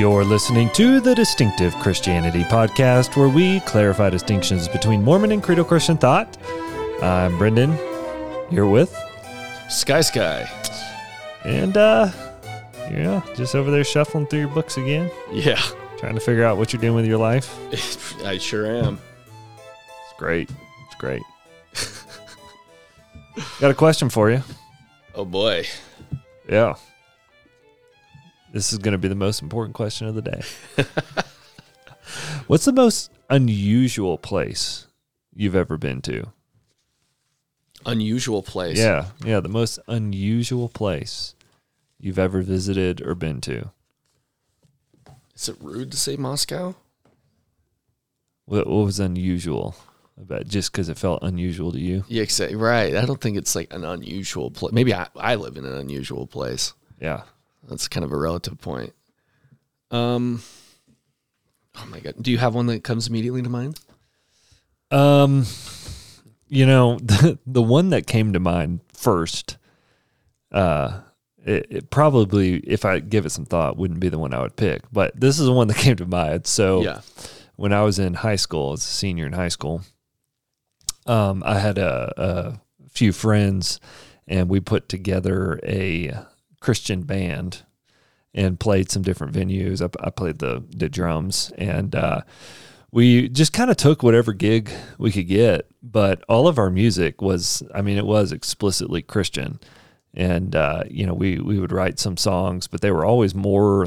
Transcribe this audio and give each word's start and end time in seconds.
You're 0.00 0.24
listening 0.24 0.70
to 0.70 0.98
the 0.98 1.14
Distinctive 1.14 1.74
Christianity 1.76 2.42
podcast, 2.44 3.16
where 3.18 3.28
we 3.28 3.60
clarify 3.60 4.08
distinctions 4.08 4.66
between 4.66 5.04
Mormon 5.04 5.30
and 5.30 5.42
Credo 5.42 5.62
Christian 5.62 5.98
thought. 5.98 6.38
I'm 7.02 7.36
Brendon, 7.36 7.76
You're 8.50 8.66
with, 8.66 8.96
Sky 9.68 10.00
Sky. 10.00 10.48
and 11.44 11.76
uh, 11.76 12.08
yeah, 12.90 13.20
just 13.36 13.54
over 13.54 13.70
there 13.70 13.84
shuffling 13.84 14.26
through 14.26 14.38
your 14.40 14.48
books 14.48 14.78
again, 14.78 15.10
Yeah, 15.30 15.60
trying 15.98 16.14
to 16.14 16.20
figure 16.22 16.44
out 16.44 16.56
what 16.56 16.72
you're 16.72 16.80
doing 16.80 16.94
with 16.94 17.04
your 17.04 17.18
life. 17.18 17.54
I 18.24 18.38
sure 18.38 18.64
am. 18.74 18.98
It's 19.58 20.14
great. 20.18 20.48
It's 20.86 20.94
great. 20.98 21.22
Got 23.60 23.70
a 23.70 23.74
question 23.74 24.08
for 24.08 24.30
you. 24.30 24.42
Oh 25.14 25.26
boy. 25.26 25.66
Yeah. 26.48 26.76
This 28.52 28.72
is 28.72 28.78
going 28.78 28.92
to 28.92 28.98
be 28.98 29.08
the 29.08 29.14
most 29.14 29.42
important 29.42 29.74
question 29.74 30.06
of 30.08 30.14
the 30.14 30.22
day. 30.22 30.42
What's 32.46 32.64
the 32.64 32.72
most 32.72 33.12
unusual 33.28 34.18
place 34.18 34.86
you've 35.34 35.54
ever 35.54 35.76
been 35.76 36.02
to? 36.02 36.32
Unusual 37.86 38.42
place. 38.42 38.78
Yeah, 38.78 39.06
yeah, 39.24 39.40
the 39.40 39.48
most 39.48 39.78
unusual 39.86 40.68
place 40.68 41.34
you've 41.98 42.18
ever 42.18 42.42
visited 42.42 43.00
or 43.00 43.14
been 43.14 43.40
to. 43.42 43.70
Is 45.34 45.48
it 45.48 45.56
rude 45.60 45.92
to 45.92 45.96
say 45.96 46.16
Moscow? 46.16 46.74
What, 48.46 48.66
what 48.66 48.84
was 48.84 48.98
unusual 48.98 49.76
about 50.20 50.48
just 50.48 50.72
because 50.72 50.88
it 50.88 50.98
felt 50.98 51.22
unusual 51.22 51.70
to 51.72 51.78
you? 51.78 52.04
Yeah, 52.08 52.24
right. 52.52 52.96
I 52.96 53.06
don't 53.06 53.20
think 53.20 53.36
it's 53.36 53.54
like 53.54 53.72
an 53.72 53.84
unusual 53.84 54.50
place. 54.50 54.72
Maybe 54.72 54.92
I, 54.92 55.06
I 55.16 55.36
live 55.36 55.56
in 55.56 55.64
an 55.64 55.74
unusual 55.74 56.26
place. 56.26 56.74
Yeah. 57.00 57.22
That's 57.68 57.88
kind 57.88 58.04
of 58.04 58.12
a 58.12 58.16
relative 58.16 58.60
point. 58.60 58.92
Um. 59.90 60.42
Oh 61.76 61.86
my 61.88 62.00
god. 62.00 62.14
Do 62.20 62.30
you 62.30 62.38
have 62.38 62.54
one 62.54 62.66
that 62.66 62.82
comes 62.84 63.06
immediately 63.08 63.42
to 63.42 63.48
mind? 63.48 63.78
Um, 64.90 65.46
you 66.48 66.66
know, 66.66 66.98
the, 67.02 67.38
the 67.46 67.62
one 67.62 67.90
that 67.90 68.06
came 68.06 68.32
to 68.32 68.40
mind 68.40 68.80
first, 68.92 69.56
uh, 70.50 71.00
it, 71.44 71.66
it 71.70 71.90
probably, 71.90 72.56
if 72.58 72.84
I 72.84 72.98
give 72.98 73.24
it 73.24 73.30
some 73.30 73.44
thought, 73.46 73.76
wouldn't 73.76 74.00
be 74.00 74.08
the 74.08 74.18
one 74.18 74.34
I 74.34 74.42
would 74.42 74.56
pick. 74.56 74.82
But 74.92 75.18
this 75.18 75.38
is 75.38 75.46
the 75.46 75.52
one 75.52 75.68
that 75.68 75.76
came 75.78 75.96
to 75.96 76.06
mind. 76.06 76.46
So, 76.48 76.82
Yeah. 76.82 77.00
when 77.56 77.72
I 77.72 77.82
was 77.82 77.98
in 78.00 78.14
high 78.14 78.36
school, 78.36 78.72
as 78.72 78.80
a 78.80 78.82
senior 78.82 79.26
in 79.26 79.32
high 79.32 79.48
school, 79.48 79.82
um, 81.06 81.42
I 81.46 81.58
had 81.60 81.78
a, 81.78 82.12
a 82.16 82.88
few 82.90 83.12
friends, 83.12 83.78
and 84.26 84.48
we 84.48 84.58
put 84.60 84.88
together 84.88 85.60
a 85.62 86.12
Christian 86.60 87.02
band 87.02 87.62
and 88.32 88.60
played 88.60 88.90
some 88.90 89.02
different 89.02 89.34
venues. 89.34 89.82
I, 89.82 90.06
I 90.06 90.10
played 90.10 90.38
the 90.38 90.62
the 90.76 90.88
drums, 90.88 91.52
and 91.58 91.94
uh, 91.94 92.22
we 92.92 93.28
just 93.28 93.52
kind 93.52 93.70
of 93.70 93.76
took 93.76 94.02
whatever 94.02 94.32
gig 94.32 94.70
we 94.98 95.10
could 95.10 95.28
get. 95.28 95.66
But 95.82 96.22
all 96.28 96.46
of 96.46 96.58
our 96.58 96.70
music 96.70 97.22
was, 97.22 97.62
I 97.74 97.82
mean, 97.82 97.96
it 97.96 98.06
was 98.06 98.32
explicitly 98.32 99.02
Christian, 99.02 99.58
and 100.14 100.54
uh, 100.54 100.84
you 100.88 101.06
know, 101.06 101.14
we 101.14 101.38
we 101.38 101.58
would 101.58 101.72
write 101.72 101.98
some 101.98 102.16
songs, 102.16 102.66
but 102.66 102.80
they 102.80 102.90
were 102.90 103.04
always 103.04 103.34
more 103.34 103.86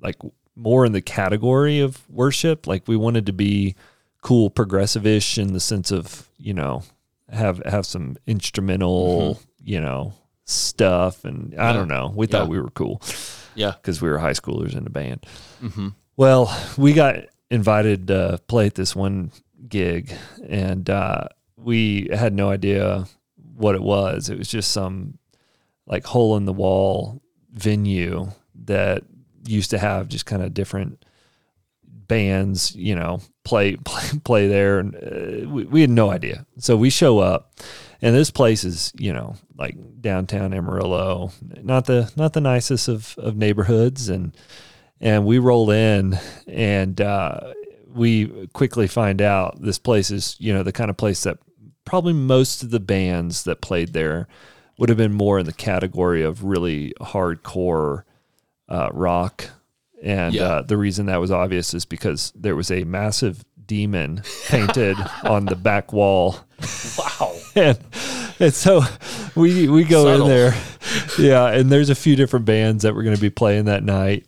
like 0.00 0.16
more 0.54 0.86
in 0.86 0.92
the 0.92 1.02
category 1.02 1.80
of 1.80 2.08
worship. 2.10 2.66
Like 2.66 2.88
we 2.88 2.96
wanted 2.96 3.26
to 3.26 3.32
be 3.32 3.76
cool, 4.22 4.50
progressive-ish 4.50 5.38
in 5.38 5.52
the 5.52 5.60
sense 5.60 5.92
of 5.92 6.28
you 6.38 6.54
know 6.54 6.82
have 7.30 7.62
have 7.66 7.86
some 7.86 8.16
instrumental, 8.26 9.40
you 9.62 9.80
know, 9.80 10.14
stuff, 10.46 11.24
and 11.24 11.54
I 11.58 11.66
Yeah. 11.68 11.72
don't 11.74 11.88
know. 11.88 12.12
We 12.14 12.26
thought 12.26 12.44
Yeah. 12.44 12.48
we 12.50 12.60
were 12.60 12.70
cool 12.70 13.02
Yeah. 13.54 13.72
because 13.72 14.00
we 14.00 14.08
were 14.08 14.18
high 14.18 14.32
schoolers 14.32 14.74
in 14.76 14.86
a 14.86 14.90
band. 14.90 15.26
Mm-hmm. 15.62 15.88
Well, 16.16 16.56
we 16.78 16.92
got 16.94 17.16
invited 17.50 18.06
to 18.08 18.40
play 18.46 18.66
at 18.66 18.74
this 18.74 18.94
one 18.96 19.32
gig, 19.68 20.12
and 20.48 20.88
uh, 20.88 21.24
we 21.56 22.08
had 22.12 22.32
no 22.32 22.48
idea 22.50 23.06
what 23.56 23.74
it 23.74 23.82
was. 23.82 24.28
It 24.30 24.38
was 24.38 24.48
just 24.48 24.70
some 24.70 25.18
like 25.86 26.04
hole 26.06 26.36
in 26.36 26.44
the 26.46 26.52
wall 26.52 27.20
venue 27.52 28.28
that 28.64 29.02
used 29.46 29.70
to 29.70 29.78
have 29.78 30.08
just 30.08 30.26
kind 30.26 30.42
of 30.42 30.52
different 30.54 31.04
bands, 31.84 32.74
you 32.74 32.94
know, 32.94 33.20
play 33.44 33.76
play, 33.84 34.02
play 34.24 34.48
there, 34.48 34.78
and 34.78 34.94
uh, 34.94 35.48
we, 35.48 35.64
we 35.64 35.80
had 35.80 35.90
no 35.90 36.10
idea. 36.10 36.46
So 36.58 36.76
we 36.76 36.90
show 36.90 37.18
up, 37.18 37.52
and 38.02 38.14
this 38.14 38.30
place 38.30 38.64
is, 38.64 38.92
you 38.98 39.12
know, 39.12 39.36
like 39.56 39.76
downtown 40.00 40.52
Amarillo, 40.52 41.32
not 41.62 41.86
the 41.86 42.12
not 42.16 42.32
the 42.32 42.40
nicest 42.40 42.88
of 42.88 43.14
of 43.18 43.36
neighborhoods, 43.36 44.08
and 44.08 44.36
and 45.00 45.26
we 45.26 45.38
roll 45.38 45.70
in 45.70 46.18
and 46.46 47.00
uh, 47.00 47.52
we 47.94 48.46
quickly 48.52 48.86
find 48.86 49.20
out 49.22 49.60
this 49.60 49.78
place 49.78 50.10
is 50.10 50.36
you 50.38 50.52
know 50.52 50.62
the 50.62 50.72
kind 50.72 50.90
of 50.90 50.96
place 50.96 51.22
that 51.22 51.38
probably 51.84 52.12
most 52.12 52.62
of 52.62 52.70
the 52.70 52.80
bands 52.80 53.44
that 53.44 53.60
played 53.60 53.92
there 53.92 54.26
would 54.78 54.88
have 54.88 54.98
been 54.98 55.12
more 55.12 55.38
in 55.38 55.46
the 55.46 55.52
category 55.52 56.22
of 56.22 56.44
really 56.44 56.92
hardcore 57.00 58.02
uh, 58.68 58.88
rock 58.92 59.48
and 60.02 60.34
Yeah. 60.34 60.42
uh, 60.44 60.62
the 60.62 60.76
reason 60.76 61.06
that 61.06 61.16
was 61.20 61.30
obvious 61.30 61.72
is 61.72 61.84
because 61.86 62.32
there 62.34 62.56
was 62.56 62.70
a 62.70 62.84
massive 62.84 63.44
demon 63.66 64.22
painted 64.48 64.96
on 65.24 65.46
the 65.46 65.56
back 65.56 65.92
wall 65.92 66.36
Wow. 66.98 67.35
And, 67.56 67.78
and 68.38 68.54
so 68.54 68.82
we 69.34 69.68
we 69.68 69.84
go 69.84 70.04
Subtle. 70.04 70.26
in 70.26 70.32
there. 70.32 70.54
Yeah 71.18 71.50
and 71.50 71.70
there's 71.70 71.90
a 71.90 71.94
few 71.94 72.16
different 72.16 72.44
bands 72.44 72.82
that 72.82 72.94
we're 72.94 73.02
going 73.02 73.16
to 73.16 73.20
be 73.20 73.30
playing 73.30 73.64
that 73.66 73.82
night. 73.82 74.26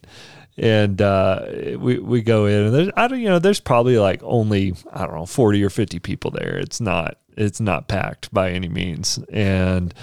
And 0.57 1.01
uh, 1.01 1.47
we 1.79 1.99
we 1.99 2.23
go 2.23 2.47
in 2.47 2.65
and 2.65 2.75
there's 2.75 2.91
I 2.97 3.07
don't 3.07 3.21
you 3.21 3.29
know 3.29 3.39
there's 3.39 3.61
probably 3.61 3.97
like 3.99 4.21
only 4.25 4.75
I 4.93 5.07
don't 5.07 5.15
know 5.15 5.27
40 5.27 5.63
or 5.63 5.71
50 5.71 6.01
people 6.01 6.33
there. 6.33 6.57
It's 6.59 6.81
not 6.81 7.19
it's 7.37 7.61
not 7.61 7.87
packed 7.87 8.35
by 8.35 8.51
any 8.51 8.69
means. 8.69 9.19
And 9.33 9.95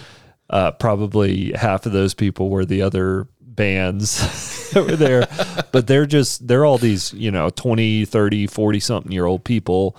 uh, 0.49 0.71
probably 0.71 1.51
half 1.51 1.85
of 1.85 1.91
those 1.91 2.13
people 2.13 2.49
were 2.49 2.63
the 2.63 2.83
other 2.83 3.27
bands 3.41 4.69
that 4.73 4.85
were 4.85 4.95
there. 4.95 5.27
But 5.71 5.87
they're 5.87 6.05
just 6.05 6.47
they're 6.47 6.63
all 6.63 6.77
these 6.77 7.11
you 7.11 7.31
know 7.31 7.49
20 7.49 8.05
30 8.05 8.47
40 8.47 8.79
something 8.79 9.11
year 9.11 9.25
old 9.25 9.43
people 9.43 9.97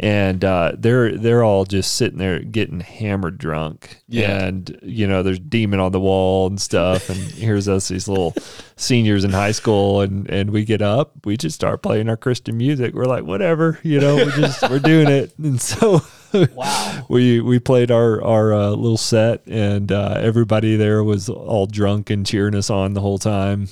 and 0.00 0.44
uh, 0.44 0.72
they're 0.76 1.16
they're 1.16 1.44
all 1.44 1.64
just 1.64 1.94
sitting 1.94 2.18
there 2.18 2.40
getting 2.40 2.80
hammered 2.80 3.38
drunk. 3.38 3.98
Yeah. 4.08 4.44
and 4.44 4.78
you 4.82 5.06
know 5.06 5.22
there's 5.22 5.38
demon 5.38 5.80
on 5.80 5.92
the 5.92 6.00
wall 6.00 6.46
and 6.46 6.60
stuff. 6.60 7.08
And 7.08 7.18
here's 7.34 7.68
us 7.68 7.88
these 7.88 8.08
little 8.08 8.34
seniors 8.76 9.24
in 9.24 9.30
high 9.30 9.52
school. 9.52 10.00
And 10.00 10.28
and 10.28 10.50
we 10.50 10.64
get 10.64 10.82
up 10.82 11.12
we 11.24 11.36
just 11.36 11.54
start 11.54 11.82
playing 11.82 12.08
our 12.08 12.16
christian 12.16 12.56
music. 12.56 12.94
We're 12.94 13.04
like 13.04 13.24
whatever 13.24 13.78
you 13.82 14.00
know 14.00 14.16
we're 14.16 14.30
just 14.32 14.62
we're 14.68 14.78
doing 14.80 15.08
it. 15.08 15.32
And 15.38 15.60
so 15.60 16.00
Wow. 16.32 17.06
we 17.08 17.40
we 17.40 17.60
played 17.60 17.90
our 17.90 18.22
our 18.22 18.52
uh, 18.52 18.70
little 18.70 18.96
set. 18.96 19.46
And 19.46 19.92
uh, 19.92 20.16
everybody 20.18 20.76
there 20.76 21.04
was 21.04 21.28
all 21.28 21.66
drunk 21.66 22.10
and 22.10 22.26
cheering 22.26 22.54
us 22.56 22.70
on 22.70 22.94
the 22.94 23.00
whole 23.00 23.18
time 23.18 23.68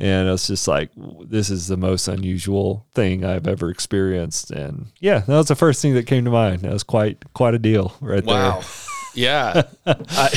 and 0.00 0.28
it's 0.28 0.46
just 0.46 0.66
like 0.66 0.90
this 1.22 1.50
is 1.50 1.68
the 1.68 1.76
most 1.76 2.08
unusual 2.08 2.86
thing 2.94 3.24
I've 3.24 3.46
ever 3.46 3.70
experienced 3.70 4.50
and 4.50 4.86
yeah 4.98 5.18
that 5.20 5.36
was 5.36 5.48
the 5.48 5.54
first 5.54 5.82
thing 5.82 5.94
that 5.94 6.06
came 6.06 6.24
to 6.24 6.30
mind 6.30 6.62
that 6.62 6.72
was 6.72 6.82
quite 6.82 7.22
quite 7.34 7.54
a 7.54 7.58
deal 7.58 7.94
right 8.00 8.24
Wow. 8.24 8.62
Yeah. 9.14 9.62
I, 9.86 10.28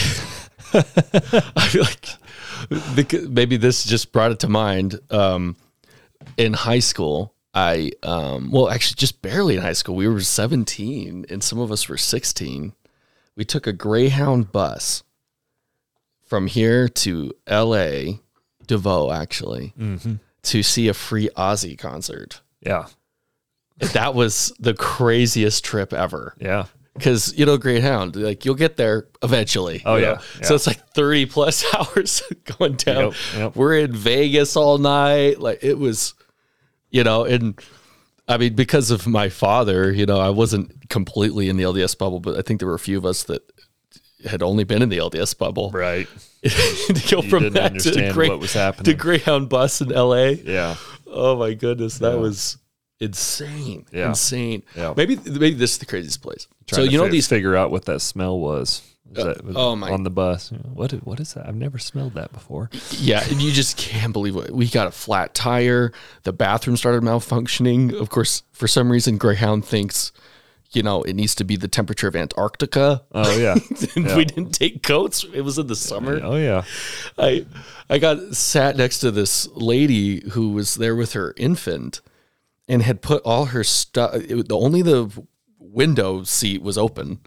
I 1.56 1.68
feel 1.68 1.84
like 1.84 3.30
maybe 3.30 3.58
this 3.58 3.84
just 3.84 4.12
brought 4.12 4.32
it 4.32 4.40
to 4.40 4.50
mind. 4.50 5.00
Um, 5.12 5.56
in 6.38 6.54
high 6.54 6.80
school, 6.80 7.34
I, 7.54 7.92
um, 8.02 8.50
well, 8.52 8.70
actually, 8.70 8.96
just 8.96 9.22
barely 9.22 9.56
in 9.56 9.62
high 9.62 9.74
school, 9.74 9.96
we 9.96 10.08
were 10.08 10.22
17 10.22 11.28
and 11.30 11.44
some 11.44 11.60
of 11.60 11.72
us 11.72 11.88
were 11.88 11.98
16. 11.98 12.74
We 13.36 13.46
took 13.46 13.68
a 13.68 13.74
Greyhound 13.74 14.52
bus 14.52 15.04
from 16.26 16.48
here 16.48 16.88
to 16.88 17.34
LA, 17.48 18.20
DeVoe, 18.68 19.12
actually, 19.12 19.74
there 19.78 19.96
hmm 19.98 20.14
to 20.44 20.62
see 20.62 20.90
a 20.90 20.94
free 20.94 21.30
Ozzy 21.38 21.78
concert. 21.78 22.42
yeah 22.60 22.88
That 23.94 24.14
was 24.14 24.52
the 24.60 24.74
craziest 24.74 25.64
trip 25.64 25.94
ever. 25.94 26.36
yeah 26.40 26.66
because 26.96 27.34
you 27.38 27.46
know 27.46 27.58
Greyhound, 27.58 28.16
like 28.16 28.46
you'll 28.46 28.54
get 28.56 28.76
there 28.78 29.08
eventually. 29.24 29.82
Oh, 29.86 29.96
yeah, 29.96 30.20
yeah. 30.40 30.46
so 30.46 30.54
it's 30.56 30.68
like 30.68 30.86
thirty 30.90 31.26
plus 31.26 31.64
hours 31.76 32.22
going 32.60 32.76
down. 32.76 33.06
Yep, 33.06 33.14
yep. 33.36 33.56
We're 33.56 33.80
in 33.80 33.94
Vegas 33.96 34.56
all 34.56 34.78
night. 34.78 35.40
Like 35.40 35.64
it 35.64 35.80
was, 35.80 36.14
you 36.92 37.04
know, 37.04 37.24
and 37.24 37.60
I 38.28 38.38
mean 38.38 38.54
because 38.54 38.92
of 38.92 39.08
my 39.08 39.30
father, 39.30 39.92
you 39.92 40.06
know, 40.06 40.20
I 40.20 40.30
wasn't 40.30 40.90
completely 40.90 41.50
in 41.50 41.58
the 41.58 41.64
LDS 41.64 41.98
bubble, 41.98 42.20
but 42.20 42.38
I 42.38 42.42
think 42.44 42.60
there 42.60 42.68
were 42.70 42.76
a 42.76 42.80
few 42.80 42.98
of 43.00 43.06
us 43.06 43.24
that 43.24 43.42
had 44.26 44.42
only 44.44 44.64
been 44.64 44.82
in 44.82 44.90
the 44.90 44.98
LDS 44.98 45.38
bubble. 45.38 45.72
right 45.72 46.08
to 46.44 47.04
go 47.10 47.22
you 47.22 47.30
from 47.30 47.50
that 47.52 47.80
to 47.80 48.12
Grey- 48.12 48.30
what 48.30 48.40
was 48.40 48.54
to 48.54 48.94
Greyhound 48.94 49.50
bus 49.50 49.80
in 49.82 49.90
LA. 49.90 50.34
yeah 50.44 50.76
Oh 51.08 51.38
my 51.38 51.54
goodness, 51.54 52.00
that 52.00 52.14
Yeah. 52.14 52.20
was 52.20 52.58
insane. 53.00 53.86
Yeah. 53.92 54.08
Insane. 54.10 54.64
Yeah. 54.76 54.94
Maybe 54.98 55.16
maybe 55.18 55.52
this 55.54 55.74
is 55.74 55.78
the 55.78 55.86
craziest 55.86 56.22
place. 56.22 56.48
Trying 56.68 56.82
so 56.82 56.86
to 56.86 56.92
you 56.92 56.98
know 56.98 57.08
these 57.08 57.28
figure 57.28 57.56
out 57.56 57.72
what 57.72 57.86
that 57.86 58.00
smell 58.02 58.40
was 58.40 58.82
Was 59.10 59.20
uh, 59.20 59.34
that- 59.34 59.46
was 59.46 59.56
oh 59.58 59.76
my- 59.76 59.92
On 59.92 60.04
the 60.04 60.10
bus. 60.10 60.50
What? 60.74 60.92
What 61.06 61.20
is 61.20 61.34
that? 61.34 61.48
I've 61.48 61.56
never 61.56 61.78
smelled 61.78 62.14
that 62.16 62.32
before. 62.34 62.70
Yeah, 62.92 63.24
and 63.30 63.42
you 63.42 63.52
just 63.52 63.78
can't 63.78 64.14
believe 64.14 64.36
it. 64.38 64.52
We 64.52 64.68
got 64.68 64.88
a 64.88 64.92
flat 64.92 65.34
tire. 65.34 65.92
The 66.24 66.34
bathroom 66.34 66.78
started 66.78 67.04
malfunctioning. 67.04 67.94
Of 67.94 68.10
course, 68.10 68.44
for 68.54 68.68
some 68.68 68.92
reason, 68.92 69.18
Greyhound 69.18 69.66
thinks, 69.66 70.12
you 70.76 70.84
know, 70.84 71.02
it 71.04 71.16
needs 71.16 71.36
to 71.36 71.44
be 71.44 71.56
the 71.56 71.68
temperature 71.68 72.08
of 72.08 72.16
Antarctica. 72.16 73.04
Oh 73.12 73.38
yeah. 73.38 73.56
Yeah. 73.96 74.18
we 74.18 74.26
didn't 74.26 74.52
take 74.52 74.84
coats. 74.84 75.24
It 75.34 75.42
was 75.42 75.58
in 75.58 75.68
the 75.68 75.76
summer. 75.76 76.20
oh 76.24 76.36
yeah. 76.36 76.64
I 77.18 77.46
I 77.90 77.98
got 78.00 78.36
sat 78.36 78.76
next 78.76 79.00
to 79.00 79.12
this 79.12 79.48
lady 79.54 80.28
who 80.32 80.50
was 80.50 80.76
there 80.76 80.96
with 80.96 81.14
her 81.14 81.34
infant 81.38 82.02
and 82.68 82.82
had 82.82 83.02
put 83.02 83.22
all 83.24 83.46
her 83.46 83.64
stuff. 83.64 84.14
The 84.14 84.46
only 84.58 84.82
the 84.82 85.10
window 85.60 86.24
seat 86.24 86.62
was 86.62 86.78
open, 86.78 87.20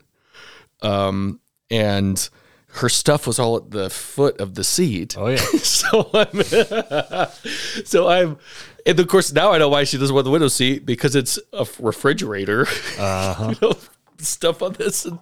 um, 0.83 1.41
and 1.71 2.29
her 2.77 2.89
stuff 2.89 3.27
was 3.27 3.39
all 3.39 3.57
at 3.57 3.71
the 3.71 3.89
foot 3.91 4.41
of 4.41 4.55
the 4.55 4.65
seat. 4.65 5.17
Oh 5.19 5.29
yeah. 5.29 5.37
so 5.63 6.11
I'm, 6.13 6.43
so 7.85 8.09
I'm, 8.09 8.39
and 8.85 9.01
of 9.01 9.09
course 9.09 9.33
now 9.33 9.53
I 9.53 9.59
know 9.59 9.69
why 9.69 9.85
she 9.85 9.99
doesn't 9.99 10.15
want 10.15 10.25
the 10.25 10.31
window 10.31 10.49
seat 10.49 10.85
because 10.85 11.17
it's 11.17 11.39
a 11.53 11.67
refrigerator. 11.79 12.67
Uh-huh. 12.99 13.55
you 13.61 13.69
know, 13.69 13.77
stuff 14.19 14.63
on 14.63 14.75
this. 14.75 15.05
And 15.05 15.19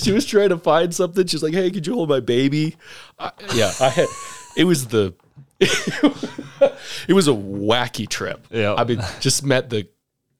she 0.00 0.12
was 0.12 0.26
trying 0.26 0.50
to 0.50 0.58
find 0.58 0.94
something. 0.94 1.26
She's 1.26 1.42
like, 1.42 1.54
"Hey, 1.54 1.70
could 1.70 1.86
you 1.86 1.94
hold 1.94 2.08
my 2.08 2.20
baby?" 2.20 2.76
I, 3.18 3.32
yeah, 3.54 3.72
I 3.80 3.88
had. 3.88 4.08
It 4.56 4.64
was 4.64 4.88
the. 4.88 5.14
it 5.60 7.12
was 7.12 7.26
a 7.26 7.32
wacky 7.32 8.08
trip. 8.08 8.46
Yeah. 8.50 8.74
I 8.74 8.84
mean, 8.84 9.02
just 9.20 9.44
met 9.44 9.70
the 9.70 9.88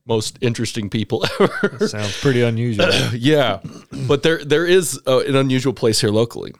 most 0.09 0.39
interesting 0.41 0.89
people 0.91 1.25
ever. 1.41 1.87
Sounds 1.87 2.19
pretty 2.21 2.43
unusual. 2.43 2.89
yeah, 3.15 3.61
but 4.09 4.23
there 4.23 4.43
there 4.45 4.67
is 4.67 4.99
uh, 5.07 5.21
an 5.21 5.37
unusual 5.37 5.73
place 5.75 6.01
here 6.01 6.11
locally. 6.11 6.53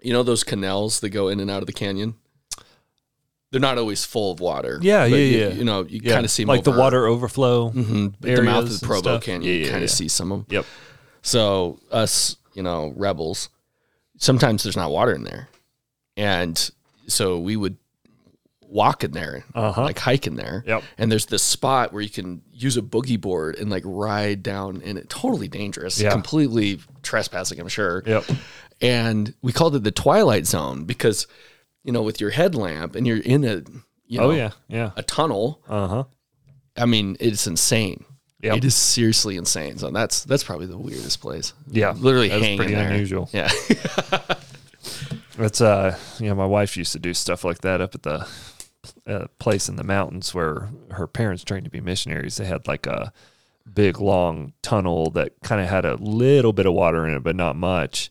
You 0.00 0.12
know 0.12 0.22
those 0.22 0.44
canals 0.44 1.00
that 1.00 1.10
go 1.10 1.28
in 1.28 1.40
and 1.40 1.50
out 1.50 1.62
of 1.62 1.66
the 1.66 1.72
canyon. 1.72 2.14
They're 3.50 3.60
not 3.60 3.78
always 3.78 4.04
full 4.04 4.32
of 4.32 4.40
water. 4.40 4.78
Yeah, 4.82 5.04
yeah, 5.04 5.16
you, 5.16 5.38
yeah. 5.38 5.48
You 5.50 5.64
know, 5.64 5.82
you 5.84 6.00
Yeah. 6.02 6.14
kind 6.14 6.24
of 6.24 6.30
see 6.30 6.44
like 6.44 6.64
the 6.64 6.72
water 6.72 7.06
overflow. 7.06 7.70
Mhm, 7.70 8.14
at 8.14 8.36
the 8.36 8.42
mouth 8.42 8.64
of 8.64 8.80
the 8.80 8.84
Provo. 8.86 9.20
Canyon. 9.20 9.42
Yeah, 9.42 9.52
you 9.52 9.64
yeah, 9.66 9.70
kind 9.70 9.80
yeah. 9.82 9.84
of 9.84 9.90
see 9.90 10.08
some 10.08 10.32
of 10.32 10.38
them. 10.40 10.46
Yep. 10.50 10.66
So 11.22 11.78
us, 11.92 12.36
you 12.54 12.62
know, 12.64 12.92
rebels, 12.96 13.48
sometimes 14.18 14.64
there's 14.64 14.76
not 14.76 14.90
water 14.90 15.12
in 15.14 15.22
there, 15.24 15.48
and 16.16 16.70
so 17.06 17.38
we 17.38 17.56
would 17.56 17.76
walk 18.74 19.04
in 19.04 19.12
there, 19.12 19.44
Uh-huh. 19.54 19.82
like 19.84 19.98
hike 20.00 20.26
in 20.26 20.34
there. 20.34 20.64
Yep. 20.66 20.82
And 20.98 21.10
there's 21.12 21.26
this 21.26 21.42
spot 21.44 21.92
where 21.92 22.02
you 22.02 22.08
can 22.10 22.42
use 22.52 22.76
a 22.76 22.82
boogie 22.82 23.20
board 23.20 23.54
and 23.56 23.70
like 23.70 23.84
ride 23.86 24.42
down, 24.42 24.82
and 24.84 24.98
it 24.98 25.08
totally 25.08 25.46
dangerous, 25.48 26.00
Yeah. 26.00 26.10
completely 26.10 26.80
trespassing, 27.02 27.60
I'm 27.60 27.68
sure. 27.68 28.02
Yep. 28.04 28.24
And 28.80 29.32
we 29.42 29.52
called 29.52 29.76
it 29.76 29.84
the 29.84 29.92
Twilight 29.92 30.46
Zone 30.46 30.84
because, 30.84 31.28
you 31.84 31.92
know, 31.92 32.02
with 32.02 32.20
your 32.20 32.30
headlamp 32.30 32.96
and 32.96 33.06
you're 33.06 33.18
in 33.18 33.44
a, 33.44 33.62
you 34.08 34.18
know, 34.18 34.26
Oh 34.26 34.30
yeah. 34.32 34.50
Yeah. 34.68 34.90
a 34.96 35.02
tunnel. 35.04 35.60
Uh 35.68 35.86
huh. 35.86 36.04
I 36.76 36.86
mean, 36.86 37.16
it's 37.20 37.46
insane. 37.46 38.04
Yep. 38.42 38.56
It 38.56 38.64
is 38.64 38.74
seriously 38.74 39.36
insane. 39.36 39.78
So 39.78 39.90
that's 39.90 40.24
that's 40.24 40.42
probably 40.42 40.66
the 40.66 40.76
weirdest 40.76 41.20
place. 41.20 41.52
Yeah. 41.70 41.92
literally 41.96 42.28
That's 42.28 42.42
hanging 42.42 42.58
pretty 42.58 42.74
there. 42.74 42.90
unusual. 42.90 43.30
Yeah, 43.32 43.50
It's 45.38 45.60
uh, 45.60 45.98
you 46.20 46.28
know, 46.28 46.34
my 46.34 46.46
wife 46.46 46.76
used 46.76 46.92
to 46.92 46.98
do 46.98 47.12
stuff 47.14 47.42
like 47.44 47.62
that 47.62 47.80
up 47.80 47.94
at 47.94 48.02
the 48.02 48.26
uh, 49.06 49.26
place 49.38 49.68
in 49.68 49.76
the 49.76 49.84
mountains 49.84 50.34
where 50.34 50.70
her 50.92 51.06
parents 51.06 51.44
trained 51.44 51.64
to 51.64 51.70
be 51.70 51.80
missionaries. 51.80 52.36
They 52.36 52.44
had 52.46 52.66
like 52.68 52.86
a 52.86 53.12
big 53.72 53.98
long 54.00 54.52
tunnel 54.62 55.10
that 55.12 55.32
kind 55.42 55.60
of 55.60 55.68
had 55.68 55.84
a 55.84 55.94
little 55.96 56.52
bit 56.52 56.66
of 56.66 56.74
water 56.74 57.06
in 57.06 57.14
it, 57.14 57.22
but 57.22 57.36
not 57.36 57.56
much. 57.56 58.10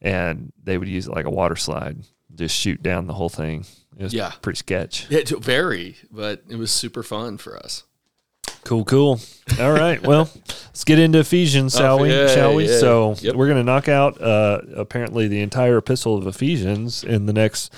And 0.00 0.52
they 0.62 0.78
would 0.78 0.88
use 0.88 1.06
it 1.06 1.12
like 1.14 1.24
a 1.26 1.30
water 1.30 1.56
slide, 1.56 1.98
just 2.34 2.54
shoot 2.56 2.82
down 2.82 3.06
the 3.06 3.14
whole 3.14 3.28
thing. 3.28 3.64
It 3.96 4.04
was 4.04 4.14
Yeah. 4.14 4.32
pretty 4.42 4.58
sketch. 4.58 5.06
yeah, 5.10 5.22
very. 5.40 5.96
But 6.10 6.42
it 6.48 6.56
was 6.56 6.70
super 6.70 7.02
fun 7.02 7.38
for 7.38 7.56
us. 7.56 7.84
Cool, 8.64 8.84
cool. 8.84 9.20
All 9.60 9.72
right. 9.72 10.02
Well, 10.02 10.28
let's 10.46 10.84
get 10.84 10.98
into 10.98 11.18
Ephesians, 11.20 11.74
shall 11.76 11.98
Oh, 11.98 12.02
we? 12.02 12.10
yeah, 12.10 12.26
shall 12.28 12.54
we? 12.54 12.68
yeah. 12.68 12.78
So 12.78 13.14
Yep. 13.20 13.34
we're 13.34 13.46
going 13.46 13.58
to 13.58 13.64
knock 13.64 13.88
out 13.88 14.20
uh, 14.20 14.60
apparently 14.76 15.26
the 15.28 15.40
entire 15.40 15.78
epistle 15.78 16.16
of 16.16 16.26
Ephesians 16.26 17.02
in 17.04 17.26
the 17.26 17.32
next 17.32 17.72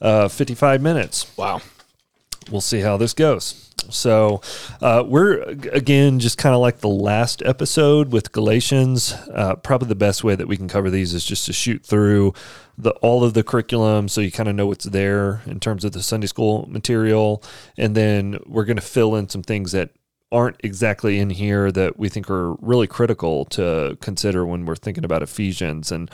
uh, 0.00 0.28
55 0.28 0.80
minutes. 0.80 1.26
Wow. 1.36 1.60
We'll 2.50 2.60
see 2.60 2.80
how 2.80 2.96
this 2.96 3.12
goes. 3.14 3.64
So 3.90 4.40
uh, 4.82 5.04
we're 5.06 5.40
again 5.42 6.18
just 6.18 6.36
kind 6.36 6.54
of 6.54 6.60
like 6.60 6.78
the 6.78 6.88
last 6.88 7.42
episode 7.42 8.12
with 8.12 8.32
Galatians. 8.32 9.12
Uh, 9.32 9.54
probably 9.56 9.88
the 9.88 9.94
best 9.94 10.24
way 10.24 10.34
that 10.34 10.48
we 10.48 10.56
can 10.56 10.68
cover 10.68 10.90
these 10.90 11.14
is 11.14 11.24
just 11.24 11.46
to 11.46 11.52
shoot 11.52 11.84
through 11.84 12.34
the 12.76 12.90
all 13.02 13.24
of 13.24 13.34
the 13.34 13.42
curriculum, 13.42 14.08
so 14.08 14.20
you 14.20 14.30
kind 14.30 14.48
of 14.48 14.54
know 14.54 14.66
what's 14.66 14.84
there 14.84 15.42
in 15.46 15.58
terms 15.58 15.84
of 15.84 15.92
the 15.92 16.02
Sunday 16.02 16.26
school 16.26 16.66
material, 16.68 17.42
and 17.76 17.94
then 17.94 18.38
we're 18.46 18.64
going 18.64 18.76
to 18.76 18.82
fill 18.82 19.14
in 19.14 19.28
some 19.28 19.42
things 19.42 19.72
that 19.72 19.90
aren't 20.30 20.56
exactly 20.62 21.18
in 21.18 21.30
here 21.30 21.72
that 21.72 21.98
we 21.98 22.08
think 22.08 22.30
are 22.30 22.52
really 22.56 22.86
critical 22.86 23.46
to 23.46 23.96
consider 24.00 24.44
when 24.44 24.66
we're 24.66 24.76
thinking 24.76 25.04
about 25.04 25.22
Ephesians 25.22 25.90
and 25.90 26.10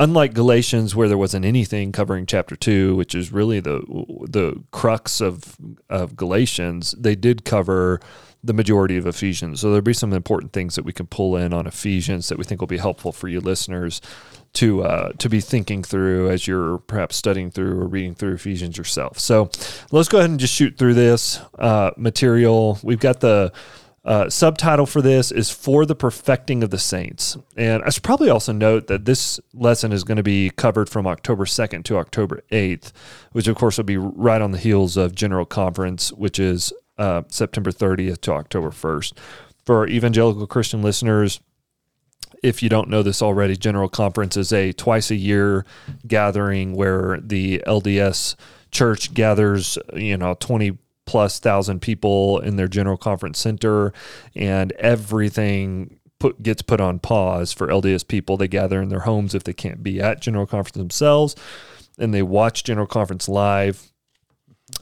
unlike 0.00 0.32
Galatians 0.32 0.96
where 0.96 1.08
there 1.08 1.18
wasn't 1.18 1.44
anything 1.44 1.92
covering 1.92 2.26
chapter 2.26 2.56
2 2.56 2.96
which 2.96 3.14
is 3.14 3.30
really 3.30 3.60
the 3.60 3.80
the 4.28 4.60
crux 4.72 5.20
of 5.20 5.56
of 5.88 6.16
Galatians 6.16 6.94
they 6.98 7.14
did 7.14 7.44
cover 7.44 8.00
the 8.42 8.54
majority 8.54 8.96
of 8.96 9.06
Ephesians 9.06 9.60
so 9.60 9.68
there'll 9.68 9.82
be 9.82 9.92
some 9.92 10.14
important 10.14 10.52
things 10.52 10.74
that 10.74 10.84
we 10.84 10.92
can 10.92 11.06
pull 11.06 11.36
in 11.36 11.52
on 11.52 11.66
Ephesians 11.66 12.28
that 12.28 12.38
we 12.38 12.44
think 12.44 12.60
will 12.60 12.66
be 12.66 12.78
helpful 12.78 13.12
for 13.12 13.28
you 13.28 13.40
listeners 13.40 14.00
to 14.54 14.82
uh, 14.82 15.12
to 15.18 15.28
be 15.28 15.40
thinking 15.40 15.82
through 15.82 16.30
as 16.30 16.46
you're 16.46 16.78
perhaps 16.78 17.14
studying 17.14 17.50
through 17.50 17.78
or 17.80 17.86
reading 17.86 18.14
through 18.14 18.34
Ephesians 18.34 18.76
yourself. 18.76 19.18
So 19.18 19.50
let's 19.92 20.08
go 20.08 20.18
ahead 20.18 20.30
and 20.30 20.40
just 20.40 20.54
shoot 20.54 20.76
through 20.76 20.94
this 20.94 21.38
uh, 21.58 21.92
material. 21.96 22.78
We've 22.82 22.98
got 22.98 23.20
the 23.20 23.52
uh, 24.10 24.28
subtitle 24.28 24.86
for 24.86 25.00
this 25.00 25.30
is 25.30 25.50
for 25.50 25.86
the 25.86 25.94
perfecting 25.94 26.64
of 26.64 26.70
the 26.70 26.78
saints, 26.80 27.36
and 27.56 27.80
I 27.84 27.90
should 27.90 28.02
probably 28.02 28.28
also 28.28 28.52
note 28.52 28.88
that 28.88 29.04
this 29.04 29.38
lesson 29.54 29.92
is 29.92 30.02
going 30.02 30.16
to 30.16 30.24
be 30.24 30.50
covered 30.50 30.90
from 30.90 31.06
October 31.06 31.46
second 31.46 31.84
to 31.84 31.96
October 31.96 32.42
eighth, 32.50 32.92
which 33.30 33.46
of 33.46 33.54
course 33.54 33.76
will 33.76 33.84
be 33.84 33.96
right 33.96 34.42
on 34.42 34.50
the 34.50 34.58
heels 34.58 34.96
of 34.96 35.14
General 35.14 35.46
Conference, 35.46 36.12
which 36.12 36.40
is 36.40 36.72
uh, 36.98 37.22
September 37.28 37.70
thirtieth 37.70 38.20
to 38.22 38.32
October 38.32 38.72
first. 38.72 39.16
For 39.64 39.76
our 39.76 39.86
evangelical 39.86 40.48
Christian 40.48 40.82
listeners, 40.82 41.38
if 42.42 42.64
you 42.64 42.68
don't 42.68 42.88
know 42.88 43.04
this 43.04 43.22
already, 43.22 43.56
General 43.56 43.88
Conference 43.88 44.36
is 44.36 44.52
a 44.52 44.72
twice 44.72 45.12
a 45.12 45.16
year 45.16 45.64
gathering 46.04 46.74
where 46.74 47.20
the 47.22 47.62
LDS 47.64 48.34
church 48.72 49.14
gathers, 49.14 49.78
you 49.94 50.16
know, 50.16 50.34
20 50.40 50.78
plus 51.10 51.40
thousand 51.40 51.82
people 51.82 52.38
in 52.38 52.54
their 52.54 52.68
General 52.68 52.96
Conference 52.96 53.40
Center, 53.40 53.92
and 54.36 54.70
everything 54.78 55.98
put 56.20 56.40
gets 56.40 56.62
put 56.62 56.80
on 56.80 57.00
pause 57.00 57.52
for 57.52 57.66
LDS 57.66 58.06
people. 58.06 58.36
They 58.36 58.46
gather 58.46 58.80
in 58.80 58.90
their 58.90 59.00
homes 59.00 59.34
if 59.34 59.42
they 59.42 59.52
can't 59.52 59.82
be 59.82 60.00
at 60.00 60.20
General 60.20 60.46
Conference 60.46 60.76
themselves, 60.76 61.34
and 61.98 62.14
they 62.14 62.22
watch 62.22 62.62
General 62.62 62.86
Conference 62.86 63.28
live 63.28 63.90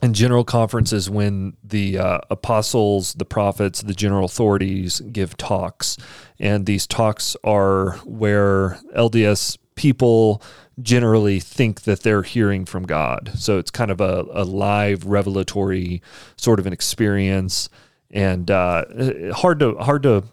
and 0.03 0.15
general 0.15 0.45
conference 0.45 0.93
is 0.93 1.09
when 1.09 1.57
the 1.65 1.99
uh, 1.99 2.19
apostles, 2.31 3.15
the 3.15 3.25
prophets, 3.25 3.81
the 3.81 3.95
general 3.95 4.27
authorities 4.27 5.01
give 5.01 5.35
talks. 5.39 5.97
And 6.39 6.67
these 6.67 6.87
talks 6.87 7.37
are 7.43 7.93
where 8.05 8.79
LDS 8.95 9.57
people 9.79 10.43
generally 10.83 11.39
think 11.39 11.83
that 11.83 12.03
they're 12.03 12.23
hearing 12.23 12.65
from 12.65 12.85
God. 12.85 13.31
So 13.37 13.59
it's 13.59 13.71
kind 13.71 13.91
of 13.91 14.01
a, 14.01 14.27
a 14.33 14.45
live 14.45 15.07
revelatory 15.07 16.03
sort 16.37 16.59
of 16.59 16.67
an 16.67 16.73
experience. 16.73 17.69
And 18.11 18.51
uh, 18.51 19.33
hard 19.33 19.61
to 19.61 19.77
hard 19.77 20.03
to 20.03 20.25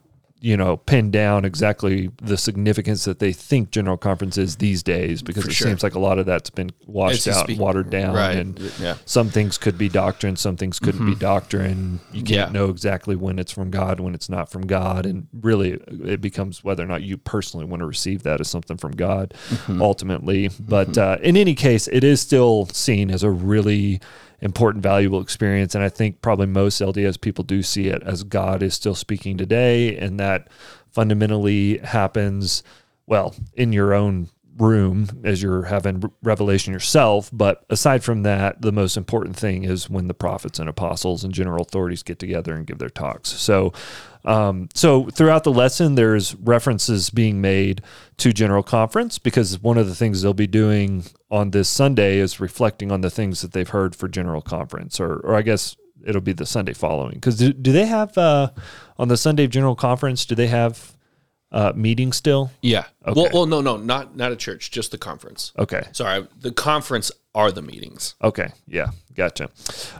you 0.45 0.55
know 0.55 0.77
pin 0.77 1.09
down 1.09 1.43
exactly 1.43 2.11
the 2.21 2.37
significance 2.37 3.03
that 3.05 3.17
they 3.17 3.33
think 3.33 3.71
general 3.71 3.97
conference 3.97 4.37
is 4.37 4.57
these 4.57 4.83
days 4.83 5.23
because 5.23 5.43
For 5.45 5.49
it 5.49 5.53
sure. 5.53 5.67
seems 5.69 5.81
like 5.81 5.95
a 5.95 5.99
lot 5.99 6.19
of 6.19 6.27
that's 6.27 6.51
been 6.51 6.69
washed 6.85 7.27
out, 7.27 7.49
and 7.49 7.57
watered 7.57 7.89
down, 7.89 8.13
Right. 8.13 8.35
and 8.37 8.59
Yeah. 8.79 8.95
some 9.05 9.29
things 9.29 9.57
could 9.57 9.75
be 9.75 9.89
doctrine, 9.89 10.35
some 10.35 10.55
things 10.55 10.77
couldn't 10.79 11.03
be 11.05 11.15
doctrine. 11.15 11.99
You 12.13 12.21
can't 12.21 12.51
Yeah. 12.51 12.59
know 12.59 12.69
exactly 12.69 13.15
when 13.15 13.39
it's 13.39 13.51
from 13.51 13.71
God, 13.71 13.99
when 13.99 14.13
it's 14.13 14.29
not 14.29 14.51
from 14.51 14.67
God, 14.67 15.07
and 15.07 15.25
really 15.41 15.79
it 16.15 16.21
becomes 16.21 16.63
whether 16.63 16.83
or 16.83 16.87
not 16.87 17.01
you 17.01 17.17
personally 17.17 17.65
want 17.65 17.79
to 17.79 17.87
receive 17.87 18.21
that 18.23 18.39
as 18.39 18.47
something 18.47 18.77
from 18.77 18.91
God, 18.91 19.33
ultimately. 19.79 20.49
But 20.59 20.95
uh, 20.97 21.17
in 21.23 21.37
any 21.37 21.55
case, 21.55 21.87
it 21.91 22.03
is 22.03 22.21
still 22.21 22.67
seen 22.71 23.09
as 23.09 23.23
a 23.23 23.31
really 23.31 23.99
important, 24.45 24.83
valuable 24.83 25.19
experience, 25.19 25.75
and 25.75 25.83
I 25.83 25.89
think 25.89 26.21
probably 26.21 26.45
most 26.45 26.81
LDS 26.81 27.19
people 27.19 27.43
do 27.43 27.61
see 27.63 27.87
it 27.87 28.01
as 28.03 28.23
God 28.23 28.63
is 28.63 28.73
still 28.75 28.95
speaking 28.95 29.37
today, 29.37 29.97
and 29.97 30.19
that 30.19 30.47
fundamentally 30.91 31.79
happens 31.79 32.63
well 33.07 33.35
in 33.55 33.73
your 33.73 33.93
own 33.93 34.29
room 34.57 35.07
as 35.23 35.41
you're 35.41 35.63
having 35.63 36.03
revelation 36.23 36.73
yourself. 36.73 37.29
But 37.33 37.65
aside 37.69 38.03
from 38.03 38.23
that, 38.23 38.61
the 38.61 38.71
most 38.71 38.97
important 38.97 39.35
thing 39.35 39.63
is 39.63 39.89
when 39.89 40.07
the 40.07 40.13
prophets 40.13 40.59
and 40.59 40.69
apostles 40.69 41.23
and 41.23 41.33
general 41.33 41.61
authorities 41.61 42.03
get 42.03 42.19
together 42.19 42.53
and 42.53 42.65
give 42.65 42.77
their 42.77 42.89
talks. 42.89 43.29
So, 43.29 43.73
um, 44.23 44.69
so 44.73 45.05
throughout 45.09 45.43
the 45.43 45.51
lesson, 45.51 45.95
there's 45.95 46.35
references 46.35 47.09
being 47.09 47.41
made 47.41 47.81
to 48.17 48.31
General 48.31 48.63
Conference 48.63 49.19
because 49.19 49.61
one 49.61 49.77
of 49.77 49.87
the 49.87 49.95
things 49.95 50.21
they'll 50.21 50.33
be 50.33 50.47
doing 50.47 51.03
on 51.29 51.51
this 51.51 51.69
Sunday 51.69 52.17
is 52.17 52.39
reflecting 52.39 52.91
on 52.91 53.01
the 53.01 53.11
things 53.11 53.41
that 53.41 53.51
they've 53.51 53.69
heard 53.69 53.95
for 53.95 54.07
General 54.07 54.41
Conference, 54.41 54.99
or, 54.99 55.17
or 55.17 55.35
I 55.35 55.41
guess 55.41 55.75
it'll 56.05 56.21
be 56.21 56.33
the 56.33 56.45
Sunday 56.45 56.73
following. 56.73 57.15
Because 57.15 57.37
do, 57.37 57.51
do 57.51 57.71
they 57.71 57.85
have 57.85 58.17
uh, 58.17 58.51
on 58.97 59.09
the 59.09 59.17
Sunday 59.17 59.43
of 59.43 59.51
General 59.51 59.75
Conference? 59.75 60.25
Do 60.25 60.35
they 60.35 60.47
have 60.47 60.94
uh, 61.51 61.73
meeting 61.75 62.11
still? 62.11 62.51
Yeah. 62.61 62.85
Okay. 63.05 63.21
Well, 63.21 63.29
well, 63.33 63.45
no, 63.45 63.61
no, 63.61 63.77
not 63.77 64.15
not 64.15 64.31
a 64.31 64.35
church, 64.35 64.71
just 64.71 64.91
the 64.91 64.97
conference. 64.97 65.51
Okay. 65.57 65.87
Sorry, 65.91 66.27
the 66.39 66.51
conference 66.51 67.11
are 67.35 67.51
the 67.51 67.61
meetings. 67.61 68.15
Okay. 68.23 68.49
Yeah. 68.65 68.87
Gotcha. 69.13 69.49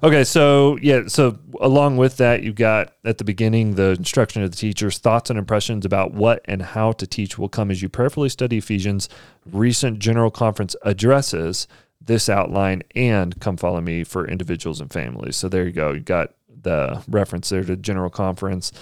Okay. 0.01 0.23
So, 0.23 0.77
yeah. 0.81 1.03
So, 1.07 1.37
along 1.59 1.97
with 1.97 2.17
that, 2.17 2.43
you've 2.43 2.55
got 2.55 2.93
at 3.03 3.17
the 3.17 3.23
beginning 3.23 3.75
the 3.75 3.91
instruction 3.91 4.41
of 4.41 4.51
the 4.51 4.57
teachers, 4.57 4.97
thoughts 4.97 5.29
and 5.29 5.37
impressions 5.37 5.85
about 5.85 6.13
what 6.13 6.41
and 6.45 6.61
how 6.61 6.93
to 6.93 7.05
teach 7.05 7.37
will 7.37 7.49
come 7.49 7.71
as 7.71 7.81
you 7.81 7.89
prayerfully 7.89 8.29
study 8.29 8.57
Ephesians, 8.57 9.07
recent 9.45 9.99
general 9.99 10.31
conference 10.31 10.75
addresses, 10.83 11.67
this 12.01 12.29
outline, 12.29 12.83
and 12.95 13.39
come 13.39 13.57
follow 13.57 13.81
me 13.81 14.03
for 14.03 14.27
individuals 14.27 14.81
and 14.81 14.91
families. 14.91 15.35
So, 15.35 15.47
there 15.49 15.65
you 15.65 15.71
go. 15.71 15.91
You 15.91 15.99
got 15.99 16.31
the 16.65 17.01
reference 17.07 17.47
there 17.47 17.63
to 17.63 17.77
general 17.77 18.09
conference. 18.09 18.73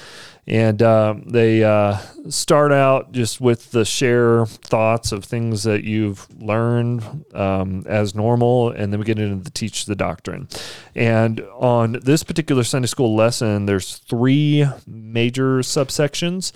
And 0.48 0.82
uh, 0.82 1.16
they 1.26 1.64
uh, 1.64 1.98
start 2.30 2.72
out 2.74 3.12
just 3.12 3.40
with 3.40 3.72
the 3.72 3.86
share 3.86 4.46
thoughts 4.46 5.12
of 5.12 5.24
things 5.24 5.64
that 5.64 5.84
you've 5.84 6.28
learned 6.42 7.26
um, 7.34 7.84
as 7.86 8.16
normal 8.16 8.72
and 8.72 8.92
then 8.92 9.00
we 9.00 9.06
get 9.06 9.20
into 9.20 9.44
the 9.44 9.52
teach 9.52 9.86
the 9.86 9.96
doctrine. 9.96 10.50
And 10.96 11.40
on 11.54 12.00
this 12.04 12.24
particular 12.24 12.64
sunday 12.64 12.88
school 12.88 13.16
lesson 13.16 13.68
there's 13.68 14.00
three 14.00 14.66
major 14.88 15.60
subsections. 15.60 16.52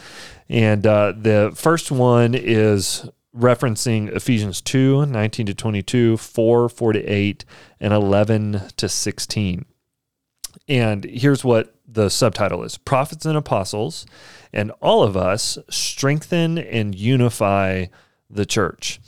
And 0.49 0.85
uh, 0.85 1.13
the 1.15 1.53
first 1.55 1.91
one 1.91 2.33
is 2.35 3.07
referencing 3.37 4.13
Ephesians 4.15 4.61
2 4.61 5.05
19 5.05 5.45
to 5.45 5.53
22, 5.53 6.17
4 6.17 6.69
4 6.69 6.93
to 6.93 7.03
8, 7.03 7.45
and 7.79 7.93
11 7.93 8.61
to 8.77 8.89
16. 8.89 9.65
And 10.67 11.03
here's 11.05 11.43
what 11.43 11.73
the 11.87 12.09
subtitle 12.09 12.63
is 12.63 12.77
Prophets 12.77 13.25
and 13.25 13.37
Apostles, 13.37 14.05
and 14.51 14.71
all 14.81 15.03
of 15.03 15.15
us 15.15 15.57
strengthen 15.69 16.57
and 16.57 16.93
unify 16.93 17.85
the 18.29 18.45
church. 18.45 18.99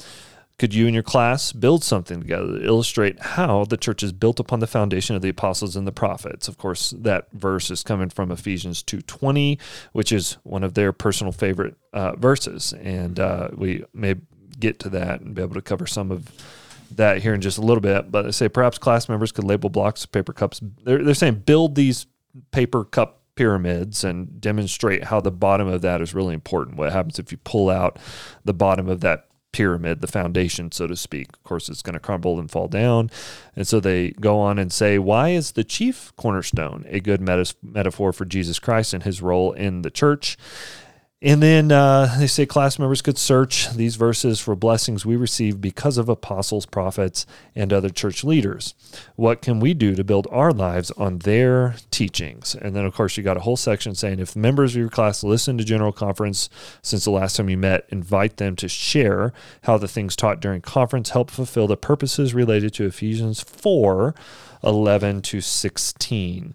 Could 0.58 0.74
you 0.74 0.88
and 0.88 0.94
your 0.94 1.04
class 1.04 1.54
build 1.54 1.86
something 1.86 2.20
together 2.20 2.60
to 2.60 2.66
illustrate 2.66 3.20
how 3.20 3.64
the 3.64 3.78
church 3.78 4.04
is 4.04 4.12
built 4.12 4.42
upon 4.42 4.60
the 4.60 4.68
foundation 4.68 5.16
of 5.16 5.22
the 5.22 5.30
apostles 5.30 5.78
and 5.78 5.88
the 5.88 5.92
prophets? 5.94 6.50
Of 6.50 6.58
course, 6.58 6.94
that 6.98 7.32
verse 7.32 7.72
is 7.72 7.82
coming 7.82 8.10
from 8.10 8.30
Ephesians 8.30 8.84
2.20, 8.84 9.58
which 9.94 10.12
is 10.12 10.38
one 10.44 10.66
of 10.66 10.74
their 10.74 10.92
personal 10.92 11.32
favorite 11.32 11.76
uh, 11.94 12.18
verses. 12.18 12.74
And 12.74 13.22
uh, 13.22 13.50
we 13.56 13.86
may 13.94 14.16
get 14.60 14.80
to 14.80 14.90
that 14.90 15.22
and 15.22 15.34
be 15.34 15.42
able 15.42 15.54
to 15.54 15.62
cover 15.62 15.88
some 15.88 16.12
of 16.12 16.30
that 16.96 17.22
here 17.22 17.34
in 17.34 17.42
just 17.42 17.58
a 17.58 17.62
little 17.62 17.82
bit. 17.82 18.12
But 18.12 18.24
they 18.24 18.32
say 18.32 18.50
perhaps 18.50 18.78
class 18.78 19.10
members 19.10 19.32
could 19.32 19.44
label 19.44 19.70
blocks 19.70 20.04
of 20.04 20.12
paper 20.12 20.34
cups. 20.34 20.62
They're, 20.84 21.04
they're 21.04 21.14
saying 21.14 21.44
build 21.46 21.76
these 21.76 22.08
paper 22.52 22.84
cup 22.84 23.22
pyramids 23.36 24.04
and 24.04 24.42
demonstrate 24.42 25.06
how 25.06 25.22
the 25.22 25.32
bottom 25.32 25.68
of 25.68 25.82
that 25.82 26.02
is 26.02 26.14
really 26.14 26.34
important. 26.34 26.78
What 26.78 26.92
happens 26.92 27.20
if 27.20 27.32
you 27.32 27.38
pull 27.38 27.70
out 27.70 27.98
the 28.44 28.54
bottom 28.54 28.90
of 28.90 29.00
that 29.00 29.28
pyramid, 29.52 30.02
the 30.02 30.08
foundation, 30.08 30.72
so 30.74 30.88
to 30.88 30.96
speak? 30.96 31.30
Of 31.34 31.44
course, 31.44 31.70
it's 31.70 31.82
going 31.82 31.94
to 31.94 32.02
crumble 32.02 32.38
and 32.38 32.52
fall 32.52 32.68
down. 32.68 33.10
And 33.56 33.66
so 33.66 33.80
they 33.80 34.12
go 34.12 34.40
on 34.40 34.60
and 34.60 34.74
say, 34.74 35.00
why 35.00 35.30
is 35.30 35.54
the 35.54 35.64
chief 35.64 36.14
cornerstone 36.18 36.86
a 36.90 37.00
good 37.00 37.22
metaphor 37.22 38.12
for 38.12 38.26
Jesus 38.26 38.60
Christ 38.60 38.94
and 38.94 39.04
his 39.04 39.22
role 39.22 39.54
in 39.54 39.84
the 39.84 39.90
church? 39.90 40.38
And 41.22 41.44
then 41.44 41.70
uh, 41.70 42.16
they 42.18 42.28
say 42.28 42.46
class 42.46 42.80
members 42.80 43.02
could 43.02 43.18
search 43.18 43.70
these 43.72 43.98
verses 43.98 44.40
for 44.40 44.56
blessings 44.56 45.06
we 45.06 45.18
receive 45.18 45.60
because 45.60 45.98
of 45.98 46.08
apostles, 46.08 46.66
prophets, 46.66 47.26
and 47.54 47.74
other 47.74 47.90
church 47.90 48.24
leaders. 48.24 48.74
What 49.18 49.42
can 49.42 49.60
we 49.60 49.74
do 49.74 49.96
to 49.96 50.04
build 50.06 50.30
our 50.32 50.54
lives 50.54 50.92
on 50.92 51.20
their 51.20 51.76
teachings? 51.92 52.56
And 52.56 52.74
then, 52.74 52.86
of 52.86 52.94
course, 52.94 53.18
you 53.18 53.24
got 53.24 53.36
a 53.36 53.42
whole 53.42 53.58
section 53.58 53.96
saying 53.96 54.20
if 54.20 54.34
members 54.34 54.76
of 54.76 54.80
your 54.80 54.90
class 54.90 55.22
listen 55.22 55.58
to 55.58 55.66
General 55.66 55.92
Conference 55.92 56.50
since 56.82 57.04
the 57.04 57.12
last 57.12 57.36
time 57.36 57.50
you 57.50 57.58
met, 57.58 57.86
invite 57.90 58.38
them 58.38 58.56
to 58.56 58.70
share 58.70 59.34
how 59.64 59.78
the 59.78 59.90
things 59.90 60.16
taught 60.16 60.40
during 60.40 60.62
conference 60.62 61.10
help 61.10 61.32
fulfill 61.32 61.68
the 61.68 61.76
purposes 61.76 62.34
related 62.34 62.74
to 62.76 62.86
Ephesians 62.86 63.42
4 63.42 64.16
11 64.64 65.22
to 65.22 65.42
16. 65.42 66.54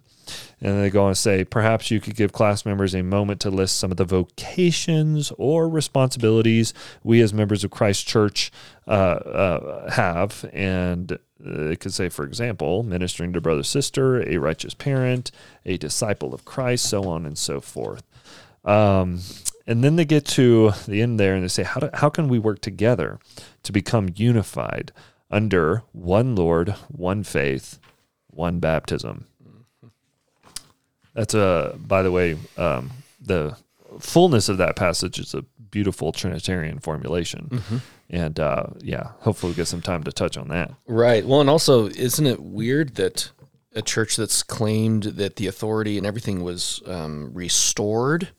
And 0.65 0.81
they 0.81 0.89
go 0.89 1.03
on 1.03 1.11
to 1.11 1.15
say, 1.15 1.43
perhaps 1.45 1.91
you 1.91 2.01
could 2.01 2.15
give 2.15 2.33
class 2.33 2.65
members 2.65 2.95
a 2.95 3.03
moment 3.03 3.39
to 3.41 3.51
list 3.51 3.77
some 3.77 3.91
of 3.91 3.97
the 3.97 4.03
vocations 4.03 5.31
or 5.37 5.69
responsibilities 5.69 6.73
we 7.03 7.21
as 7.21 7.35
members 7.35 7.63
of 7.63 7.69
Christ 7.69 8.07
Church 8.07 8.51
uh, 8.87 8.89
uh, 8.89 9.91
have. 9.91 10.43
And 10.51 11.19
they 11.39 11.75
could 11.75 11.93
say, 11.93 12.09
for 12.09 12.25
example, 12.25 12.81
ministering 12.81 13.31
to 13.33 13.41
brother, 13.41 13.61
sister, 13.61 14.27
a 14.27 14.37
righteous 14.37 14.73
parent, 14.73 15.29
a 15.67 15.77
disciple 15.77 16.33
of 16.33 16.45
Christ, 16.45 16.89
so 16.89 17.03
on 17.03 17.27
and 17.27 17.37
so 17.37 17.61
forth. 17.61 18.01
Um, 18.63 19.19
and 19.67 19.83
then 19.83 19.97
they 19.97 20.05
get 20.05 20.25
to 20.29 20.71
the 20.87 21.03
end 21.03 21.19
there 21.19 21.35
and 21.35 21.43
they 21.43 21.47
say, 21.47 21.61
how, 21.61 21.79
do, 21.79 21.89
how 21.93 22.09
can 22.09 22.27
we 22.27 22.39
work 22.39 22.59
together 22.61 23.19
to 23.61 23.71
become 23.71 24.09
unified 24.15 24.91
under 25.29 25.83
one 25.91 26.35
Lord, 26.35 26.69
one 26.87 27.23
faith, 27.23 27.77
one 28.31 28.57
baptism? 28.57 29.27
That's 31.15 31.33
a, 31.33 31.75
by 31.79 32.03
the 32.03 32.11
way, 32.11 32.37
um, 32.57 32.91
the 33.19 33.57
fullness 33.99 34.49
of 34.49 34.57
that 34.57 34.75
passage 34.75 35.17
is 35.17 35.33
a 35.33 35.41
beautiful 35.71 36.11
Trinitarian 36.11 36.79
formulation. 36.79 37.47
Mm-hmm. 37.51 37.77
And 38.09 38.39
uh, 38.39 38.65
yeah, 38.81 39.11
hopefully 39.19 39.53
we 39.53 39.55
get 39.55 39.67
some 39.67 39.81
time 39.81 40.03
to 40.03 40.11
touch 40.11 40.37
on 40.37 40.49
that. 40.49 40.71
Right. 40.85 41.25
Well, 41.25 41.41
and 41.41 41.49
also, 41.49 41.87
isn't 41.87 42.25
it 42.25 42.41
weird 42.41 42.95
that 42.95 43.31
a 43.73 43.81
church 43.81 44.15
that's 44.15 44.43
claimed 44.43 45.03
that 45.03 45.37
the 45.37 45.47
authority 45.47 45.97
and 45.97 46.05
everything 46.05 46.43
was 46.43 46.81
um, 46.85 47.31
restored 47.33 48.29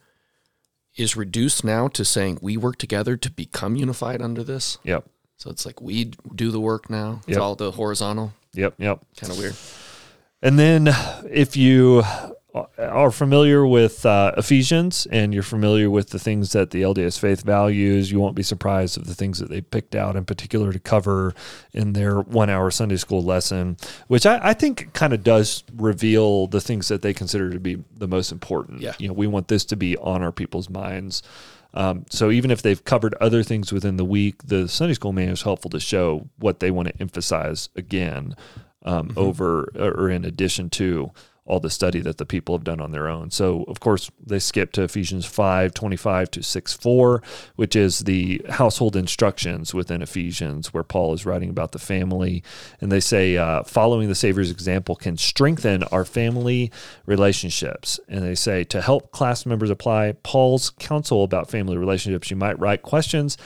is 0.97 1.17
reduced 1.17 1.63
now 1.65 1.89
to 1.89 2.05
saying 2.05 2.39
we 2.41 2.57
work 2.57 2.77
together 2.79 3.17
to 3.17 3.31
become 3.31 3.75
unified 3.77 4.23
under 4.23 4.45
this? 4.45 4.79
Yep. 4.85 5.05
So 5.37 5.51
it's 5.51 5.67
like 5.67 5.81
we 5.83 6.13
do 6.35 6.51
the 6.51 6.61
work 6.61 6.89
now. 6.89 7.21
It's 7.27 7.37
Yep. 7.37 7.41
all 7.41 7.55
the 7.55 7.73
horizontal. 7.73 8.33
Yep. 8.55 8.75
Yep. 8.79 9.05
Kind 9.21 9.33
of 9.33 9.39
weird. 9.39 9.55
And 10.43 10.59
then 10.59 10.89
if 11.31 11.57
you 11.57 12.03
are 12.79 13.11
familiar 13.11 13.67
with 13.67 14.05
uh, 14.07 14.33
Ephesians 14.37 15.07
and 15.11 15.33
you're 15.35 15.43
familiar 15.43 15.91
with 15.91 16.11
the 16.11 16.19
things 16.19 16.53
that 16.53 16.71
the 16.71 16.83
LDS 16.83 17.19
faith 17.19 17.43
values, 17.43 18.11
you 18.11 18.21
won't 18.21 18.37
be 18.37 18.43
surprised 18.43 18.97
of 18.97 19.07
the 19.07 19.15
things 19.15 19.39
that 19.39 19.49
they 19.51 19.61
picked 19.61 19.95
out 19.95 20.17
in 20.17 20.25
particular 20.25 20.73
to 20.73 20.79
cover 20.79 21.35
in 21.73 21.93
their 21.93 22.21
one 22.21 22.51
hour 22.51 22.71
Sunday 22.71 22.97
school 22.97 23.23
lesson, 23.23 23.77
which 24.09 24.27
I, 24.27 24.41
I 24.43 24.55
think 24.55 24.93
kind 24.93 25.13
of 25.13 25.23
does 25.23 25.65
reveal 25.75 26.47
the 26.47 26.61
things 26.61 26.89
that 26.89 27.03
they 27.03 27.13
consider 27.13 27.51
to 27.51 27.61
be 27.61 27.83
the 27.97 28.09
most 28.09 28.33
important. 28.33 28.81
Yeah. 28.81 28.95
You 28.99 29.09
know, 29.09 29.15
we 29.15 29.27
want 29.27 29.49
this 29.49 29.65
to 29.67 29.77
be 29.77 29.97
on 29.97 30.23
our 30.23 30.33
people's 30.33 30.71
minds. 30.71 31.23
Um, 31.75 32.07
so 32.11 32.31
even 32.31 32.51
if 32.51 32.63
they've 32.63 32.83
covered 32.83 33.15
other 33.21 33.43
things 33.43 33.73
within 33.73 33.97
the 33.99 34.05
week, 34.05 34.43
the 34.45 34.67
Sunday 34.69 34.95
school 34.95 35.13
manual 35.13 35.35
is 35.35 35.43
helpful 35.43 35.71
to 35.71 35.81
show 35.81 36.29
what 36.39 36.61
they 36.61 36.71
want 36.71 36.89
to 36.89 37.01
emphasize 37.01 37.69
again 37.77 38.35
um, 38.87 39.09
mm-hmm. 39.09 39.19
over 39.19 39.71
or 39.75 40.09
in 40.09 40.25
addition 40.25 40.71
to 40.71 41.11
all 41.47 41.61
the 41.61 41.71
study 41.71 42.01
that 42.01 42.19
the 42.19 42.27
people 42.27 42.57
have 42.57 42.65
done 42.65 42.81
on 42.81 42.93
their 42.93 43.09
own. 43.09 43.31
So, 43.31 43.65
of 43.69 43.81
course, 43.81 44.11
they 44.25 44.39
skip 44.39 44.73
to 44.73 44.83
Ephesians 44.83 45.25
5 45.25 45.73
25 45.73 46.31
to 46.33 46.43
6 46.43 46.73
4, 46.75 47.23
which 47.57 47.77
is 47.77 48.01
the 48.01 48.43
household 48.51 48.97
instructions 48.97 49.73
within 49.73 50.03
Ephesians, 50.03 50.75
where 50.75 50.83
Paul 50.83 51.15
is 51.15 51.25
writing 51.25 51.49
about 51.49 51.73
the 51.73 51.79
family. 51.79 52.43
And 52.81 52.91
they 52.91 53.01
say, 53.01 53.37
uh, 53.37 53.63
following 53.63 54.09
the 54.09 54.15
Savior's 54.15 54.51
example 54.51 54.97
can 54.97 55.17
strengthen 55.17 55.83
our 55.85 56.05
family 56.05 56.71
relationships. 57.07 58.01
And 58.09 58.23
they 58.23 58.35
say, 58.35 58.65
to 58.65 58.81
help 58.81 59.13
class 59.13 59.47
members 59.47 59.71
apply 59.71 60.13
Paul's 60.23 60.71
counsel 60.71 61.23
about 61.25 61.51
family 61.51 61.77
relationships, 61.77 62.31
you 62.31 62.37
might 62.37 62.59
write 62.59 62.83
questions 62.83 63.37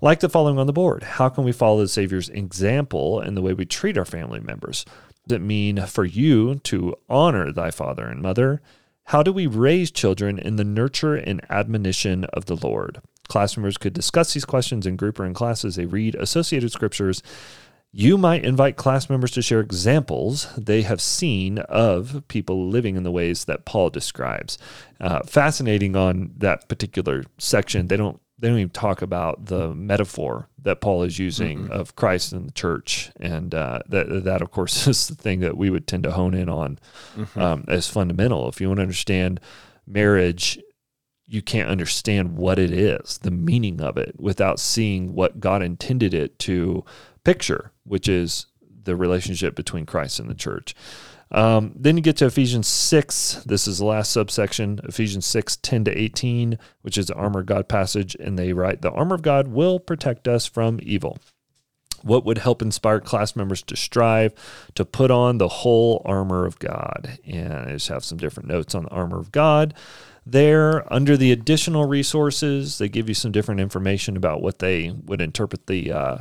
like 0.00 0.20
the 0.20 0.28
following 0.28 0.58
on 0.58 0.66
the 0.66 0.72
board 0.72 1.02
How 1.02 1.28
can 1.28 1.44
we 1.44 1.52
follow 1.52 1.80
the 1.80 1.88
Savior's 1.88 2.28
example 2.30 3.20
in 3.20 3.34
the 3.34 3.42
way 3.42 3.52
we 3.52 3.66
treat 3.66 3.98
our 3.98 4.04
family 4.04 4.40
members? 4.40 4.84
That 5.26 5.40
mean 5.40 5.84
for 5.86 6.04
you 6.04 6.56
to 6.64 6.94
honor 7.08 7.52
thy 7.52 7.70
father 7.70 8.06
and 8.06 8.22
mother? 8.22 8.60
How 9.04 9.22
do 9.22 9.32
we 9.32 9.46
raise 9.46 9.90
children 9.90 10.38
in 10.38 10.56
the 10.56 10.64
nurture 10.64 11.16
and 11.16 11.40
admonition 11.50 12.24
of 12.26 12.46
the 12.46 12.56
Lord? 12.56 13.00
Class 13.28 13.56
members 13.56 13.76
could 13.76 13.92
discuss 13.92 14.34
these 14.34 14.44
questions 14.44 14.86
in 14.86 14.96
group 14.96 15.18
or 15.18 15.24
in 15.24 15.34
class 15.34 15.64
as 15.64 15.76
they 15.76 15.86
read 15.86 16.14
associated 16.14 16.70
scriptures. 16.72 17.22
You 17.92 18.16
might 18.16 18.44
invite 18.44 18.76
class 18.76 19.10
members 19.10 19.32
to 19.32 19.42
share 19.42 19.58
examples 19.58 20.46
they 20.56 20.82
have 20.82 21.00
seen 21.00 21.58
of 21.58 22.22
people 22.28 22.68
living 22.68 22.96
in 22.96 23.02
the 23.02 23.10
ways 23.10 23.46
that 23.46 23.64
Paul 23.64 23.90
describes. 23.90 24.58
Uh, 25.00 25.24
fascinating 25.24 25.96
on 25.96 26.32
that 26.36 26.68
particular 26.68 27.24
section. 27.38 27.88
They 27.88 27.96
don't 27.96 28.20
they 28.40 28.48
don't 28.48 28.58
even 28.58 28.70
talk 28.70 29.02
about 29.02 29.46
the 29.46 29.74
metaphor 29.74 30.48
that 30.62 30.80
Paul 30.80 31.02
is 31.02 31.18
using 31.18 31.64
mm-hmm. 31.64 31.72
of 31.72 31.94
Christ 31.94 32.32
and 32.32 32.48
the 32.48 32.52
church, 32.52 33.12
and 33.20 33.54
uh, 33.54 33.80
that 33.88 34.24
that 34.24 34.42
of 34.42 34.50
course 34.50 34.86
is 34.86 35.08
the 35.08 35.14
thing 35.14 35.40
that 35.40 35.56
we 35.56 35.70
would 35.70 35.86
tend 35.86 36.04
to 36.04 36.12
hone 36.12 36.34
in 36.34 36.48
on 36.48 36.78
mm-hmm. 37.16 37.40
um, 37.40 37.64
as 37.68 37.88
fundamental. 37.88 38.48
If 38.48 38.60
you 38.60 38.68
want 38.68 38.78
to 38.78 38.82
understand 38.82 39.40
marriage, 39.86 40.58
you 41.26 41.42
can't 41.42 41.68
understand 41.68 42.36
what 42.36 42.58
it 42.58 42.72
is, 42.72 43.18
the 43.18 43.30
meaning 43.30 43.80
of 43.80 43.96
it, 43.96 44.18
without 44.18 44.58
seeing 44.58 45.14
what 45.14 45.38
God 45.38 45.62
intended 45.62 46.14
it 46.14 46.38
to 46.40 46.84
picture, 47.24 47.72
which 47.84 48.08
is 48.08 48.46
the 48.82 48.96
relationship 48.96 49.54
between 49.54 49.86
Christ 49.86 50.18
and 50.18 50.30
the 50.30 50.34
church. 50.34 50.74
Um, 51.32 51.72
then 51.76 51.96
you 51.96 52.02
get 52.02 52.16
to 52.18 52.26
Ephesians 52.26 52.66
6. 52.66 53.44
This 53.46 53.68
is 53.68 53.78
the 53.78 53.84
last 53.84 54.12
subsection, 54.12 54.80
Ephesians 54.84 55.26
6, 55.26 55.56
10 55.56 55.84
to 55.84 55.96
18, 55.96 56.58
which 56.82 56.98
is 56.98 57.06
the 57.06 57.14
armor 57.14 57.40
of 57.40 57.46
God 57.46 57.68
passage. 57.68 58.16
And 58.18 58.38
they 58.38 58.52
write, 58.52 58.82
The 58.82 58.90
armor 58.90 59.14
of 59.14 59.22
God 59.22 59.48
will 59.48 59.78
protect 59.78 60.26
us 60.26 60.46
from 60.46 60.80
evil. 60.82 61.18
What 62.02 62.24
would 62.24 62.38
help 62.38 62.62
inspire 62.62 62.98
class 62.98 63.36
members 63.36 63.62
to 63.64 63.76
strive 63.76 64.32
to 64.74 64.84
put 64.84 65.10
on 65.10 65.38
the 65.38 65.48
whole 65.48 66.02
armor 66.04 66.46
of 66.46 66.58
God? 66.58 67.18
And 67.26 67.52
I 67.52 67.72
just 67.72 67.88
have 67.88 68.04
some 68.04 68.18
different 68.18 68.48
notes 68.48 68.74
on 68.74 68.84
the 68.84 68.90
armor 68.90 69.18
of 69.18 69.32
God 69.32 69.74
there. 70.24 70.90
Under 70.92 71.16
the 71.16 71.30
additional 71.30 71.86
resources, 71.86 72.78
they 72.78 72.88
give 72.88 73.08
you 73.08 73.14
some 73.14 73.32
different 73.32 73.60
information 73.60 74.16
about 74.16 74.42
what 74.42 74.60
they 74.60 74.90
would 75.04 75.20
interpret 75.20 75.66
the 75.66 75.92
uh, 75.92 76.18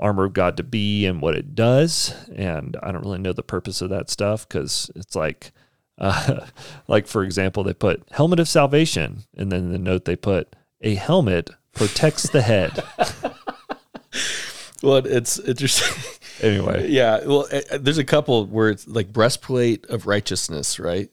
armor 0.00 0.24
of 0.24 0.32
God 0.32 0.56
to 0.56 0.62
be 0.62 1.06
and 1.06 1.20
what 1.20 1.36
it 1.36 1.54
does. 1.54 2.14
And 2.34 2.76
I 2.82 2.90
don't 2.90 3.04
really 3.04 3.18
know 3.18 3.32
the 3.32 3.42
purpose 3.42 3.82
of 3.82 3.90
that 3.90 4.10
stuff 4.10 4.48
because 4.48 4.90
it's 4.96 5.14
like, 5.14 5.52
uh, 5.98 6.46
like 6.88 7.06
for 7.06 7.22
example, 7.22 7.62
they 7.62 7.74
put 7.74 8.02
helmet 8.10 8.40
of 8.40 8.48
salvation, 8.48 9.24
and 9.36 9.52
then 9.52 9.70
the 9.70 9.78
note 9.78 10.06
they 10.06 10.16
put 10.16 10.56
a 10.80 10.94
helmet 10.94 11.50
protects 11.74 12.30
the 12.30 12.40
head. 12.40 12.82
well, 14.82 14.96
it's 14.96 15.38
interesting. 15.38 16.02
Anyway, 16.42 16.88
yeah. 16.88 17.22
Well, 17.26 17.46
there's 17.78 17.98
a 17.98 18.04
couple 18.04 18.46
where 18.46 18.70
it's 18.70 18.88
like 18.88 19.12
breastplate 19.12 19.84
of 19.90 20.06
righteousness, 20.06 20.78
right? 20.78 21.10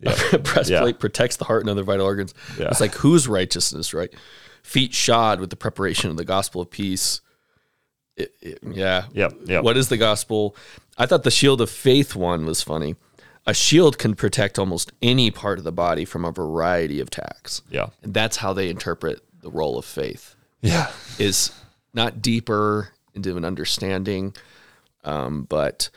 Yeah. 0.00 0.16
breastplate 0.38 0.96
yeah. 0.96 0.98
protects 0.98 1.36
the 1.36 1.44
heart 1.44 1.60
and 1.60 1.70
other 1.70 1.84
vital 1.84 2.04
organs. 2.04 2.34
Yeah. 2.58 2.70
It's 2.70 2.80
like 2.80 2.92
whose 2.94 3.28
righteousness, 3.28 3.94
right? 3.94 4.12
Feet 4.64 4.92
shod 4.92 5.38
with 5.38 5.50
the 5.50 5.56
preparation 5.56 6.10
of 6.10 6.16
the 6.16 6.24
gospel 6.24 6.60
of 6.60 6.72
peace 6.72 7.20
it, 8.16 8.34
it, 8.40 8.58
yeah. 8.62 9.04
Yep. 9.12 9.34
Yep. 9.46 9.64
What 9.64 9.76
is 9.76 9.88
the 9.88 9.96
gospel? 9.96 10.56
I 10.96 11.06
thought 11.06 11.22
the 11.22 11.30
shield 11.30 11.60
of 11.60 11.70
faith 11.70 12.14
one 12.14 12.46
was 12.46 12.62
funny. 12.62 12.96
A 13.46 13.54
shield 13.54 13.98
can 13.98 14.14
protect 14.14 14.58
almost 14.58 14.92
any 15.02 15.30
part 15.30 15.58
of 15.58 15.64
the 15.64 15.72
body 15.72 16.04
from 16.04 16.24
a 16.24 16.30
variety 16.30 17.00
of 17.00 17.08
attacks. 17.08 17.62
Yeah. 17.70 17.88
And 18.02 18.14
that's 18.14 18.38
how 18.38 18.52
they 18.52 18.70
interpret 18.70 19.20
the 19.42 19.50
role 19.50 19.78
of 19.78 19.84
faith. 19.84 20.34
Yeah. 20.62 20.90
Is 21.18 21.52
not 21.92 22.22
deeper 22.22 22.90
into 23.14 23.36
an 23.36 23.44
understanding, 23.44 24.34
um, 25.04 25.44
but 25.44 25.90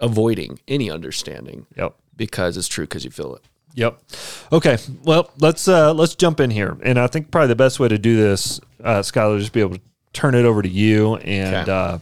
avoiding 0.00 0.60
any 0.68 0.90
understanding. 0.90 1.66
Yep. 1.76 1.94
Because 2.16 2.56
it's 2.56 2.68
true 2.68 2.84
because 2.84 3.04
you 3.04 3.10
feel 3.10 3.34
it. 3.34 3.42
Yep. 3.74 4.00
Okay. 4.52 4.78
Well, 5.04 5.30
let's 5.38 5.66
uh, 5.66 5.92
let's 5.94 6.14
jump 6.14 6.38
in 6.38 6.50
here, 6.50 6.76
and 6.84 6.98
I 6.98 7.08
think 7.08 7.32
probably 7.32 7.48
the 7.48 7.56
best 7.56 7.80
way 7.80 7.88
to 7.88 7.98
do 7.98 8.16
this, 8.16 8.60
uh, 8.82 9.00
Skyler, 9.00 9.38
just 9.40 9.52
be 9.52 9.60
able 9.60 9.76
to 9.76 9.80
turn 10.14 10.34
it 10.34 10.46
over 10.46 10.62
to 10.62 10.68
you 10.68 11.16
and 11.16 11.68
okay. 11.68 11.70
uh, 11.70 11.98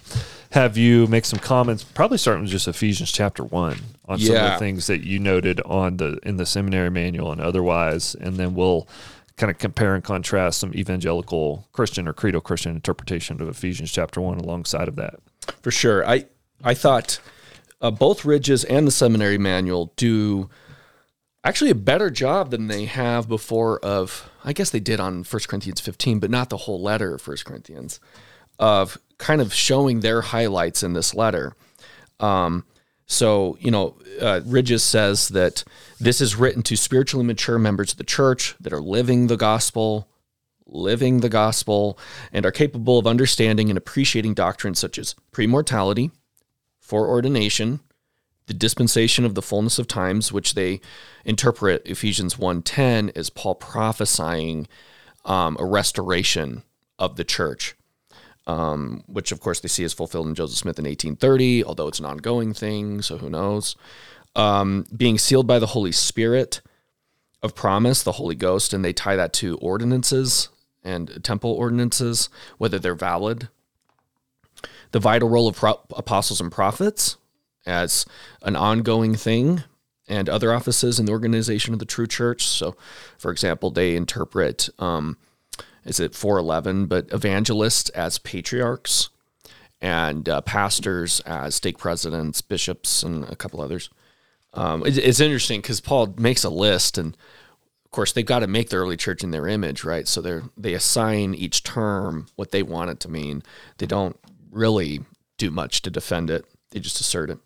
have 0.53 0.77
you 0.77 1.07
make 1.09 1.25
some 1.25 1.41
comments. 1.41 1.83
Probably 1.83 2.19
starting 2.19 2.43
with 2.43 2.51
just 2.51 2.69
Ephesians 2.69 3.11
chapter 3.11 3.43
one 3.43 3.79
on 4.07 4.19
yeah. 4.19 4.27
some 4.27 4.37
of 4.37 4.53
the 4.53 4.59
things 4.59 4.87
that 4.87 5.03
you 5.03 5.19
noted 5.19 5.61
on 5.63 5.97
the 5.97 6.19
in 6.23 6.37
the 6.37 6.47
seminary 6.47 6.91
manual 6.91 7.33
and 7.33 7.41
otherwise, 7.41 8.15
and 8.15 8.37
then 8.37 8.55
we'll 8.55 8.87
kind 9.37 9.51
of 9.51 9.59
compare 9.59 9.95
and 9.95 10.05
contrast 10.05 10.61
some 10.61 10.75
evangelical 10.75 11.67
Christian 11.73 12.07
or 12.07 12.13
credo 12.13 12.41
Christian 12.41 12.75
interpretation 12.75 13.41
of 13.41 13.49
Ephesians 13.49 13.91
chapter 13.91 14.21
one 14.21 14.39
alongside 14.39 14.89
of 14.89 14.97
that. 14.97 15.15
For 15.63 15.71
sure, 15.71 16.07
I 16.07 16.27
I 16.63 16.75
thought 16.75 17.19
uh, 17.81 17.91
both 17.91 18.25
Ridges 18.25 18.65
and 18.65 18.87
the 18.87 18.93
seminary 18.93 19.39
manual 19.39 19.93
do 19.97 20.51
actually 21.45 21.71
a 21.71 21.75
better 21.75 22.11
job 22.11 22.51
than 22.51 22.69
they 22.69 22.85
have 22.85 23.29
before 23.29 23.79
of 23.81 24.31
I 24.45 24.53
guess 24.53 24.71
they 24.71 24.81
did 24.81 25.01
on 25.01 25.25
1 25.25 25.43
Corinthians 25.47 25.81
15, 25.81 26.19
but 26.19 26.31
not 26.31 26.51
the 26.51 26.57
whole 26.57 26.83
letter 26.83 27.15
of 27.15 27.27
1 27.27 27.37
Corinthians, 27.45 28.01
of 28.59 28.99
kind 29.19 29.41
of 29.41 29.55
showing 29.55 30.01
their 30.01 30.21
highlights 30.21 30.83
in 30.83 30.93
this 30.95 31.15
letter. 31.15 31.55
Um, 32.19 32.65
so, 33.07 33.57
you 33.61 33.71
know, 33.71 33.97
uh, 34.21 34.41
Ridges 34.45 34.83
says 34.83 35.29
that 35.29 35.65
this 36.01 36.21
is 36.21 36.37
written 36.37 36.63
to 36.63 36.77
spiritually 36.77 37.27
mature 37.27 37.59
members 37.59 37.93
of 37.93 37.99
the 37.99 38.05
church 38.05 38.55
that 38.61 38.73
are 38.73 38.81
living 38.81 39.27
the 39.27 39.37
gospel, 39.37 40.09
living 40.67 41.21
the 41.21 41.29
gospel, 41.29 41.99
and 42.33 42.47
are 42.47 42.53
capable 42.53 42.99
of 42.99 43.07
understanding 43.07 43.69
and 43.69 43.77
appreciating 43.77 44.35
doctrines 44.35 44.79
such 44.79 44.99
as 44.99 45.15
premortality, 45.33 46.11
foreordination, 46.81 47.81
the 48.47 48.55
dispensation 48.55 49.25
of 49.25 49.35
the 49.35 49.43
fullness 49.43 49.79
of 49.79 49.87
times, 49.87 50.33
which 50.33 50.55
they 50.55 50.81
interpret 51.25 51.87
Ephesians 51.87 52.37
1.10 52.37 53.17
as 53.17 53.31
Paul 53.31 53.55
prophesying 53.55 54.67
um, 55.25 55.57
a 55.61 55.65
restoration 55.65 56.63
of 56.99 57.17
the 57.17 57.25
church, 57.25 57.75
um, 58.47 59.05
which 59.07 59.33
of 59.33 59.41
course 59.41 59.61
they 59.61 59.69
see 59.69 59.85
as 59.85 59.93
fulfilled 59.93 60.27
in 60.27 60.35
Joseph 60.35 60.59
Smith 60.59 60.79
in 60.79 60.85
1830, 60.85 61.65
although 61.65 61.89
it's 61.89 62.01
an 62.01 62.05
ongoing 62.05 62.53
thing, 62.53 63.03
so 63.03 63.19
who 63.19 63.31
knows. 63.31 63.77
Um, 64.35 64.87
being 64.97 65.19
sealed 65.19 65.47
by 65.47 65.59
the 65.59 65.67
Holy 65.67 65.93
Spirit 65.93 66.63
of 67.43 67.55
promise, 67.55 68.03
the 68.03 68.13
Holy 68.13 68.35
Ghost, 68.35 68.73
and 68.73 68.85
they 68.85 68.93
tie 68.93 69.17
that 69.17 69.33
to 69.35 69.59
ordinances 69.59 70.49
and 70.85 71.23
temple 71.23 71.53
ordinances, 71.53 72.29
whether 72.59 72.79
they're 72.79 72.95
valid. 72.95 73.49
The 74.93 75.01
vital 75.01 75.29
role 75.29 75.49
of 75.49 75.57
pro- 75.57 75.81
apostles 75.97 76.41
and 76.41 76.53
prophets, 76.53 77.17
as 77.67 78.05
an 78.43 78.57
ongoing 78.57 79.15
thing 79.15 79.63
and 80.09 80.29
other 80.29 80.53
offices 80.53 80.99
in 80.99 81.07
the 81.07 81.13
organization 81.13 81.73
of 81.73 81.79
the 81.79 81.85
true 81.85 82.07
church. 82.07 82.47
So, 82.47 82.77
for 83.19 83.31
example, 83.31 83.71
they 83.71 83.97
interpret, 83.97 84.69
um, 84.79 85.17
is 85.85 86.01
it 86.01 86.15
411, 86.15 86.87
but 86.87 87.13
evangelists 87.13 87.89
as 87.91 88.19
patriarchs 88.19 89.11
and 89.81 90.29
uh, 90.29 90.41
pastors 90.43 91.21
as 91.21 91.57
stake 91.57 91.77
presidents, 91.79 92.41
bishops, 92.41 93.03
and 93.03 93.25
a 93.25 93.37
couple 93.37 93.61
others. 93.61 93.91
Um, 94.55 94.87
it, 94.87 94.97
it's 94.97 95.21
interesting 95.21 95.61
because 95.61 95.81
Paul 95.81 96.15
makes 96.17 96.45
a 96.45 96.51
list, 96.51 96.97
and 96.99 97.17
of 97.85 97.91
course 97.91 98.13
they've 98.13 98.25
got 98.25 98.41
to 98.41 98.47
make 98.47 98.71
the 98.71 98.77
early 98.77 98.97
church 98.97 99.25
in 99.25 99.33
their 99.33 99.49
image, 99.49 99.83
right? 99.83 100.07
So 100.07 100.21
they 100.21 100.41
they 100.57 100.75
assign 100.75 101.35
each 101.35 101.63
term 101.63 102.27
what 102.37 102.53
they 102.53 102.63
want 102.63 102.91
it 102.91 103.01
to 103.01 103.11
mean. 103.11 103.43
They 103.79 103.87
don't 103.87 104.17
really 104.51 105.01
do 105.37 105.51
much 105.51 105.83
to 105.83 105.91
defend 105.91 106.31
it; 106.31 106.45
they 106.71 106.81
just 106.81 107.01
assert 107.01 107.31
it. 107.31 107.39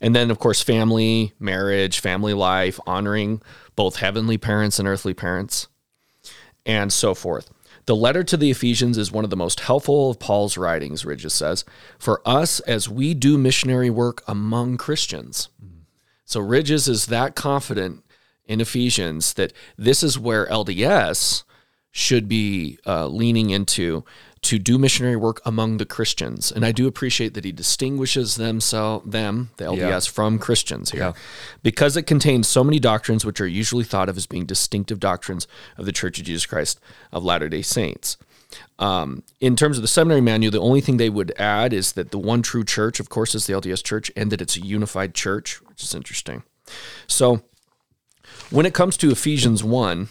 And 0.00 0.14
then, 0.14 0.30
of 0.30 0.38
course, 0.38 0.62
family, 0.62 1.32
marriage, 1.38 2.00
family 2.00 2.34
life, 2.34 2.78
honoring 2.86 3.42
both 3.76 3.96
heavenly 3.96 4.38
parents 4.38 4.78
and 4.78 4.86
earthly 4.86 5.14
parents, 5.14 5.68
and 6.64 6.92
so 6.92 7.14
forth. 7.14 7.50
The 7.86 7.96
letter 7.96 8.22
to 8.22 8.36
the 8.36 8.50
Ephesians 8.50 8.98
is 8.98 9.10
one 9.10 9.24
of 9.24 9.30
the 9.30 9.36
most 9.36 9.60
helpful 9.60 10.10
of 10.10 10.18
Paul's 10.18 10.58
writings, 10.58 11.06
Ridges 11.06 11.32
says, 11.32 11.64
for 11.98 12.20
us 12.26 12.60
as 12.60 12.88
we 12.88 13.14
do 13.14 13.38
missionary 13.38 13.88
work 13.88 14.22
among 14.28 14.76
Christians. 14.76 15.48
So 16.26 16.40
Ridges 16.40 16.86
is 16.86 17.06
that 17.06 17.34
confident 17.34 18.04
in 18.44 18.60
Ephesians 18.60 19.32
that 19.34 19.54
this 19.78 20.02
is 20.02 20.18
where 20.18 20.46
LDS 20.48 21.44
should 21.90 22.28
be 22.28 22.78
uh, 22.86 23.06
leaning 23.06 23.48
into 23.48 24.04
to 24.42 24.58
do 24.58 24.78
missionary 24.78 25.16
work 25.16 25.40
among 25.44 25.78
the 25.78 25.86
Christians. 25.86 26.52
And 26.52 26.64
I 26.64 26.72
do 26.72 26.86
appreciate 26.86 27.34
that 27.34 27.44
he 27.44 27.52
distinguishes 27.52 28.36
them, 28.36 28.60
so, 28.60 29.02
them 29.04 29.50
the 29.56 29.64
LDS, 29.64 29.78
yeah. 29.78 30.00
from 30.00 30.38
Christians 30.38 30.90
here, 30.90 31.00
yeah. 31.00 31.12
because 31.62 31.96
it 31.96 32.02
contains 32.02 32.46
so 32.46 32.62
many 32.62 32.78
doctrines 32.78 33.24
which 33.24 33.40
are 33.40 33.46
usually 33.46 33.84
thought 33.84 34.08
of 34.08 34.16
as 34.16 34.26
being 34.26 34.46
distinctive 34.46 35.00
doctrines 35.00 35.46
of 35.76 35.86
the 35.86 35.92
Church 35.92 36.18
of 36.18 36.26
Jesus 36.26 36.46
Christ 36.46 36.80
of 37.12 37.24
Latter 37.24 37.48
day 37.48 37.62
Saints. 37.62 38.16
Um, 38.78 39.24
in 39.40 39.56
terms 39.56 39.76
of 39.76 39.82
the 39.82 39.88
seminary 39.88 40.20
manual, 40.20 40.52
the 40.52 40.60
only 40.60 40.80
thing 40.80 40.96
they 40.96 41.10
would 41.10 41.32
add 41.38 41.72
is 41.72 41.92
that 41.92 42.10
the 42.10 42.18
one 42.18 42.42
true 42.42 42.64
church, 42.64 43.00
of 43.00 43.08
course, 43.08 43.34
is 43.34 43.46
the 43.46 43.52
LDS 43.52 43.82
church, 43.82 44.10
and 44.16 44.30
that 44.30 44.40
it's 44.40 44.56
a 44.56 44.60
unified 44.60 45.14
church, 45.14 45.60
which 45.62 45.82
is 45.82 45.94
interesting. 45.94 46.44
So, 47.06 47.42
when 48.50 48.64
it 48.66 48.74
comes 48.74 48.96
to 48.98 49.10
Ephesians 49.10 49.62
1, 49.62 50.08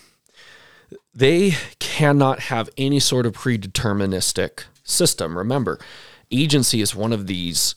they 1.14 1.54
cannot 1.80 2.42
have 2.42 2.70
any 2.78 3.00
sort 3.00 3.26
of 3.26 3.34
predeterministic 3.34 4.66
system. 4.84 5.38
Remember, 5.38 5.80
agency 6.32 6.82
is 6.82 6.96
one 6.96 7.14
of 7.14 7.28
these 7.28 7.76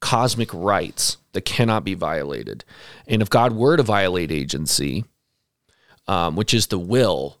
cosmic 0.00 0.52
rights 0.52 1.18
that 1.32 1.44
cannot 1.44 1.84
be 1.84 1.94
violated. 1.94 2.64
And 3.06 3.22
if 3.22 3.30
God 3.30 3.52
were 3.52 3.76
to 3.76 3.82
violate 3.82 4.32
agency, 4.32 5.04
um, 6.08 6.34
which 6.34 6.52
is 6.52 6.66
the 6.66 6.78
will 6.78 7.38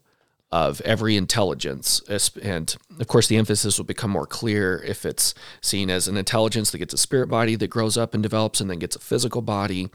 of 0.50 0.80
every 0.82 1.16
intelligence, 1.16 2.00
and 2.42 2.76
of 3.00 3.08
course, 3.08 3.26
the 3.26 3.36
emphasis 3.36 3.78
will 3.78 3.86
become 3.86 4.10
more 4.10 4.26
clear 4.26 4.82
if 4.86 5.04
it's 5.04 5.34
seen 5.60 5.90
as 5.90 6.06
an 6.06 6.16
intelligence 6.16 6.70
that 6.70 6.78
gets 6.78 6.94
a 6.94 6.98
spirit 6.98 7.28
body 7.28 7.56
that 7.56 7.68
grows 7.68 7.96
up 7.96 8.14
and 8.14 8.22
develops 8.22 8.60
and 8.60 8.70
then 8.70 8.78
gets 8.78 8.94
a 8.94 9.00
physical 9.00 9.42
body 9.42 9.88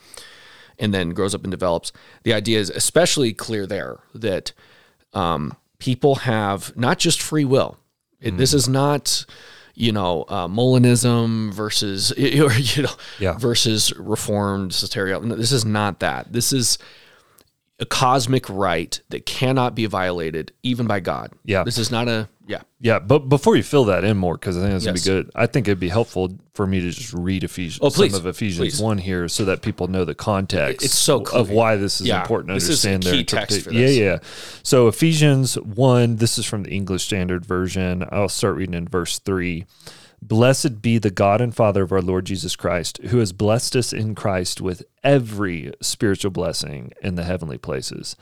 and 0.80 0.94
then 0.94 1.12
grows 1.12 1.34
up 1.34 1.44
and 1.44 1.52
develops. 1.52 1.92
The 2.24 2.34
idea 2.34 2.60
is 2.60 2.70
especially 2.70 3.34
clear 3.34 3.66
there 3.66 4.00
that 4.14 4.52
um, 5.14 5.56
people 5.80 6.16
have 6.16 6.76
not 6.78 7.00
just 7.00 7.22
free 7.22 7.46
will. 7.46 7.78
It, 8.20 8.38
This 8.38 8.54
is 8.54 8.68
not, 8.68 9.26
you 9.76 9.92
know, 9.92 10.24
uh, 10.28 10.48
Molinism 10.48 11.54
versus 11.54 12.12
or 12.12 12.52
you 12.60 12.84
know 12.84 12.94
Yeah. 13.20 13.38
versus 13.38 13.94
Reformed 13.98 14.72
soteria. 14.72 15.24
No, 15.24 15.36
This 15.36 15.52
is 15.52 15.66
not 15.66 16.00
that. 16.00 16.34
This 16.34 16.52
is 16.52 16.78
a 17.80 17.86
cosmic 17.86 18.50
right 18.50 19.00
that 19.10 19.26
cannot 19.26 19.76
be 19.76 19.86
violated 19.86 20.52
even 20.64 20.88
by 20.88 21.00
God. 21.00 21.32
Yeah. 21.46 21.64
This 21.64 21.78
is 21.78 21.92
not 21.92 22.08
a 22.08 22.28
yeah. 22.48 22.62
Yeah, 22.80 23.00
but 23.00 23.28
before 23.28 23.58
you 23.58 23.64
fill 23.64 23.84
that 23.86 24.06
in 24.06 24.16
more, 24.16 24.36
because 24.38 24.58
I 24.58 24.62
think 24.62 24.76
it's 24.76 24.86
Yes. 24.86 25.06
gonna 25.06 25.20
be 25.20 25.24
good. 25.26 25.32
I 25.36 25.48
think 25.48 25.68
it'd 25.68 25.82
be 25.82 25.90
helpful 25.90 26.38
for 26.54 26.66
me 26.66 26.80
to 26.80 26.92
just 26.92 27.12
read 27.14 27.44
Ephesians, 27.44 27.80
Oh, 27.82 27.90
please. 27.90 28.12
some 28.14 28.22
of 28.22 28.26
Ephesians 28.26 28.76
Please. 28.76 28.82
one 28.82 28.98
here, 29.00 29.28
so 29.28 29.44
that 29.46 29.62
people 29.62 29.90
know 29.90 30.06
the 30.06 30.16
context. 30.16 30.86
It's 30.86 30.96
so 30.96 31.24
of 31.34 31.50
why 31.50 31.76
this 31.76 32.00
is 32.00 32.08
Yeah, 32.08 32.22
important 32.22 32.48
to 32.50 32.54
this 32.54 32.70
is 32.70 32.86
understand. 32.86 33.04
their 33.04 33.14
key 33.16 33.24
text. 33.26 33.68
Yeah, 33.72 33.88
yeah. 33.90 34.18
So 34.64 34.88
Ephesians 34.88 35.56
one. 35.56 36.16
This 36.16 36.38
is 36.38 36.46
from 36.46 36.64
the 36.64 36.70
English 36.72 37.04
Standard 37.04 37.46
Version. 37.46 38.06
I'll 38.14 38.30
start 38.30 38.56
reading 38.56 38.76
in 38.76 38.88
verse 38.88 39.20
three. 39.20 39.66
Blessed 40.22 40.82
be 40.82 40.98
the 40.98 41.12
God 41.12 41.42
and 41.42 41.56
Father 41.56 41.84
of 41.84 41.92
our 41.92 42.02
Lord 42.02 42.26
Jesus 42.26 42.56
Christ, 42.56 42.98
who 43.10 43.20
has 43.20 43.32
blessed 43.32 43.76
us 43.76 43.94
in 43.94 44.16
Christ 44.16 44.60
with 44.60 44.84
every 45.04 45.74
spiritual 45.82 46.32
blessing 46.32 46.92
in 47.02 47.16
the 47.16 47.24
heavenly 47.24 47.58
places, 47.58 48.16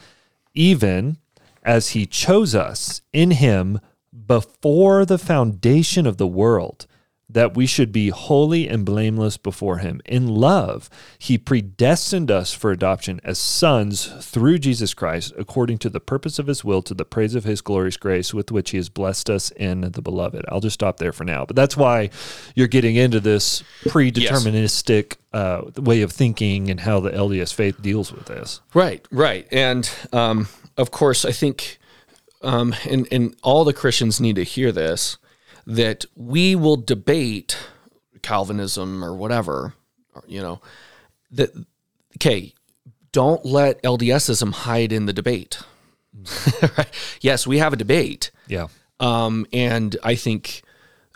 even 0.54 1.18
as 1.64 1.90
he 1.90 2.06
chose 2.06 2.54
us 2.54 3.02
in 3.12 3.32
him 3.32 3.80
before 4.28 5.06
the 5.06 5.18
foundation 5.18 6.06
of 6.06 6.18
the 6.18 6.28
world, 6.28 6.86
that 7.36 7.54
we 7.54 7.66
should 7.66 7.92
be 7.92 8.08
holy 8.08 8.66
and 8.66 8.86
blameless 8.86 9.36
before 9.36 9.80
him. 9.80 10.00
In 10.06 10.26
love, 10.26 10.90
he 11.20 11.38
predestined 11.38 12.32
us 12.32 12.54
for 12.54 12.72
adoption 12.72 13.20
as 13.26 13.38
sons 13.38 14.06
through 14.26 14.58
Jesus 14.60 14.94
Christ, 14.94 15.34
according 15.38 15.80
to 15.80 15.90
the 15.90 16.00
purpose 16.00 16.40
of 16.40 16.48
his 16.48 16.64
will, 16.64 16.82
to 16.84 16.94
the 16.94 17.04
praise 17.04 17.36
of 17.36 17.44
his 17.44 17.60
glorious 17.60 17.98
grace, 17.98 18.34
with 18.34 18.54
which 18.54 18.70
he 18.70 18.78
has 18.78 18.88
blessed 18.88 19.30
us 19.30 19.52
in 19.52 19.82
the 19.82 20.02
beloved. 20.02 20.46
I'll 20.48 20.62
just 20.62 20.76
stop 20.76 20.96
there 20.96 21.12
for 21.12 21.26
now. 21.26 21.44
But 21.44 21.58
that's 21.58 21.76
why 21.76 22.10
you're 22.56 22.70
getting 22.70 22.96
into 22.96 23.20
this 23.20 23.66
predeterministic 23.84 25.18
uh, 25.34 25.64
way 25.76 26.04
of 26.04 26.14
thinking 26.14 26.72
and 26.72 26.80
how 26.80 27.02
the 27.02 27.12
LDS 27.12 27.54
faith 27.54 27.82
deals 27.82 28.14
with 28.14 28.28
this. 28.28 28.62
Right, 28.74 29.06
right. 29.12 29.46
And 29.52 29.90
um, 30.14 30.48
of 30.78 30.92
course, 30.92 31.26
I 31.26 31.34
think, 31.34 31.80
um, 32.42 32.74
and, 32.90 33.10
and 33.12 33.36
all 33.44 33.66
the 33.66 33.74
Christians 33.74 34.22
need 34.22 34.38
to 34.38 34.44
hear 34.46 34.72
this 34.72 35.18
that 35.66 36.06
we 36.16 36.56
will 36.56 36.78
debate 36.78 37.58
Calvinism 38.22 39.04
or 39.04 39.16
whatever, 39.16 39.74
or, 40.14 40.24
you 40.28 40.42
know, 40.42 40.62
that, 41.32 41.52
okay, 42.18 42.54
don't 43.12 43.46
let 43.46 43.82
LDSism 43.84 44.52
hide 44.52 44.92
in 44.92 45.06
the 45.06 45.14
debate. 45.14 45.60
right? 46.78 46.90
Yes, 47.22 47.46
we 47.46 47.58
have 47.60 47.74
a 47.74 47.78
debate. 47.78 48.32
Yeah. 48.48 48.68
Um, 49.00 49.46
and 49.52 49.98
I 50.04 50.16
think 50.16 50.62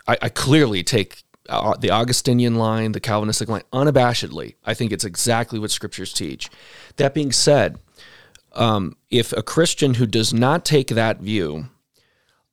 I, 0.06 0.16
I 0.22 0.28
clearly 0.28 0.82
take 0.82 1.22
uh, 1.48 1.76
the 1.76 1.90
Augustinian 1.90 2.56
line, 2.56 2.92
the 2.92 3.00
Calvinistic 3.00 3.48
line, 3.48 3.62
unabashedly. 3.72 4.54
I 4.64 4.74
think 4.74 4.92
it's 4.92 5.04
exactly 5.04 5.58
what 5.58 5.70
scriptures 5.70 6.12
teach. 6.12 6.50
That 6.96 7.14
being 7.14 7.32
said, 7.32 7.78
um, 8.52 8.96
if 9.10 9.32
a 9.32 9.42
Christian 9.42 9.94
who 9.94 10.06
does 10.06 10.34
not 10.34 10.64
take 10.64 10.88
that 10.88 11.20
view 11.20 11.68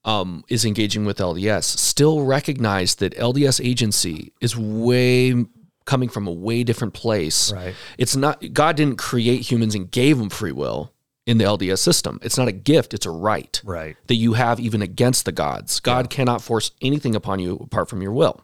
um, 0.08 0.44
is 0.48 0.66
engaging 0.66 1.06
with 1.06 1.18
LDS, 1.20 1.66
still 1.66 2.24
recognize 2.26 2.96
that 2.96 3.14
LDS 3.16 3.64
agency 3.64 4.32
is 4.42 4.58
way 4.58 5.46
coming 5.86 6.10
from 6.10 6.28
a 6.28 6.32
way 6.32 6.64
different 6.64 6.94
place. 6.94 7.52
Right. 7.54 7.76
It's 8.00 8.16
not 8.16 8.42
God 8.54 8.76
didn't 8.78 8.98
create 8.98 9.52
humans 9.52 9.76
and 9.76 9.92
gave 9.92 10.18
them 10.18 10.30
free 10.30 10.52
will 10.54 10.92
in 11.26 11.38
the 11.38 11.44
LDS 11.44 11.80
system. 11.80 12.20
It's 12.24 12.38
not 12.38 12.48
a 12.48 12.54
gift; 12.54 12.94
it's 12.94 13.06
a 13.06 13.12
right 13.12 13.62
Right. 13.66 13.98
that 14.08 14.16
you 14.16 14.34
have 14.34 14.60
even 14.62 14.82
against 14.82 15.26
the 15.26 15.34
gods. 15.34 15.82
God 15.82 16.10
cannot 16.10 16.42
force 16.42 16.72
anything 16.82 17.14
upon 17.16 17.40
you 17.40 17.58
apart 17.62 17.90
from 17.90 18.02
your 18.02 18.14
will. 18.14 18.44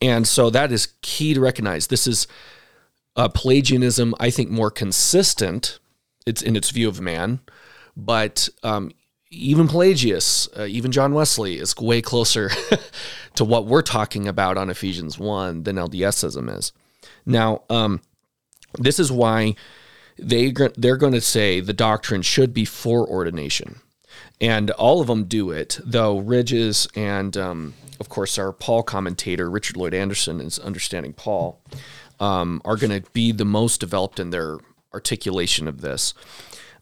And 0.00 0.28
so 0.28 0.50
that 0.50 0.70
is 0.70 0.88
key 1.02 1.32
to 1.34 1.40
recognize. 1.40 1.86
This 1.88 2.06
is 2.06 2.26
uh, 3.16 3.28
Pelagianism, 3.28 4.14
I 4.20 4.30
think, 4.30 4.48
more 4.50 4.70
consistent. 4.70 5.78
It's 6.26 6.42
in 6.42 6.56
its 6.56 6.70
view 6.70 6.88
of 6.88 7.00
man, 7.00 7.40
but 7.96 8.48
um, 8.62 8.92
even 9.30 9.68
Pelagius, 9.68 10.48
uh, 10.58 10.64
even 10.64 10.90
John 10.92 11.12
Wesley, 11.12 11.58
is 11.58 11.76
way 11.76 12.00
closer 12.00 12.50
to 13.34 13.44
what 13.44 13.66
we're 13.66 13.82
talking 13.82 14.26
about 14.26 14.56
on 14.56 14.70
Ephesians 14.70 15.18
one 15.18 15.64
than 15.64 15.76
LDSism 15.76 16.56
is. 16.56 16.72
Now, 17.26 17.62
um, 17.68 18.00
this 18.78 18.98
is 18.98 19.12
why 19.12 19.54
they 20.18 20.52
they're 20.76 20.96
going 20.96 21.12
to 21.12 21.20
say 21.20 21.60
the 21.60 21.72
doctrine 21.72 22.22
should 22.22 22.52
be 22.52 22.64
foreordination. 22.64 23.80
and 24.40 24.70
all 24.72 25.00
of 25.00 25.06
them 25.06 25.24
do 25.24 25.50
it. 25.50 25.78
Though 25.84 26.18
Ridges 26.18 26.88
and 26.94 27.36
um, 27.36 27.74
of 28.00 28.08
course 28.08 28.38
our 28.38 28.52
Paul 28.52 28.82
commentator 28.82 29.50
Richard 29.50 29.76
Lloyd 29.76 29.94
Anderson 29.94 30.40
is 30.40 30.58
understanding 30.58 31.12
Paul 31.12 31.60
um, 32.20 32.60
are 32.64 32.76
going 32.76 33.02
to 33.02 33.08
be 33.12 33.32
the 33.32 33.44
most 33.44 33.80
developed 33.80 34.18
in 34.20 34.30
their 34.30 34.58
articulation 34.92 35.68
of 35.68 35.80
this. 35.80 36.14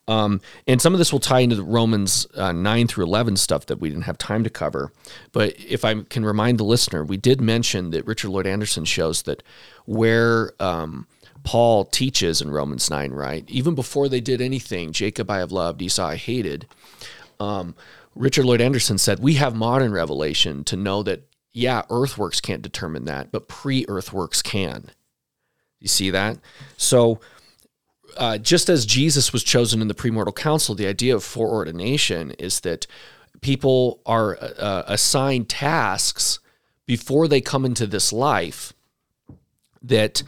Um, 0.08 0.40
and 0.66 0.80
some 0.80 0.92
of 0.94 0.98
this 0.98 1.12
will 1.12 1.20
tie 1.20 1.40
into 1.40 1.56
the 1.56 1.62
Romans 1.62 2.26
uh, 2.34 2.52
9 2.52 2.86
through 2.86 3.04
11 3.04 3.36
stuff 3.36 3.66
that 3.66 3.80
we 3.80 3.88
didn't 3.88 4.04
have 4.04 4.18
time 4.18 4.44
to 4.44 4.50
cover. 4.50 4.92
But 5.32 5.54
if 5.58 5.84
I 5.84 6.02
can 6.02 6.24
remind 6.24 6.58
the 6.58 6.64
listener, 6.64 7.04
we 7.04 7.16
did 7.16 7.40
mention 7.40 7.90
that 7.90 8.06
Richard 8.06 8.30
Lloyd 8.30 8.46
Anderson 8.46 8.84
shows 8.84 9.22
that 9.22 9.42
where 9.84 10.52
um, 10.60 11.06
Paul 11.42 11.84
teaches 11.84 12.40
in 12.40 12.50
Romans 12.50 12.88
9, 12.90 13.12
right? 13.12 13.44
Even 13.48 13.74
before 13.74 14.08
they 14.08 14.20
did 14.20 14.40
anything, 14.40 14.92
Jacob 14.92 15.30
I 15.30 15.38
have 15.38 15.52
loved, 15.52 15.82
Esau 15.82 16.06
I 16.06 16.16
hated. 16.16 16.66
Um, 17.40 17.74
Richard 18.14 18.44
Lloyd 18.46 18.60
Anderson 18.60 18.98
said, 18.98 19.20
We 19.20 19.34
have 19.34 19.54
modern 19.54 19.92
revelation 19.92 20.64
to 20.64 20.76
know 20.76 21.02
that, 21.02 21.22
yeah, 21.52 21.82
earthworks 21.90 22.40
can't 22.40 22.62
determine 22.62 23.04
that, 23.06 23.30
but 23.32 23.48
pre 23.48 23.84
earthworks 23.88 24.42
can. 24.42 24.90
You 25.80 25.88
see 25.88 26.10
that? 26.10 26.38
So, 26.76 27.20
uh, 28.16 28.38
just 28.38 28.68
as 28.68 28.86
Jesus 28.86 29.32
was 29.32 29.42
chosen 29.42 29.80
in 29.80 29.88
the 29.88 29.94
premortal 29.94 30.34
council, 30.34 30.74
the 30.74 30.86
idea 30.86 31.14
of 31.14 31.22
foreordination 31.22 32.34
is 32.38 32.60
that 32.60 32.86
people 33.40 34.00
are 34.06 34.38
uh, 34.40 34.84
assigned 34.86 35.48
tasks 35.48 36.38
before 36.86 37.28
they 37.28 37.40
come 37.40 37.64
into 37.64 37.86
this 37.86 38.12
life 38.12 38.72
that 39.82 40.22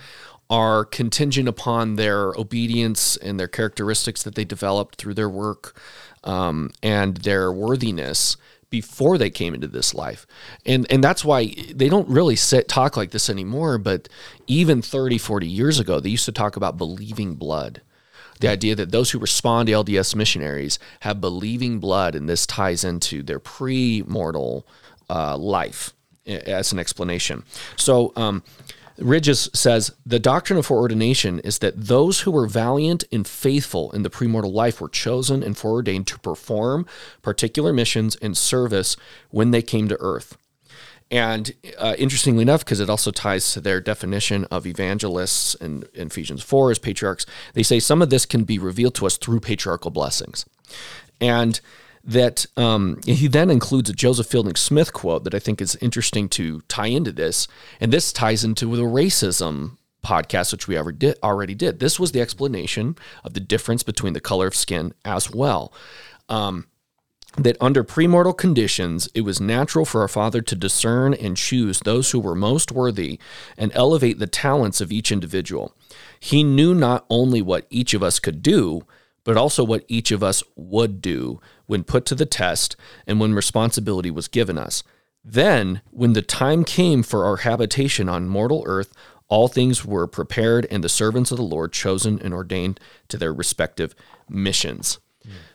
are 0.50 0.84
contingent 0.84 1.48
upon 1.48 1.96
their 1.96 2.32
obedience 2.34 3.16
and 3.16 3.38
their 3.38 3.48
characteristics 3.48 4.22
that 4.22 4.34
they 4.34 4.44
developed 4.44 4.96
through 4.96 5.14
their 5.14 5.28
work 5.28 5.78
um, 6.24 6.70
and 6.82 7.18
their 7.18 7.52
worthiness 7.52 8.36
before 8.70 9.18
they 9.18 9.30
came 9.30 9.54
into 9.54 9.68
this 9.68 9.94
life. 9.94 10.26
And 10.66 10.86
and 10.90 11.02
that's 11.02 11.24
why 11.24 11.54
they 11.74 11.88
don't 11.88 12.08
really 12.08 12.36
sit 12.36 12.68
talk 12.68 12.96
like 12.96 13.10
this 13.10 13.30
anymore, 13.30 13.78
but 13.78 14.08
even 14.46 14.82
30, 14.82 15.18
40 15.18 15.46
years 15.46 15.78
ago, 15.78 16.00
they 16.00 16.10
used 16.10 16.26
to 16.26 16.32
talk 16.32 16.56
about 16.56 16.76
believing 16.76 17.34
blood. 17.34 17.82
The 18.40 18.48
idea 18.48 18.76
that 18.76 18.92
those 18.92 19.10
who 19.10 19.18
respond 19.18 19.66
to 19.66 19.72
LDS 19.72 20.14
missionaries 20.14 20.78
have 21.00 21.20
believing 21.20 21.80
blood, 21.80 22.14
and 22.14 22.28
this 22.28 22.46
ties 22.46 22.84
into 22.84 23.22
their 23.22 23.40
pre-mortal 23.40 24.66
uh, 25.10 25.36
life 25.36 25.92
as 26.24 26.72
an 26.72 26.78
explanation. 26.78 27.42
So, 27.76 28.12
um, 28.14 28.44
Ridges 28.98 29.48
says 29.52 29.92
the 30.04 30.18
doctrine 30.18 30.58
of 30.58 30.66
foreordination 30.66 31.40
is 31.44 31.58
that 31.60 31.86
those 31.86 32.20
who 32.20 32.30
were 32.30 32.46
valiant 32.46 33.04
and 33.12 33.26
faithful 33.26 33.90
in 33.92 34.02
the 34.02 34.10
premortal 34.10 34.52
life 34.52 34.80
were 34.80 34.88
chosen 34.88 35.42
and 35.42 35.56
foreordained 35.56 36.06
to 36.08 36.18
perform 36.18 36.86
particular 37.22 37.72
missions 37.72 38.16
and 38.16 38.36
service 38.36 38.96
when 39.30 39.50
they 39.50 39.62
came 39.62 39.88
to 39.88 39.96
earth. 40.00 40.36
And 41.10 41.52
uh, 41.78 41.94
interestingly 41.96 42.42
enough, 42.42 42.64
because 42.64 42.80
it 42.80 42.90
also 42.90 43.10
ties 43.10 43.52
to 43.52 43.60
their 43.60 43.80
definition 43.80 44.44
of 44.46 44.66
evangelists 44.66 45.54
in, 45.54 45.84
in 45.94 46.08
Ephesians 46.08 46.42
4 46.42 46.72
as 46.72 46.78
patriarchs, 46.78 47.24
they 47.54 47.62
say 47.62 47.80
some 47.80 48.02
of 48.02 48.10
this 48.10 48.26
can 48.26 48.44
be 48.44 48.58
revealed 48.58 48.94
to 48.96 49.06
us 49.06 49.16
through 49.16 49.40
patriarchal 49.40 49.90
blessings. 49.90 50.44
And 51.20 51.60
that 52.08 52.46
um, 52.56 52.98
he 53.04 53.28
then 53.28 53.50
includes 53.50 53.90
a 53.90 53.92
Joseph 53.92 54.26
Fielding 54.26 54.56
Smith 54.56 54.94
quote 54.94 55.24
that 55.24 55.34
I 55.34 55.38
think 55.38 55.60
is 55.60 55.76
interesting 55.76 56.30
to 56.30 56.62
tie 56.62 56.86
into 56.86 57.12
this. 57.12 57.46
And 57.80 57.92
this 57.92 58.14
ties 58.14 58.44
into 58.44 58.74
the 58.74 58.82
racism 58.82 59.76
podcast, 60.02 60.50
which 60.52 60.66
we 60.66 60.80
did, 60.92 61.18
already 61.22 61.54
did. 61.54 61.80
This 61.80 62.00
was 62.00 62.12
the 62.12 62.22
explanation 62.22 62.96
of 63.24 63.34
the 63.34 63.40
difference 63.40 63.82
between 63.82 64.14
the 64.14 64.20
color 64.20 64.46
of 64.46 64.56
skin 64.56 64.94
as 65.04 65.30
well. 65.30 65.70
Um, 66.30 66.68
that 67.36 67.58
under 67.60 67.84
premortal 67.84 68.36
conditions, 68.36 69.10
it 69.14 69.20
was 69.20 69.38
natural 69.38 69.84
for 69.84 70.00
our 70.00 70.08
Father 70.08 70.40
to 70.40 70.56
discern 70.56 71.12
and 71.12 71.36
choose 71.36 71.80
those 71.80 72.10
who 72.10 72.20
were 72.20 72.34
most 72.34 72.72
worthy 72.72 73.20
and 73.58 73.70
elevate 73.74 74.18
the 74.18 74.26
talents 74.26 74.80
of 74.80 74.90
each 74.90 75.12
individual. 75.12 75.76
He 76.18 76.42
knew 76.42 76.74
not 76.74 77.04
only 77.10 77.42
what 77.42 77.66
each 77.68 77.92
of 77.92 78.02
us 78.02 78.18
could 78.18 78.42
do, 78.42 78.86
but 79.24 79.36
also 79.36 79.62
what 79.62 79.84
each 79.88 80.10
of 80.10 80.22
us 80.22 80.42
would 80.56 81.02
do 81.02 81.38
when 81.68 81.84
put 81.84 82.04
to 82.06 82.16
the 82.16 82.26
test 82.26 82.74
and 83.06 83.20
when 83.20 83.32
responsibility 83.32 84.10
was 84.10 84.26
given 84.26 84.58
us. 84.58 84.82
Then, 85.24 85.80
when 85.90 86.14
the 86.14 86.22
time 86.22 86.64
came 86.64 87.04
for 87.04 87.24
our 87.24 87.36
habitation 87.36 88.08
on 88.08 88.26
mortal 88.26 88.64
earth, 88.66 88.92
all 89.28 89.46
things 89.46 89.84
were 89.84 90.08
prepared 90.08 90.66
and 90.70 90.82
the 90.82 90.88
servants 90.88 91.30
of 91.30 91.36
the 91.36 91.44
Lord 91.44 91.72
chosen 91.72 92.20
and 92.20 92.34
ordained 92.34 92.80
to 93.08 93.16
their 93.16 93.32
respective 93.32 93.94
missions. 94.28 94.98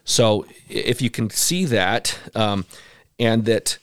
So 0.04 0.46
if 0.70 1.02
you 1.02 1.10
can 1.10 1.30
see 1.30 1.66
that, 1.66 2.18
um, 2.36 2.66
and 3.20 3.46
that 3.46 3.78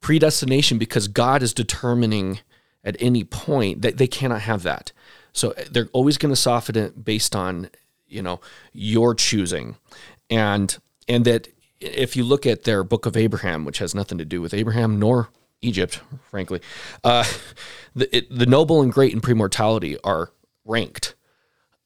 predestination, 0.00 0.78
because 0.78 1.08
God 1.08 1.42
is 1.42 1.54
determining 1.54 2.40
at 2.84 2.96
any 3.00 3.24
point 3.24 3.82
that 3.82 3.96
they 3.96 4.06
cannot 4.06 4.42
have 4.42 4.62
that. 4.64 4.92
So 5.32 5.54
they're 5.70 5.88
always 5.92 6.18
going 6.18 6.32
to 6.32 6.40
soften 6.40 6.76
it 6.76 7.04
based 7.04 7.34
on 7.34 7.70
you 8.06 8.22
know 8.22 8.40
your 8.72 9.14
choosing, 9.14 9.76
and 10.28 10.76
and 11.08 11.24
that 11.24 11.48
if 11.82 12.16
you 12.16 12.24
look 12.24 12.46
at 12.46 12.64
their 12.64 12.84
Book 12.84 13.06
of 13.06 13.16
Abraham, 13.16 13.64
which 13.64 13.78
has 13.78 13.94
nothing 13.94 14.18
to 14.18 14.24
do 14.24 14.40
with 14.40 14.54
Abraham 14.54 14.98
nor 14.98 15.28
Egypt, 15.60 16.00
frankly, 16.30 16.60
uh, 17.04 17.24
the 17.94 18.16
it, 18.16 18.36
the 18.36 18.46
noble 18.46 18.82
and 18.82 18.92
great 18.92 19.12
in 19.12 19.20
premortality 19.20 19.96
are 20.04 20.30
ranked 20.64 21.14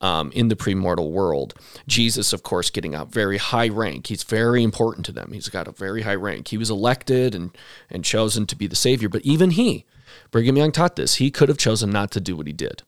um, 0.00 0.30
in 0.32 0.48
the 0.48 0.56
premortal 0.56 1.10
world. 1.10 1.54
Jesus, 1.86 2.32
of 2.32 2.42
course, 2.42 2.70
getting 2.70 2.94
a 2.94 3.04
very 3.04 3.38
high 3.38 3.68
rank. 3.68 4.08
He's 4.08 4.22
very 4.22 4.62
important 4.62 5.06
to 5.06 5.12
them. 5.12 5.32
He's 5.32 5.48
got 5.48 5.68
a 5.68 5.72
very 5.72 6.02
high 6.02 6.14
rank. 6.14 6.48
He 6.48 6.58
was 6.58 6.70
elected 6.70 7.34
and 7.34 7.56
and 7.90 8.04
chosen 8.04 8.46
to 8.46 8.56
be 8.56 8.66
the 8.66 8.76
savior. 8.76 9.08
But 9.08 9.22
even 9.22 9.50
he, 9.50 9.84
Brigham 10.30 10.56
Young 10.56 10.72
taught 10.72 10.96
this. 10.96 11.16
He 11.16 11.30
could 11.30 11.48
have 11.48 11.58
chosen 11.58 11.90
not 11.90 12.10
to 12.12 12.20
do 12.20 12.36
what 12.36 12.46
he 12.46 12.52
did. 12.52 12.82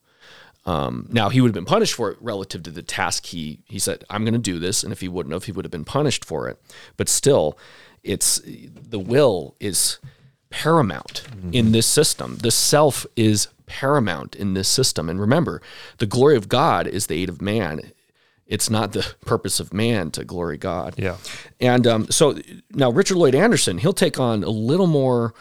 Um, 0.68 1.08
now 1.10 1.30
he 1.30 1.40
would 1.40 1.48
have 1.48 1.54
been 1.54 1.64
punished 1.64 1.94
for 1.94 2.10
it 2.10 2.18
relative 2.20 2.62
to 2.64 2.70
the 2.70 2.82
task 2.82 3.24
he 3.26 3.60
he 3.64 3.78
said 3.78 4.04
I'm 4.10 4.22
going 4.24 4.34
to 4.34 4.38
do 4.38 4.58
this, 4.58 4.82
and 4.82 4.92
if 4.92 5.00
he 5.00 5.08
wouldn't 5.08 5.32
have, 5.32 5.44
he 5.44 5.52
would 5.52 5.64
have 5.64 5.72
been 5.72 5.84
punished 5.84 6.26
for 6.26 6.46
it. 6.46 6.60
But 6.98 7.08
still, 7.08 7.58
it's 8.02 8.42
the 8.44 8.98
will 8.98 9.54
is 9.60 9.98
paramount 10.50 11.24
mm-hmm. 11.30 11.54
in 11.54 11.72
this 11.72 11.86
system. 11.86 12.36
The 12.36 12.50
self 12.50 13.06
is 13.16 13.48
paramount 13.64 14.34
in 14.34 14.52
this 14.52 14.68
system. 14.68 15.08
And 15.08 15.18
remember, 15.18 15.62
the 15.98 16.06
glory 16.06 16.36
of 16.36 16.48
God 16.48 16.86
is 16.86 17.06
the 17.06 17.22
aid 17.22 17.28
of 17.30 17.40
man. 17.40 17.92
It's 18.46 18.68
not 18.68 18.92
the 18.92 19.14
purpose 19.24 19.60
of 19.60 19.72
man 19.72 20.10
to 20.12 20.24
glory 20.24 20.58
God. 20.58 20.94
Yeah. 20.98 21.16
And 21.60 21.86
um, 21.86 22.10
so 22.10 22.38
now 22.70 22.90
Richard 22.90 23.16
Lloyd 23.16 23.34
Anderson, 23.34 23.78
he'll 23.78 23.92
take 23.92 24.20
on 24.20 24.42
a 24.42 24.50
little 24.50 24.86
more 24.86 25.32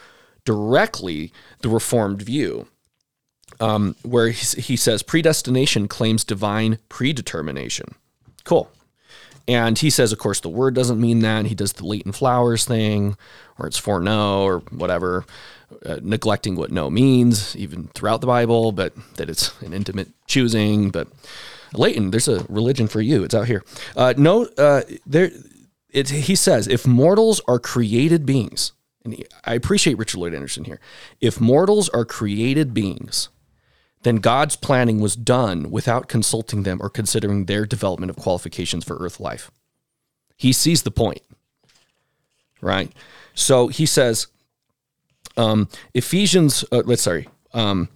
directly 0.44 1.32
the 1.60 1.68
Reformed 1.68 2.22
view, 2.22 2.68
um, 3.60 3.96
where 4.02 4.28
he, 4.28 4.60
he 4.60 4.76
says 4.76 5.02
predestination 5.02 5.88
claims 5.88 6.24
divine 6.24 6.78
predetermination. 6.88 7.94
Cool. 8.44 8.70
And 9.46 9.78
he 9.78 9.88
says, 9.88 10.12
of 10.12 10.18
course, 10.18 10.40
the 10.40 10.50
word 10.50 10.74
doesn't 10.74 11.00
mean 11.00 11.20
that. 11.20 11.46
He 11.46 11.54
does 11.54 11.72
the 11.72 11.86
Leighton 11.86 12.12
Flowers 12.12 12.66
thing, 12.66 13.16
or 13.58 13.66
it's 13.66 13.78
foreknow, 13.78 14.42
or 14.42 14.58
whatever 14.70 15.24
uh, 15.84 16.00
neglecting 16.02 16.54
what 16.54 16.70
no 16.70 16.90
means, 16.90 17.56
even 17.56 17.88
throughout 17.94 18.20
the 18.20 18.26
Bible, 18.26 18.72
but 18.72 18.92
that 19.16 19.30
it's 19.30 19.58
an 19.62 19.72
intimate 19.72 20.08
choosing. 20.26 20.90
But 20.90 21.08
Leighton, 21.72 22.10
there's 22.10 22.28
a 22.28 22.44
religion 22.50 22.88
for 22.88 23.00
you. 23.00 23.24
It's 23.24 23.34
out 23.34 23.46
here. 23.46 23.64
Uh, 23.96 24.12
no, 24.16 24.44
uh, 24.58 24.82
there. 25.06 25.30
It, 25.90 26.10
he 26.10 26.34
says, 26.34 26.68
if 26.68 26.86
mortals 26.86 27.40
are 27.48 27.58
created 27.58 28.26
beings, 28.26 28.72
and 29.04 29.24
I 29.46 29.54
appreciate 29.54 29.96
Richard 29.96 30.18
Lloyd 30.18 30.34
Anderson 30.34 30.64
here. 30.64 30.80
If 31.22 31.40
mortals 31.40 31.88
are 31.88 32.04
created 32.04 32.74
beings, 32.74 33.30
then 34.02 34.16
God's 34.16 34.56
planning 34.56 35.00
was 35.00 35.16
done 35.16 35.70
without 35.70 36.08
consulting 36.08 36.62
them 36.62 36.78
or 36.80 36.88
considering 36.88 37.44
their 37.44 37.66
development 37.66 38.10
of 38.10 38.16
qualifications 38.16 38.84
for 38.84 38.96
earth 38.98 39.18
life. 39.20 39.50
He 40.36 40.52
sees 40.52 40.82
the 40.82 40.90
point, 40.90 41.22
right? 42.60 42.92
So 43.34 43.68
he 43.68 43.86
says, 43.86 44.28
um, 45.36 45.68
Ephesians, 45.94 46.64
uh, 46.70 46.82
let's 46.84 47.02
sorry, 47.02 47.28
um, 47.54 47.88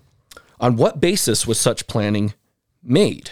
on 0.61 0.77
what 0.77 1.01
basis 1.01 1.47
was 1.47 1.61
such 1.61 1.87
planning 1.87 2.35
made? 2.83 3.31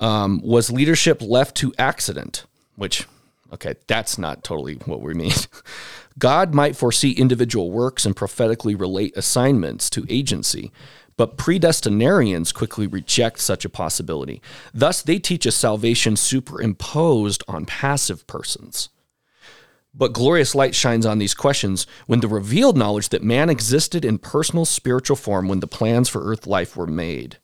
Um, 0.00 0.40
was 0.42 0.70
leadership 0.70 1.20
left 1.20 1.56
to 1.56 1.74
accident? 1.78 2.44
Which, 2.76 3.06
okay, 3.52 3.74
that's 3.86 4.18
not 4.18 4.44
totally 4.44 4.74
what 4.74 5.00
we 5.00 5.14
mean. 5.14 5.32
God 6.18 6.54
might 6.54 6.76
foresee 6.76 7.12
individual 7.12 7.70
works 7.70 8.04
and 8.04 8.14
prophetically 8.14 8.74
relate 8.74 9.16
assignments 9.16 9.88
to 9.90 10.06
agency, 10.08 10.72
but 11.18 11.36
predestinarians 11.36 12.54
quickly 12.54 12.86
reject 12.86 13.40
such 13.40 13.64
a 13.64 13.68
possibility. 13.68 14.40
Thus, 14.72 15.02
they 15.02 15.18
teach 15.18 15.44
a 15.44 15.52
salvation 15.52 16.16
superimposed 16.16 17.42
on 17.48 17.66
passive 17.66 18.26
persons. 18.26 18.88
But 19.92 20.12
glorious 20.12 20.54
light 20.54 20.76
shines 20.76 21.04
on 21.04 21.18
these 21.18 21.34
questions 21.34 21.88
when 22.06 22.20
the 22.20 22.28
revealed 22.28 22.78
knowledge 22.78 23.08
that 23.08 23.24
man 23.24 23.50
existed 23.50 24.04
in 24.04 24.18
personal 24.18 24.64
spiritual 24.64 25.16
form 25.16 25.48
when 25.48 25.58
the 25.58 25.66
plans 25.66 26.08
for 26.08 26.22
earth 26.24 26.46
life 26.46 26.76
were 26.76 26.86
made. 26.86 27.38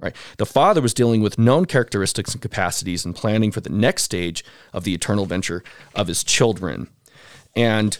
Right? 0.00 0.16
The 0.38 0.46
Father 0.46 0.80
was 0.80 0.94
dealing 0.94 1.20
with 1.20 1.38
known 1.38 1.66
characteristics 1.66 2.32
and 2.32 2.40
capacities 2.40 3.04
and 3.04 3.14
planning 3.14 3.52
for 3.52 3.60
the 3.60 3.70
next 3.70 4.04
stage 4.04 4.42
of 4.72 4.84
the 4.84 4.94
eternal 4.94 5.26
venture 5.26 5.62
of 5.94 6.08
his 6.08 6.24
children. 6.24 6.88
And 7.54 7.98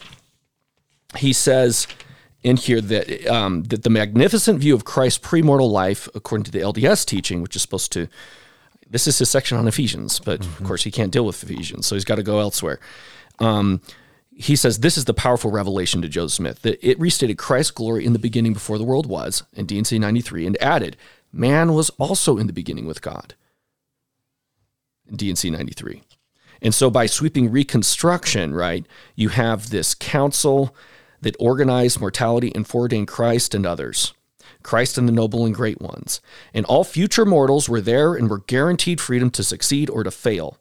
he 1.17 1.31
says 1.31 1.87
in 2.43 2.57
here 2.57 2.81
that 2.81 3.27
um, 3.27 3.63
that 3.63 3.83
the 3.83 3.89
magnificent 3.89 4.59
view 4.59 4.75
of 4.75 4.85
Christ's 4.85 5.25
premortal 5.25 5.71
life, 5.71 6.07
according 6.13 6.43
to 6.45 6.51
the 6.51 6.59
LDS 6.59 7.05
teaching, 7.05 7.41
which 7.41 7.55
is 7.55 7.61
supposed 7.61 7.91
to 7.93 8.07
this 8.89 9.07
is 9.07 9.17
his 9.17 9.29
section 9.29 9.57
on 9.57 9.67
Ephesians, 9.67 10.19
but 10.19 10.41
mm-hmm. 10.41 10.63
of 10.63 10.67
course 10.67 10.83
he 10.83 10.91
can't 10.91 11.11
deal 11.11 11.25
with 11.25 11.41
Ephesians, 11.41 11.87
so 11.87 11.95
he's 11.95 12.05
got 12.05 12.15
to 12.15 12.23
go 12.23 12.39
elsewhere. 12.39 12.79
Um, 13.39 13.81
he 14.35 14.55
says 14.55 14.79
this 14.79 14.97
is 14.97 15.05
the 15.05 15.13
powerful 15.13 15.51
revelation 15.51 16.01
to 16.01 16.09
Joseph 16.09 16.35
Smith 16.35 16.61
that 16.63 16.83
it 16.87 16.99
restated 16.99 17.37
Christ's 17.37 17.71
glory 17.71 18.05
in 18.05 18.13
the 18.13 18.19
beginning 18.19 18.53
before 18.53 18.77
the 18.77 18.83
world 18.83 19.05
was 19.05 19.43
in 19.53 19.65
D&C 19.65 19.97
93 19.99 20.47
and 20.47 20.61
added 20.61 20.97
man 21.31 21.73
was 21.73 21.89
also 21.91 22.37
in 22.37 22.47
the 22.47 22.53
beginning 22.53 22.85
with 22.85 23.01
God 23.01 23.35
in 25.07 25.15
D&C 25.17 25.49
93. 25.49 26.03
And 26.61 26.73
so 26.73 26.89
by 26.89 27.05
sweeping 27.05 27.51
reconstruction, 27.51 28.53
right, 28.53 28.85
you 29.15 29.29
have 29.29 29.69
this 29.69 29.93
council 29.93 30.75
that 31.23 31.35
organized 31.39 31.99
mortality 31.99 32.51
and 32.53 32.67
foreordained 32.67 33.07
Christ 33.07 33.55
and 33.55 33.65
others. 33.65 34.13
Christ 34.61 34.97
and 34.97 35.07
the 35.07 35.11
noble 35.11 35.45
and 35.45 35.53
great 35.53 35.81
ones. 35.81 36.21
And 36.53 36.65
all 36.65 36.83
future 36.83 37.25
mortals 37.25 37.67
were 37.67 37.81
there 37.81 38.13
and 38.13 38.29
were 38.29 38.39
guaranteed 38.39 39.01
freedom 39.01 39.29
to 39.31 39.43
succeed 39.43 39.89
or 39.89 40.03
to 40.03 40.11
fail 40.11 40.57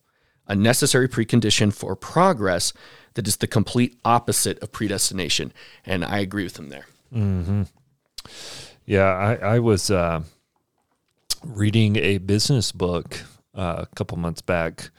a 0.48 0.57
necessary 0.57 1.09
precondition 1.09 1.72
for 1.72 1.94
progress 1.94 2.72
that 3.14 3.29
is 3.29 3.37
the 3.37 3.46
complete 3.46 3.96
opposite 4.05 4.59
of 4.62 4.72
predestination. 4.72 5.53
And 5.87 6.05
I 6.05 6.18
agree 6.18 6.44
with 6.44 6.59
him 6.59 6.68
there. 6.68 6.87
Mm-hmm. 7.14 7.62
Yeah, 8.85 9.05
I, 9.05 9.35
I 9.35 9.59
was 9.61 9.90
uh, 9.90 10.22
reading 11.44 11.96
a 11.96 12.18
business 12.18 12.72
book 12.72 13.22
uh, 13.55 13.85
a 13.90 13.94
couple 13.94 14.18
months 14.18 14.42
back 14.42 14.90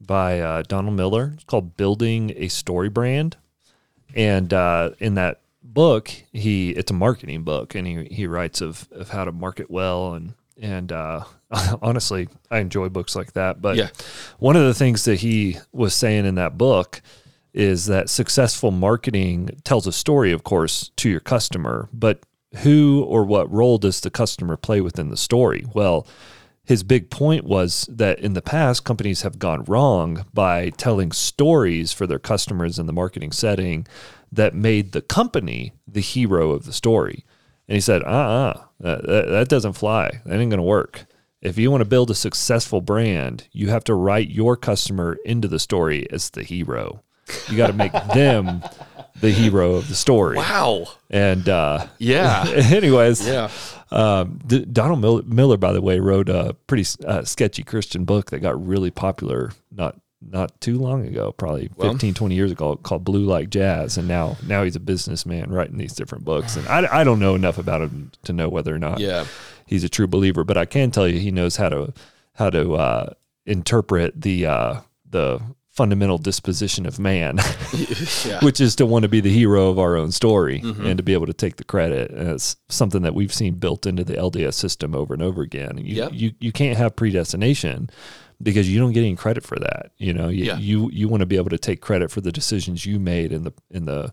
by 0.00 0.40
uh, 0.40 0.62
Donald 0.66 0.96
Miller. 0.96 1.32
It's 1.34 1.44
called 1.44 1.76
Building 1.76 2.32
a 2.36 2.48
Story 2.48 2.88
Brand. 2.88 3.36
And 4.14 4.52
uh, 4.52 4.90
in 4.98 5.14
that 5.14 5.40
book, 5.62 6.10
he 6.32 6.70
it's 6.70 6.90
a 6.90 6.94
marketing 6.94 7.42
book, 7.42 7.74
and 7.74 7.86
he, 7.86 8.04
he 8.04 8.26
writes 8.26 8.60
of, 8.60 8.88
of 8.92 9.10
how 9.10 9.24
to 9.24 9.32
market 9.32 9.70
well 9.70 10.14
and 10.14 10.34
and 10.60 10.92
uh, 10.92 11.24
honestly, 11.82 12.28
I 12.50 12.58
enjoy 12.58 12.88
books 12.88 13.16
like 13.16 13.32
that. 13.32 13.60
But 13.62 13.76
yeah. 13.76 13.88
one 14.38 14.56
of 14.56 14.64
the 14.64 14.74
things 14.74 15.04
that 15.04 15.20
he 15.20 15.58
was 15.72 15.94
saying 15.94 16.26
in 16.26 16.34
that 16.36 16.58
book 16.58 17.02
is 17.52 17.86
that 17.86 18.08
successful 18.08 18.70
marketing 18.70 19.60
tells 19.64 19.86
a 19.86 19.92
story, 19.92 20.32
of 20.32 20.44
course, 20.44 20.90
to 20.96 21.10
your 21.10 21.20
customer, 21.20 21.88
but 21.92 22.20
who 22.58 23.04
or 23.08 23.24
what 23.24 23.50
role 23.50 23.78
does 23.78 24.00
the 24.00 24.10
customer 24.10 24.56
play 24.56 24.80
within 24.80 25.08
the 25.08 25.16
story? 25.16 25.64
Well, 25.74 26.06
his 26.70 26.84
big 26.84 27.10
point 27.10 27.42
was 27.42 27.84
that 27.90 28.20
in 28.20 28.34
the 28.34 28.40
past, 28.40 28.84
companies 28.84 29.22
have 29.22 29.40
gone 29.40 29.64
wrong 29.64 30.24
by 30.32 30.70
telling 30.70 31.10
stories 31.10 31.92
for 31.92 32.06
their 32.06 32.20
customers 32.20 32.78
in 32.78 32.86
the 32.86 32.92
marketing 32.92 33.32
setting 33.32 33.88
that 34.30 34.54
made 34.54 34.92
the 34.92 35.02
company 35.02 35.72
the 35.88 36.00
hero 36.00 36.52
of 36.52 36.66
the 36.66 36.72
story. 36.72 37.24
And 37.66 37.74
he 37.74 37.80
said, 37.80 38.04
uh 38.04 38.06
uh-uh, 38.06 38.60
uh, 38.84 39.00
that, 39.02 39.28
that 39.30 39.48
doesn't 39.48 39.72
fly. 39.72 40.20
That 40.24 40.38
ain't 40.38 40.50
going 40.50 40.58
to 40.58 40.62
work. 40.62 41.06
If 41.42 41.58
you 41.58 41.72
want 41.72 41.80
to 41.80 41.86
build 41.86 42.08
a 42.08 42.14
successful 42.14 42.80
brand, 42.80 43.48
you 43.50 43.70
have 43.70 43.82
to 43.84 43.94
write 43.94 44.30
your 44.30 44.56
customer 44.56 45.18
into 45.24 45.48
the 45.48 45.58
story 45.58 46.08
as 46.12 46.30
the 46.30 46.44
hero. 46.44 47.02
You 47.48 47.56
got 47.56 47.66
to 47.66 47.72
make 47.72 47.92
them 48.14 48.62
the 49.20 49.30
hero 49.32 49.74
of 49.74 49.88
the 49.88 49.96
story. 49.96 50.36
Wow. 50.36 50.86
And 51.10 51.48
uh, 51.48 51.88
yeah. 51.98 52.44
anyways, 52.48 53.26
yeah. 53.26 53.50
Um, 53.92 54.40
D- 54.46 54.64
Donald 54.64 55.28
Miller, 55.28 55.56
by 55.56 55.72
the 55.72 55.82
way, 55.82 55.98
wrote 56.00 56.28
a 56.28 56.54
pretty 56.66 56.88
uh, 57.06 57.24
sketchy 57.24 57.62
Christian 57.62 58.04
book 58.04 58.30
that 58.30 58.38
got 58.38 58.64
really 58.64 58.90
popular 58.90 59.52
not 59.72 59.96
not 60.22 60.60
too 60.60 60.78
long 60.78 61.06
ago, 61.06 61.32
probably 61.32 61.70
well, 61.76 61.92
15, 61.92 62.14
20 62.14 62.34
years 62.34 62.52
ago, 62.52 62.76
called 62.76 63.04
Blue 63.04 63.24
Like 63.24 63.48
Jazz. 63.48 63.96
And 63.96 64.06
now, 64.06 64.36
now 64.46 64.62
he's 64.62 64.76
a 64.76 64.80
businessman 64.80 65.50
writing 65.50 65.78
these 65.78 65.94
different 65.94 66.24
books. 66.24 66.56
And 66.56 66.68
I, 66.68 67.00
I 67.00 67.04
don't 67.04 67.20
know 67.20 67.34
enough 67.34 67.58
about 67.58 67.80
him 67.80 68.12
to 68.24 68.32
know 68.32 68.48
whether 68.48 68.74
or 68.74 68.78
not 68.78 69.00
yeah. 69.00 69.24
he's 69.66 69.84
a 69.84 69.88
true 69.88 70.06
believer, 70.06 70.44
but 70.44 70.58
I 70.58 70.66
can 70.66 70.90
tell 70.90 71.08
you 71.08 71.18
he 71.18 71.30
knows 71.30 71.56
how 71.56 71.70
to, 71.70 71.92
how 72.34 72.50
to, 72.50 72.74
uh, 72.74 73.14
interpret 73.46 74.20
the, 74.20 74.46
uh, 74.46 74.80
the 75.08 75.40
fundamental 75.80 76.18
disposition 76.18 76.84
of 76.84 76.98
man, 76.98 77.38
yeah. 78.26 78.38
which 78.42 78.60
is 78.60 78.76
to 78.76 78.84
want 78.84 79.02
to 79.02 79.08
be 79.08 79.22
the 79.22 79.32
hero 79.32 79.70
of 79.70 79.78
our 79.78 79.96
own 79.96 80.12
story 80.12 80.60
mm-hmm. 80.60 80.84
and 80.84 80.98
to 80.98 81.02
be 81.02 81.14
able 81.14 81.24
to 81.24 81.32
take 81.32 81.56
the 81.56 81.64
credit. 81.64 82.10
And 82.10 82.28
it's 82.28 82.54
something 82.68 83.00
that 83.00 83.14
we've 83.14 83.32
seen 83.32 83.54
built 83.54 83.86
into 83.86 84.04
the 84.04 84.12
LDS 84.12 84.52
system 84.52 84.94
over 84.94 85.14
and 85.14 85.22
over 85.22 85.40
again. 85.40 85.78
You, 85.78 85.94
yep. 85.94 86.10
you, 86.12 86.32
you 86.38 86.52
can't 86.52 86.76
have 86.76 86.96
predestination 86.96 87.88
because 88.42 88.70
you 88.70 88.78
don't 88.78 88.92
get 88.92 89.00
any 89.00 89.16
credit 89.16 89.42
for 89.42 89.58
that. 89.58 89.92
You 89.96 90.12
know, 90.12 90.28
you 90.28 90.44
Yeah. 90.44 90.58
you, 90.58 90.90
you 90.92 91.08
want 91.08 91.22
to 91.22 91.26
be 91.26 91.38
able 91.38 91.48
to 91.48 91.58
take 91.58 91.80
credit 91.80 92.10
for 92.10 92.20
the 92.20 92.30
decisions 92.30 92.84
you 92.84 93.00
made 93.00 93.32
in 93.32 93.44
the 93.44 93.54
in 93.70 93.86
the 93.86 94.12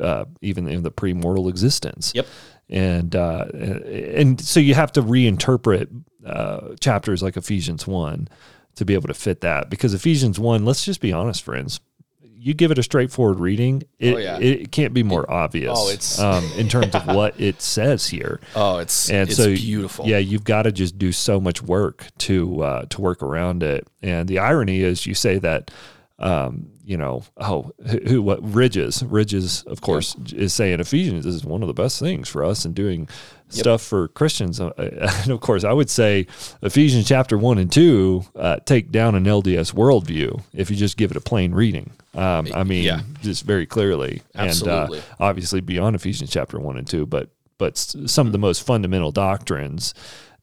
uh, 0.00 0.24
even 0.40 0.66
in 0.66 0.82
the 0.82 0.90
pre-mortal 0.90 1.48
existence. 1.48 2.10
Yep. 2.16 2.26
And 2.68 3.14
uh, 3.14 3.44
and 3.54 4.40
so 4.40 4.58
you 4.58 4.74
have 4.74 4.90
to 4.92 5.02
reinterpret 5.02 5.86
uh, 6.26 6.74
chapters 6.80 7.22
like 7.22 7.36
Ephesians 7.36 7.86
one 7.86 8.26
to 8.76 8.84
be 8.84 8.94
able 8.94 9.08
to 9.08 9.14
fit 9.14 9.40
that 9.42 9.68
because 9.70 9.92
Ephesians 9.94 10.38
one. 10.38 10.64
Let's 10.64 10.84
just 10.84 11.00
be 11.00 11.12
honest, 11.12 11.42
friends. 11.42 11.80
You 12.38 12.54
give 12.54 12.70
it 12.70 12.78
a 12.78 12.82
straightforward 12.84 13.40
reading, 13.40 13.82
it, 13.98 14.14
Oh, 14.14 14.18
yeah. 14.18 14.38
it 14.38 14.70
can't 14.70 14.94
be 14.94 15.02
more 15.02 15.28
obvious. 15.28 15.72
oh, 15.76 15.88
it's- 15.88 16.20
um, 16.20 16.44
in 16.56 16.68
terms 16.68 16.94
of 16.94 17.04
what 17.16 17.40
it 17.40 17.60
says 17.60 18.06
here. 18.06 18.38
Oh, 18.54 18.78
it's 18.78 19.10
And 19.10 19.28
it's 19.28 19.36
so, 19.36 19.52
beautiful. 19.52 20.06
Yeah, 20.06 20.18
you've 20.18 20.44
got 20.44 20.62
to 20.62 20.70
just 20.70 20.96
do 20.96 21.10
so 21.10 21.40
much 21.40 21.60
work 21.60 22.06
to 22.18 22.62
uh, 22.62 22.82
to 22.90 23.00
work 23.00 23.20
around 23.22 23.64
it. 23.64 23.88
And 24.00 24.28
the 24.28 24.38
irony 24.38 24.80
is, 24.82 25.06
you 25.06 25.14
say 25.14 25.38
that, 25.38 25.72
um, 26.20 26.68
you 26.84 26.96
know, 26.96 27.24
oh, 27.38 27.72
who, 27.88 27.98
who 28.06 28.22
what 28.22 28.38
Ridges, 28.54 29.02
Ridges, 29.02 29.64
of 29.66 29.80
course, 29.80 30.14
is 30.32 30.54
saying 30.54 30.78
Ephesians 30.78 31.26
is 31.26 31.44
one 31.44 31.62
of 31.62 31.66
the 31.66 31.74
best 31.74 31.98
things 31.98 32.28
for 32.28 32.44
us 32.44 32.64
in 32.64 32.74
doing 32.74 33.08
stuff 33.48 33.82
for 33.82 34.08
Christians. 34.08 34.60
Uh, 34.60 34.70
And 35.22 35.30
of 35.30 35.40
course, 35.40 35.64
I 35.64 35.72
would 35.72 35.90
say 35.90 36.26
Ephesians 36.62 37.06
chapter 37.08 37.38
one 37.38 37.58
and 37.58 37.70
two 37.70 38.24
uh, 38.34 38.56
take 38.64 38.90
down 38.90 39.14
an 39.14 39.24
LDS 39.24 39.72
worldview 39.74 40.42
if 40.52 40.70
you 40.70 40.76
just 40.76 40.96
give 40.96 41.10
it 41.10 41.16
a 41.16 41.20
plain 41.20 41.52
reading. 41.52 41.90
Um, 42.14 42.48
I 42.54 42.64
mean, 42.64 42.84
Yeah. 42.84 43.00
just 43.22 43.44
very 43.44 43.66
clearly, 43.66 44.22
Absolutely. 44.34 44.98
and 44.98 45.06
uh, 45.20 45.24
obviously 45.24 45.60
beyond 45.60 45.96
Ephesians 45.96 46.30
chapter 46.30 46.58
one 46.58 46.76
and 46.76 46.86
two, 46.86 47.06
but 47.06 47.28
but 47.58 47.76
some 47.78 48.26
of 48.26 48.32
the 48.32 48.38
most 48.38 48.62
fundamental 48.66 49.10
doctrines 49.12 49.94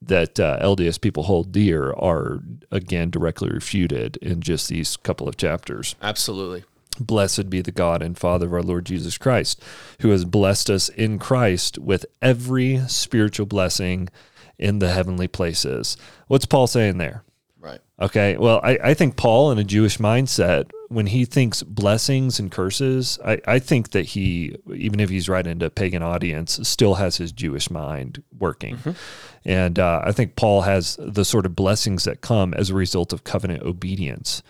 that 0.01 0.39
uh, 0.39 0.59
LDS 0.61 0.99
people 0.99 1.23
hold 1.23 1.51
dear 1.51 1.91
are 1.93 2.41
again 2.71 3.09
directly 3.09 3.49
refuted 3.49 4.17
in 4.17 4.41
just 4.41 4.67
these 4.67 4.97
couple 4.97 5.27
of 5.29 5.37
chapters. 5.37 5.95
Absolutely. 6.01 6.63
Blessed 6.99 7.49
be 7.49 7.61
the 7.61 7.71
God 7.71 8.01
and 8.01 8.17
Father 8.17 8.47
of 8.47 8.53
our 8.53 8.63
Lord 8.63 8.85
Jesus 8.85 9.17
Christ, 9.17 9.61
who 10.01 10.09
has 10.09 10.25
blessed 10.25 10.69
us 10.69 10.89
in 10.89 11.19
Christ 11.19 11.77
with 11.77 12.05
every 12.21 12.79
spiritual 12.87 13.45
blessing 13.45 14.09
in 14.57 14.79
the 14.79 14.91
heavenly 14.91 15.27
places. 15.27 15.97
What's 16.27 16.45
Paul 16.45 16.67
saying 16.67 16.97
there? 16.97 17.23
Right. 17.59 17.79
Okay. 17.99 18.37
Well, 18.37 18.59
I, 18.61 18.77
I 18.83 18.93
think 18.93 19.15
Paul, 19.15 19.51
in 19.51 19.57
a 19.57 19.63
Jewish 19.63 19.97
mindset, 19.97 20.69
when 20.89 21.07
he 21.07 21.25
thinks 21.25 21.63
blessings 21.63 22.37
and 22.37 22.51
curses, 22.51 23.17
I, 23.25 23.39
I 23.47 23.59
think 23.59 23.91
that 23.91 24.07
he, 24.07 24.55
even 24.75 24.99
if 24.99 25.09
he's 25.09 25.29
right 25.29 25.47
into 25.47 25.65
a 25.65 25.69
pagan 25.71 26.03
audience, 26.03 26.59
still 26.67 26.95
has 26.95 27.17
his 27.17 27.31
Jewish 27.31 27.71
mind 27.71 28.21
working. 28.37 28.77
And 29.45 29.79
uh, 29.79 30.01
I 30.03 30.11
think 30.11 30.35
Paul 30.35 30.61
has 30.61 30.97
the 30.99 31.25
sort 31.25 31.45
of 31.45 31.55
blessings 31.55 32.03
that 32.03 32.21
come 32.21 32.53
as 32.53 32.69
a 32.69 32.75
result 32.75 33.13
of 33.13 33.23
covenant 33.23 33.63
obedience. 33.63 34.43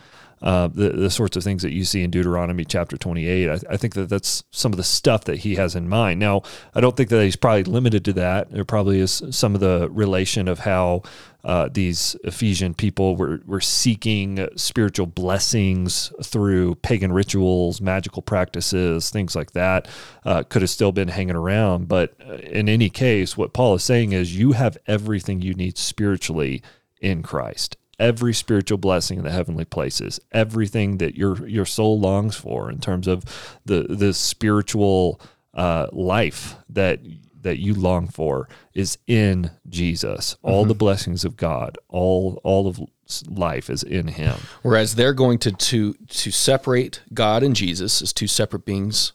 Uh, 0.44 0.68
the, 0.68 0.90
the 0.90 1.10
sorts 1.10 1.38
of 1.38 1.44
things 1.44 1.62
that 1.62 1.72
you 1.72 1.86
see 1.86 2.04
in 2.04 2.12
Deuteronomy 2.12 2.66
chapter 2.66 2.98
28. 2.98 3.50
I, 3.50 3.60
I 3.70 3.78
think 3.78 3.94
that 3.94 4.10
that's 4.10 4.44
some 4.52 4.74
of 4.74 4.78
the 4.78 4.84
stuff 4.84 5.24
that 5.24 5.38
he 5.38 5.56
has 5.56 5.74
in 5.74 5.88
mind. 5.88 6.20
Now, 6.20 6.42
I 6.76 6.82
don't 6.82 6.98
think 6.98 7.10
that 7.10 7.24
he's 7.24 7.38
probably 7.38 7.64
limited 7.64 8.04
to 8.06 8.14
that. 8.14 8.52
There 8.52 8.66
probably 8.66 9.00
is 9.00 9.24
some 9.32 9.56
of 9.56 9.62
the 9.62 9.88
relation 9.90 10.50
of 10.50 10.60
how 10.60 11.04
uh, 11.46 11.70
these 11.72 12.18
Ephesian 12.26 12.74
people 12.74 13.16
were, 13.16 13.40
were 13.46 13.62
seeking 13.62 14.46
spiritual 14.58 15.06
blessings 15.06 16.12
through 16.22 16.76
pagan 16.76 17.14
rituals, 17.14 17.80
magical 17.80 18.22
practices, 18.22 19.10
things 19.10 19.38
like 19.38 19.52
that. 19.52 19.88
Uh, 20.26 20.44
could 20.44 20.62
have 20.62 20.70
still 20.70 20.92
been 20.92 21.08
hanging 21.08 21.38
around. 21.38 21.88
But 21.88 22.16
uh, 22.28 22.34
in 22.34 22.68
any 22.68 22.90
case, 22.90 23.38
what 23.38 23.54
Paul 23.54 23.76
is 23.76 23.84
saying 23.84 24.12
is 24.12 24.38
you 24.38 24.52
have 24.52 24.78
everything 24.88 25.42
you 25.42 25.54
need 25.54 25.78
spiritually 25.78 26.62
in 27.00 27.24
Christ 27.24 27.78
every 28.04 28.34
spiritual 28.34 28.78
blessing 28.78 29.18
in 29.18 29.24
the 29.24 29.32
heavenly 29.32 29.64
places, 29.64 30.20
everything 30.34 30.98
that 30.98 31.16
your 31.16 31.48
your 31.48 31.66
soul 31.66 31.98
longs 32.00 32.36
for 32.36 32.70
in 32.70 32.80
terms 32.80 33.08
of 33.08 33.24
the 33.66 33.84
the 33.84 34.14
spiritual 34.14 35.22
uh, 35.54 35.88
life 35.94 36.56
that 36.70 37.00
that 37.42 37.60
you 37.60 37.74
long 37.74 38.08
for 38.08 38.50
is 38.74 38.98
in 39.08 39.52
Jesus. 39.70 40.36
All 40.42 40.66
the 40.66 40.76
blessings 40.76 41.24
of 41.24 41.38
God, 41.38 41.78
all 41.88 42.42
all 42.44 42.68
of 42.68 42.82
life 43.30 43.70
is 43.70 43.84
in 43.84 44.10
Him. 44.10 44.36
Whereas 44.64 44.96
they're 44.96 45.14
going 45.14 45.40
to 45.40 45.52
to 45.52 45.94
to 45.94 46.32
separate 46.32 47.02
God 47.14 47.42
and 47.42 47.56
Jesus 47.56 48.02
as 48.02 48.12
two 48.12 48.28
separate 48.28 48.66
beings 48.66 49.14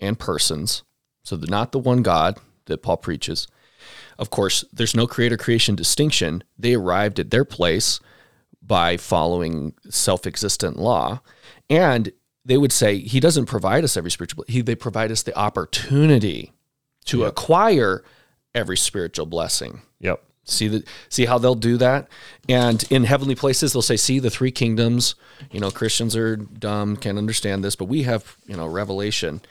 and 0.00 0.18
persons. 0.18 0.84
So 1.22 1.36
they're 1.36 1.50
not 1.50 1.72
the 1.72 1.78
one 1.78 2.02
God 2.02 2.38
that 2.64 2.82
Paul 2.82 2.96
preaches. 2.96 3.46
Of 4.18 4.30
course, 4.30 4.64
there's 4.72 4.96
no 4.96 5.06
creator 5.06 5.36
creation 5.36 5.74
distinction. 5.74 6.44
They 6.58 6.74
arrived 6.74 7.18
at 7.18 7.30
their 7.30 7.44
place 7.44 8.00
by 8.72 8.96
following 8.96 9.74
self-existent 9.90 10.78
law. 10.78 11.20
And 11.68 12.10
they 12.42 12.56
would 12.56 12.72
say 12.72 13.00
he 13.00 13.20
doesn't 13.20 13.44
provide 13.44 13.84
us 13.84 13.98
every 13.98 14.10
spiritual 14.10 14.46
he 14.48 14.62
they 14.62 14.74
provide 14.74 15.12
us 15.12 15.22
the 15.22 15.36
opportunity 15.38 16.54
to 17.04 17.26
acquire 17.26 18.02
every 18.54 18.78
spiritual 18.78 19.26
blessing. 19.26 19.82
Yep. 20.00 20.24
See 20.44 20.68
the 20.68 20.84
see 21.10 21.26
how 21.26 21.36
they'll 21.36 21.54
do 21.54 21.76
that, 21.76 22.08
and 22.48 22.82
in 22.88 23.04
heavenly 23.04 23.34
places 23.34 23.74
they'll 23.74 23.82
say, 23.82 23.98
"See 23.98 24.18
the 24.18 24.30
three 24.30 24.50
kingdoms." 24.50 25.16
You 25.50 25.60
know, 25.60 25.70
Christians 25.70 26.16
are 26.16 26.36
dumb, 26.36 26.96
can't 26.96 27.18
understand 27.18 27.62
this, 27.62 27.76
but 27.76 27.84
we 27.84 28.04
have 28.04 28.38
you 28.46 28.56
know 28.56 28.66
revelation. 28.66 29.42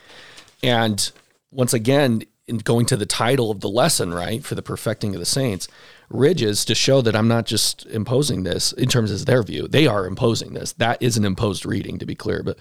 And 0.64 1.12
once 1.52 1.76
again, 1.76 2.24
in 2.48 2.58
going 2.58 2.88
to 2.88 2.98
the 2.98 3.06
title 3.06 3.52
of 3.52 3.60
the 3.60 3.70
lesson, 3.70 4.16
right, 4.16 4.44
for 4.44 4.56
the 4.56 4.64
perfecting 4.64 5.14
of 5.14 5.20
the 5.20 5.28
saints, 5.28 5.68
ridges 6.14 6.66
to 6.66 6.76
show 6.76 7.02
that 7.02 7.16
I'm 7.16 7.28
not 7.28 7.46
just 7.46 7.86
imposing 7.88 8.44
this 8.44 8.72
in 8.74 8.88
terms 8.88 9.12
of 9.12 9.26
their 9.26 9.44
view. 9.44 9.68
They 9.68 9.88
are 9.88 10.06
imposing 10.06 10.54
this. 10.54 10.74
That 10.74 11.02
is 11.02 11.18
an 11.18 11.26
imposed 11.26 11.66
reading, 11.66 11.98
to 12.00 12.06
be 12.06 12.16
clear. 12.16 12.44
But 12.44 12.58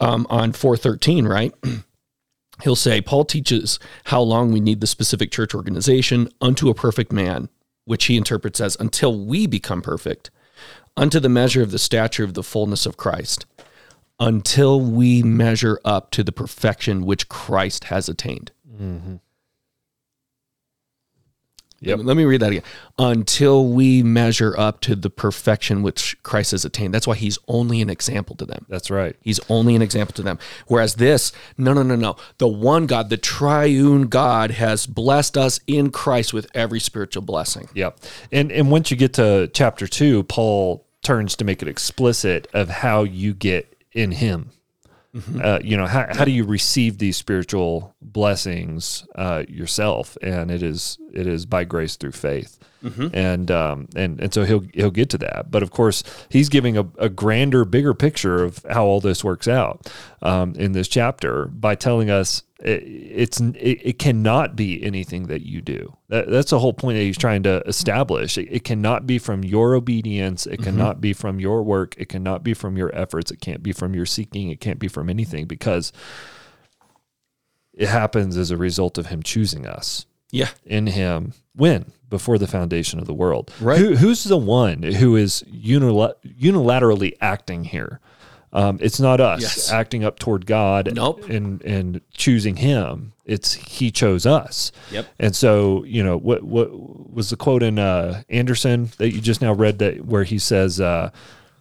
um, 0.00 0.26
on 0.30 0.52
413, 0.52 1.26
right, 1.26 1.52
he'll 2.62 2.76
say, 2.76 3.00
Paul 3.00 3.24
teaches 3.24 3.78
how 4.04 4.20
long 4.20 4.52
we 4.52 4.60
need 4.60 4.80
the 4.80 4.86
specific 4.86 5.30
church 5.30 5.54
organization 5.54 6.28
unto 6.40 6.68
a 6.68 6.74
perfect 6.74 7.12
man, 7.12 7.48
which 7.84 8.06
he 8.06 8.16
interprets 8.16 8.60
as 8.60 8.76
until 8.80 9.18
we 9.18 9.46
become 9.46 9.82
perfect, 9.82 10.30
unto 10.96 11.20
the 11.20 11.28
measure 11.28 11.62
of 11.62 11.70
the 11.70 11.78
stature 11.78 12.24
of 12.24 12.34
the 12.34 12.42
fullness 12.42 12.86
of 12.86 12.96
Christ, 12.96 13.46
until 14.20 14.80
we 14.80 15.22
measure 15.22 15.80
up 15.84 16.10
to 16.12 16.22
the 16.22 16.32
perfection 16.32 17.04
which 17.04 17.28
Christ 17.28 17.84
has 17.84 18.08
attained. 18.08 18.52
Yep. 21.82 22.00
Let 22.04 22.16
me 22.16 22.24
read 22.24 22.40
that 22.40 22.52
again. 22.52 22.62
Until 22.98 23.66
we 23.68 24.02
measure 24.02 24.58
up 24.58 24.80
to 24.82 24.94
the 24.94 25.10
perfection 25.10 25.82
which 25.82 26.16
Christ 26.22 26.52
has 26.52 26.64
attained. 26.64 26.94
That's 26.94 27.06
why 27.06 27.16
he's 27.16 27.38
only 27.48 27.82
an 27.82 27.90
example 27.90 28.36
to 28.36 28.46
them. 28.46 28.64
That's 28.68 28.90
right. 28.90 29.16
He's 29.20 29.40
only 29.48 29.74
an 29.74 29.82
example 29.82 30.14
to 30.14 30.22
them. 30.22 30.38
Whereas 30.68 30.94
this, 30.94 31.32
no, 31.58 31.72
no, 31.72 31.82
no, 31.82 31.96
no. 31.96 32.16
The 32.38 32.48
one 32.48 32.86
God, 32.86 33.10
the 33.10 33.16
triune 33.16 34.06
God, 34.06 34.52
has 34.52 34.86
blessed 34.86 35.36
us 35.36 35.58
in 35.66 35.90
Christ 35.90 36.32
with 36.32 36.46
every 36.54 36.80
spiritual 36.80 37.22
blessing. 37.22 37.68
Yep. 37.74 37.98
And 38.30 38.52
and 38.52 38.70
once 38.70 38.90
you 38.90 38.96
get 38.96 39.14
to 39.14 39.50
chapter 39.52 39.86
two, 39.86 40.22
Paul 40.22 40.86
turns 41.02 41.34
to 41.36 41.44
make 41.44 41.62
it 41.62 41.68
explicit 41.68 42.46
of 42.54 42.68
how 42.68 43.02
you 43.02 43.34
get 43.34 43.76
in 43.92 44.12
Him. 44.12 44.50
Uh, 45.42 45.58
you 45.62 45.76
know, 45.76 45.86
how, 45.86 46.06
how 46.10 46.24
do 46.24 46.30
you 46.30 46.44
receive 46.44 46.96
these 46.96 47.18
spiritual 47.18 47.94
blessings 48.00 49.06
uh, 49.14 49.44
yourself? 49.46 50.16
And 50.22 50.50
it 50.50 50.62
is 50.62 50.98
it 51.12 51.26
is 51.26 51.44
by 51.44 51.64
grace 51.64 51.96
through 51.96 52.12
faith. 52.12 52.58
And 53.14 53.50
um 53.50 53.88
and 53.94 54.20
and 54.20 54.34
so 54.34 54.44
he'll 54.44 54.64
he'll 54.74 54.90
get 54.90 55.08
to 55.10 55.18
that, 55.18 55.50
but 55.50 55.62
of 55.62 55.70
course 55.70 56.02
he's 56.28 56.48
giving 56.48 56.76
a, 56.76 56.86
a 56.98 57.08
grander, 57.08 57.64
bigger 57.64 57.94
picture 57.94 58.42
of 58.42 58.64
how 58.70 58.84
all 58.84 59.00
this 59.00 59.22
works 59.22 59.46
out 59.46 59.90
um, 60.20 60.54
in 60.56 60.72
this 60.72 60.88
chapter 60.88 61.46
by 61.46 61.74
telling 61.76 62.10
us 62.10 62.42
it, 62.60 62.82
it's 62.84 63.40
it, 63.40 63.80
it 63.84 63.98
cannot 63.98 64.56
be 64.56 64.82
anything 64.82 65.26
that 65.28 65.42
you 65.42 65.60
do. 65.60 65.96
That, 66.08 66.28
that's 66.30 66.50
the 66.50 66.58
whole 66.58 66.72
point 66.72 66.96
that 66.96 67.02
he's 67.02 67.18
trying 67.18 67.42
to 67.44 67.62
establish. 67.66 68.36
It, 68.38 68.48
it 68.50 68.64
cannot 68.64 69.06
be 69.06 69.18
from 69.18 69.44
your 69.44 69.74
obedience. 69.74 70.46
It 70.46 70.62
cannot 70.62 71.00
be 71.00 71.12
from 71.12 71.40
your 71.40 71.62
work. 71.62 71.94
It 71.98 72.08
cannot 72.08 72.42
be 72.44 72.54
from 72.54 72.76
your 72.76 72.94
efforts. 72.94 73.30
It 73.30 73.40
can't 73.40 73.62
be 73.62 73.72
from 73.72 73.94
your 73.94 74.06
seeking. 74.06 74.50
It 74.50 74.60
can't 74.60 74.78
be 74.78 74.88
from 74.88 75.08
anything 75.10 75.46
because 75.46 75.92
it 77.72 77.88
happens 77.88 78.36
as 78.36 78.50
a 78.50 78.56
result 78.56 78.98
of 78.98 79.06
him 79.06 79.22
choosing 79.22 79.66
us 79.66 80.06
Yeah. 80.30 80.50
in 80.64 80.86
him 80.88 81.32
when 81.54 81.92
before 82.12 82.36
the 82.38 82.46
foundation 82.46 83.00
of 83.00 83.06
the 83.06 83.14
world. 83.14 83.50
Right. 83.60 83.78
Who, 83.80 83.96
who's 83.96 84.22
the 84.24 84.36
one 84.36 84.82
who 84.82 85.16
is 85.16 85.42
unila- 85.50 86.14
unilaterally 86.24 87.14
acting 87.20 87.64
here? 87.64 87.98
Um, 88.52 88.76
it's 88.82 89.00
not 89.00 89.18
us 89.18 89.40
Yes. 89.40 89.72
acting 89.72 90.04
up 90.04 90.18
toward 90.18 90.44
God 90.44 90.92
Nope. 90.94 91.26
and 91.30 91.62
and 91.62 92.02
choosing 92.12 92.56
Him. 92.56 93.14
It's 93.24 93.54
He 93.54 93.90
chose 93.90 94.26
us. 94.26 94.72
Yep. 94.90 95.06
And 95.18 95.34
so 95.34 95.84
you 95.84 96.04
know 96.04 96.18
what 96.18 96.42
what 96.42 96.68
was 96.70 97.30
the 97.30 97.36
quote 97.36 97.62
in 97.62 97.78
uh, 97.78 98.22
Anderson 98.28 98.90
that 98.98 99.12
you 99.14 99.22
just 99.22 99.40
now 99.40 99.54
read 99.54 99.78
that 99.78 100.04
where 100.04 100.24
he 100.24 100.38
says 100.38 100.80
uh, 100.82 101.08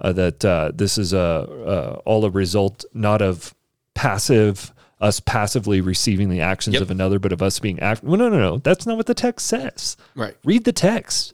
uh, 0.02 0.12
that 0.12 0.44
uh, 0.44 0.72
this 0.76 0.98
is 0.98 1.14
a 1.14 1.20
uh, 1.20 2.02
all 2.04 2.26
a 2.26 2.30
result 2.30 2.84
not 2.94 3.22
of 3.22 3.56
passive 3.94 4.74
us 5.02 5.20
passively 5.20 5.82
receiving 5.82 6.30
the 6.30 6.40
actions 6.42 6.76
Yep. 6.76 6.84
of 6.84 6.92
another, 6.92 7.20
but 7.20 7.34
of 7.34 7.42
us 7.42 7.60
being 7.60 7.80
act. 7.80 8.04
Well, 8.04 8.18
no, 8.18 8.30
no, 8.30 8.40
no. 8.40 8.58
That's 8.60 8.86
not 8.86 8.98
what 8.98 9.08
the 9.08 9.14
text 9.14 9.48
says. 9.48 9.98
Right. 10.16 10.36
Read 10.46 10.64
the 10.64 10.72
text. 10.72 11.34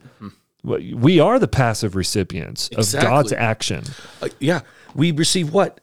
We 0.64 1.20
are 1.20 1.38
the 1.40 1.48
passive 1.48 1.96
recipients 1.96 2.70
Exactly. 2.70 3.08
of 3.08 3.12
God's 3.14 3.34
action. 3.34 3.84
Uh, 4.22 4.30
yeah, 4.40 4.62
we 4.96 5.12
receive 5.12 5.54
what? 5.54 5.80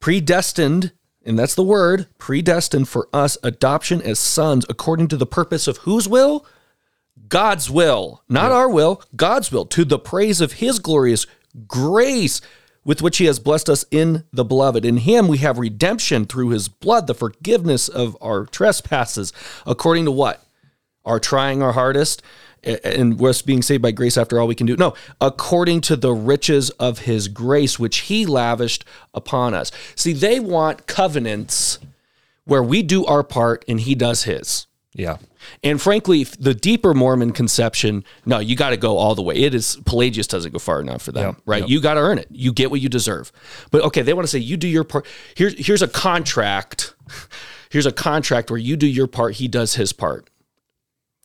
Predestined, 0.00 0.92
and 1.24 1.38
that's 1.38 1.54
the 1.54 1.62
word, 1.62 2.06
predestined 2.18 2.88
for 2.88 3.08
us 3.12 3.38
adoption 3.42 4.02
as 4.02 4.18
sons 4.18 4.64
according 4.68 5.08
to 5.08 5.16
the 5.16 5.26
purpose 5.26 5.68
of 5.68 5.78
whose 5.78 6.08
will? 6.08 6.46
God's 7.28 7.70
will, 7.70 8.22
not 8.28 8.52
our 8.52 8.68
will, 8.68 9.02
God's 9.16 9.50
will, 9.52 9.66
to 9.66 9.84
the 9.84 9.98
praise 9.98 10.40
of 10.40 10.54
his 10.54 10.78
glorious 10.78 11.26
grace 11.66 12.40
with 12.84 13.02
which 13.02 13.18
he 13.18 13.24
has 13.24 13.38
blessed 13.38 13.68
us 13.68 13.84
in 13.90 14.24
the 14.32 14.44
beloved. 14.44 14.84
In 14.84 14.98
him 14.98 15.28
we 15.28 15.38
have 15.38 15.58
redemption 15.58 16.26
through 16.26 16.50
his 16.50 16.68
blood, 16.68 17.06
the 17.06 17.14
forgiveness 17.14 17.88
of 17.88 18.16
our 18.20 18.46
trespasses, 18.46 19.32
according 19.66 20.04
to 20.04 20.10
what? 20.10 20.44
Our 21.04 21.20
trying 21.20 21.62
our 21.62 21.72
hardest 21.72 22.22
and 22.62 23.20
us 23.20 23.42
being 23.42 23.62
saved 23.62 23.82
by 23.82 23.90
grace 23.90 24.16
after 24.16 24.40
all 24.40 24.46
we 24.46 24.54
can 24.54 24.66
do. 24.66 24.76
No, 24.76 24.94
according 25.20 25.82
to 25.82 25.96
the 25.96 26.12
riches 26.12 26.70
of 26.70 27.00
his 27.00 27.28
grace, 27.28 27.78
which 27.78 27.98
he 27.98 28.26
lavished 28.26 28.84
upon 29.12 29.54
us. 29.54 29.70
See, 29.94 30.12
they 30.12 30.40
want 30.40 30.86
covenants 30.86 31.78
where 32.44 32.62
we 32.62 32.82
do 32.82 33.04
our 33.04 33.22
part 33.22 33.64
and 33.68 33.80
he 33.80 33.94
does 33.94 34.24
his. 34.24 34.66
Yeah. 34.94 35.18
And 35.62 35.80
frankly, 35.80 36.24
the 36.24 36.54
deeper 36.54 36.94
Mormon 36.94 37.32
conception, 37.32 38.04
no, 38.26 38.38
you 38.38 38.56
got 38.56 38.70
to 38.70 38.76
go 38.76 38.96
all 38.98 39.14
the 39.14 39.22
way. 39.22 39.34
It 39.36 39.54
is 39.54 39.76
Pelagius 39.84 40.26
doesn't 40.26 40.52
go 40.52 40.58
far 40.58 40.80
enough 40.80 41.02
for 41.02 41.12
them, 41.12 41.24
Yep, 41.36 41.42
right? 41.46 41.60
yep. 41.62 41.68
You 41.70 41.80
got 41.80 41.94
to 41.94 42.00
earn 42.00 42.18
it. 42.18 42.28
You 42.30 42.52
get 42.52 42.70
what 42.70 42.80
you 42.80 42.88
deserve. 42.88 43.32
But 43.70 43.82
okay, 43.82 44.02
they 44.02 44.12
want 44.14 44.24
to 44.24 44.30
say 44.30 44.38
you 44.38 44.56
do 44.56 44.68
your 44.68 44.84
part. 44.84 45.06
Here's 45.36 45.54
here's 45.66 45.82
a 45.82 45.88
contract. 45.88 46.94
Here's 47.70 47.86
a 47.86 47.92
contract 47.92 48.50
where 48.50 48.58
you 48.58 48.76
do 48.76 48.86
your 48.86 49.08
part, 49.08 49.34
he 49.34 49.48
does 49.48 49.74
his 49.74 49.92
part. 49.92 50.30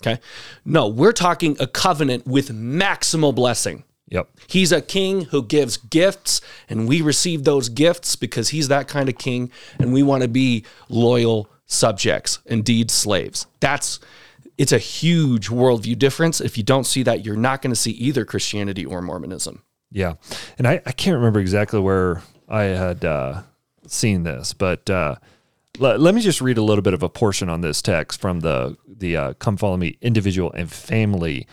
Okay? 0.02 0.20
No, 0.66 0.88
we're 0.88 1.12
talking 1.12 1.56
a 1.60 1.68
covenant 1.68 2.26
with 2.26 2.50
maximal 2.50 3.36
blessing. 3.36 3.84
Yep. 4.08 4.28
He's 4.48 4.72
a 4.72 4.82
king 4.82 5.26
who 5.26 5.44
gives 5.44 5.78
gifts, 5.78 6.42
and 6.68 6.88
we 6.88 7.02
receive 7.02 7.44
those 7.44 7.70
gifts 7.70 8.16
because 8.16 8.50
he's 8.50 8.68
that 8.70 8.88
kind 8.88 9.08
of 9.10 9.20
king, 9.20 9.52
and 9.78 9.94
we 9.94 10.02
want 10.02 10.24
to 10.24 10.28
be 10.28 10.66
loyal 10.90 11.48
subjects, 11.70 12.40
indeed 12.46 12.92
slaves. 12.92 13.48
That's 13.62 14.02
it's 14.58 14.74
a 14.74 14.78
huge 14.78 15.48
worldview 15.48 15.98
difference. 15.98 16.42
If 16.42 16.58
you 16.58 16.64
don't 16.66 16.84
see 16.84 17.04
that, 17.04 17.26
you're 17.26 17.38
not 17.38 17.62
going 17.62 17.72
to 17.72 17.80
see 17.80 17.92
either 17.92 18.26
Christianity 18.26 18.86
or 18.86 19.02
Mormonism. 19.02 19.64
Yeah. 19.90 20.16
And 20.58 20.68
I, 20.68 20.82
I 20.86 20.92
can't 20.92 21.16
remember 21.16 21.40
exactly 21.40 21.80
where 21.80 22.22
I 22.50 22.64
had 22.64 23.06
uh, 23.06 23.44
seen 23.88 24.24
this, 24.24 24.52
but 24.52 24.90
uh, 24.90 25.16
let, 25.78 26.02
let 26.02 26.14
me 26.14 26.20
just 26.20 26.42
read 26.42 26.58
a 26.58 26.62
little 26.62 26.82
bit 26.82 26.94
of 26.94 27.04
a 27.04 27.10
portion 27.10 27.48
on 27.48 27.62
this 27.62 27.82
text 27.82 28.20
from 28.20 28.42
the, 28.42 28.76
the 28.86 29.16
uh, 29.16 29.34
Come 29.36 29.56
Follow 29.56 29.78
Me 29.78 29.98
individual 30.02 30.52
and 30.52 30.70
family 30.70 31.48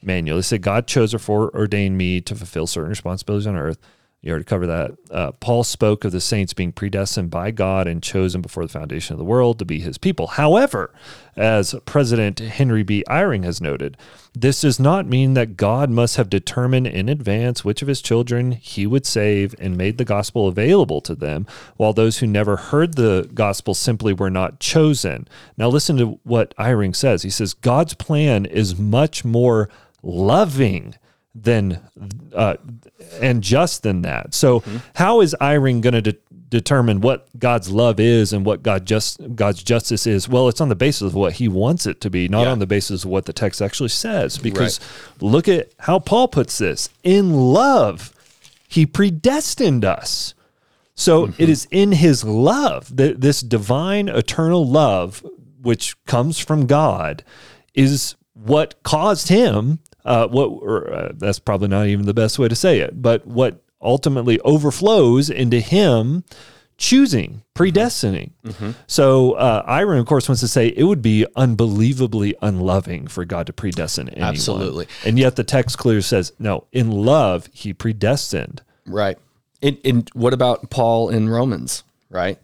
manual. 0.00 0.38
It 0.38 0.44
said, 0.44 0.62
God 0.62 0.86
chose 0.86 1.12
or 1.12 1.18
foreordained 1.18 1.98
me 1.98 2.20
to 2.20 2.34
fulfill 2.36 2.68
certain 2.68 2.90
responsibilities 2.90 3.48
on 3.48 3.56
earth. 3.56 3.78
You 4.22 4.30
already 4.30 4.44
covered 4.44 4.68
that. 4.68 4.96
Uh, 5.10 5.32
Paul 5.32 5.64
spoke 5.64 6.04
of 6.04 6.12
the 6.12 6.20
saints 6.20 6.54
being 6.54 6.70
predestined 6.70 7.28
by 7.28 7.50
God 7.50 7.88
and 7.88 8.00
chosen 8.00 8.40
before 8.40 8.64
the 8.64 8.72
foundation 8.72 9.14
of 9.14 9.18
the 9.18 9.24
world 9.24 9.58
to 9.58 9.64
be 9.64 9.80
his 9.80 9.98
people. 9.98 10.28
However, 10.28 10.94
as 11.36 11.74
President 11.86 12.38
Henry 12.38 12.84
B. 12.84 13.02
Eyring 13.08 13.42
has 13.42 13.60
noted, 13.60 13.96
this 14.32 14.60
does 14.60 14.78
not 14.78 15.06
mean 15.08 15.34
that 15.34 15.56
God 15.56 15.90
must 15.90 16.16
have 16.18 16.30
determined 16.30 16.86
in 16.86 17.08
advance 17.08 17.64
which 17.64 17.82
of 17.82 17.88
his 17.88 18.00
children 18.00 18.52
he 18.52 18.86
would 18.86 19.06
save 19.06 19.56
and 19.58 19.76
made 19.76 19.98
the 19.98 20.04
gospel 20.04 20.46
available 20.46 21.00
to 21.00 21.16
them, 21.16 21.44
while 21.76 21.92
those 21.92 22.18
who 22.18 22.26
never 22.28 22.56
heard 22.56 22.94
the 22.94 23.28
gospel 23.34 23.74
simply 23.74 24.12
were 24.12 24.30
not 24.30 24.60
chosen. 24.60 25.26
Now, 25.56 25.66
listen 25.66 25.96
to 25.96 26.20
what 26.22 26.54
Eyring 26.56 26.94
says. 26.94 27.24
He 27.24 27.30
says, 27.30 27.54
God's 27.54 27.94
plan 27.94 28.46
is 28.46 28.78
much 28.78 29.24
more 29.24 29.68
loving 30.00 30.94
than 31.34 31.80
uh, 32.34 32.56
and 33.20 33.42
just 33.42 33.82
than 33.82 34.02
that. 34.02 34.34
So, 34.34 34.62
how 34.94 35.20
is 35.20 35.34
Eyring 35.40 35.80
going 35.80 35.94
to 35.94 36.02
de- 36.02 36.18
determine 36.48 37.00
what 37.00 37.26
God's 37.38 37.70
love 37.70 37.98
is 37.98 38.32
and 38.34 38.44
what 38.44 38.62
God 38.62 38.84
just 38.86 39.20
God's 39.34 39.62
justice 39.62 40.06
is? 40.06 40.28
Well, 40.28 40.48
it's 40.48 40.60
on 40.60 40.68
the 40.68 40.74
basis 40.76 41.02
of 41.02 41.14
what 41.14 41.34
He 41.34 41.48
wants 41.48 41.86
it 41.86 42.00
to 42.02 42.10
be, 42.10 42.28
not 42.28 42.42
Yeah. 42.42 42.52
on 42.52 42.58
the 42.58 42.66
basis 42.66 43.04
of 43.04 43.10
what 43.10 43.24
the 43.24 43.32
text 43.32 43.62
actually 43.62 43.88
says. 43.88 44.36
Because 44.38 44.78
look 45.20 45.48
at 45.48 45.70
how 45.78 45.98
Paul 45.98 46.28
puts 46.28 46.58
this: 46.58 46.90
in 47.02 47.32
love, 47.32 48.12
He 48.68 48.84
predestined 48.84 49.84
us. 49.84 50.34
So 50.94 51.32
it 51.38 51.48
is 51.48 51.66
in 51.70 51.92
His 51.92 52.22
love 52.22 52.94
that 52.94 53.22
this 53.22 53.40
divine, 53.40 54.10
eternal 54.10 54.68
love, 54.68 55.24
which 55.62 55.96
comes 56.04 56.38
from 56.38 56.66
God, 56.66 57.24
is 57.74 58.14
what 58.34 58.82
caused 58.82 59.28
Him. 59.28 59.78
Uh, 60.04 60.26
what 60.26 60.46
or, 60.46 60.92
uh, 60.92 61.12
that's 61.16 61.38
probably 61.38 61.68
not 61.68 61.86
even 61.86 62.06
the 62.06 62.14
best 62.14 62.38
way 62.38 62.48
to 62.48 62.56
say 62.56 62.80
it, 62.80 63.00
but 63.00 63.26
what 63.26 63.62
ultimately 63.80 64.40
overflows 64.40 65.30
into 65.30 65.60
Him 65.60 66.24
choosing, 66.78 67.42
predestining. 67.54 68.32
So 68.88 69.34
uh, 69.34 69.64
Eyring, 69.70 70.00
of 70.00 70.06
course, 70.06 70.28
wants 70.28 70.40
to 70.40 70.48
say 70.48 70.68
it 70.68 70.82
would 70.82 71.02
be 71.02 71.26
unbelievably 71.36 72.34
unloving 72.42 73.06
for 73.06 73.24
God 73.24 73.46
to 73.46 73.52
predestine 73.52 74.08
anyone. 74.08 74.30
Absolutely. 74.30 74.88
And 75.04 75.18
yet 75.18 75.36
the 75.36 75.44
text 75.44 75.78
clearly 75.78 76.02
says, 76.02 76.32
no, 76.40 76.66
in 76.72 76.90
love, 76.90 77.48
He 77.52 77.72
predestined. 77.72 78.62
Right. 78.84 79.16
And, 79.62 79.78
and 79.84 80.10
what 80.14 80.32
about 80.34 80.70
Paul 80.70 81.10
in 81.10 81.28
Romans, 81.28 81.84
right? 82.10 82.38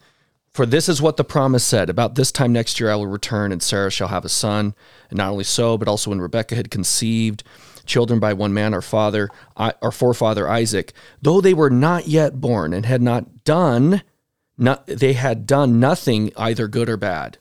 For 0.58 0.66
this 0.66 0.88
is 0.88 1.00
what 1.00 1.16
the 1.16 1.22
promise 1.22 1.62
said 1.62 1.88
about 1.88 2.16
this 2.16 2.32
time 2.32 2.52
next 2.52 2.80
year 2.80 2.90
I 2.90 2.96
will 2.96 3.06
return, 3.06 3.52
and 3.52 3.62
Sarah 3.62 3.92
shall 3.92 4.08
have 4.08 4.24
a 4.24 4.28
son. 4.28 4.74
And 5.08 5.18
not 5.18 5.30
only 5.30 5.44
so, 5.44 5.78
but 5.78 5.86
also 5.86 6.10
when 6.10 6.20
Rebekah 6.20 6.56
had 6.56 6.68
conceived 6.68 7.44
children 7.86 8.18
by 8.18 8.32
one 8.32 8.52
man, 8.52 8.74
our 8.74 8.82
father, 8.82 9.28
our 9.56 9.92
forefather 9.92 10.48
Isaac, 10.48 10.94
though 11.22 11.40
they 11.40 11.54
were 11.54 11.70
not 11.70 12.08
yet 12.08 12.40
born 12.40 12.72
and 12.72 12.84
had 12.84 13.00
not 13.00 13.44
done, 13.44 14.02
not, 14.56 14.84
they 14.88 15.12
had 15.12 15.46
done 15.46 15.78
nothing 15.78 16.32
either 16.36 16.66
good 16.66 16.88
or 16.88 16.96
bad. 16.96 17.38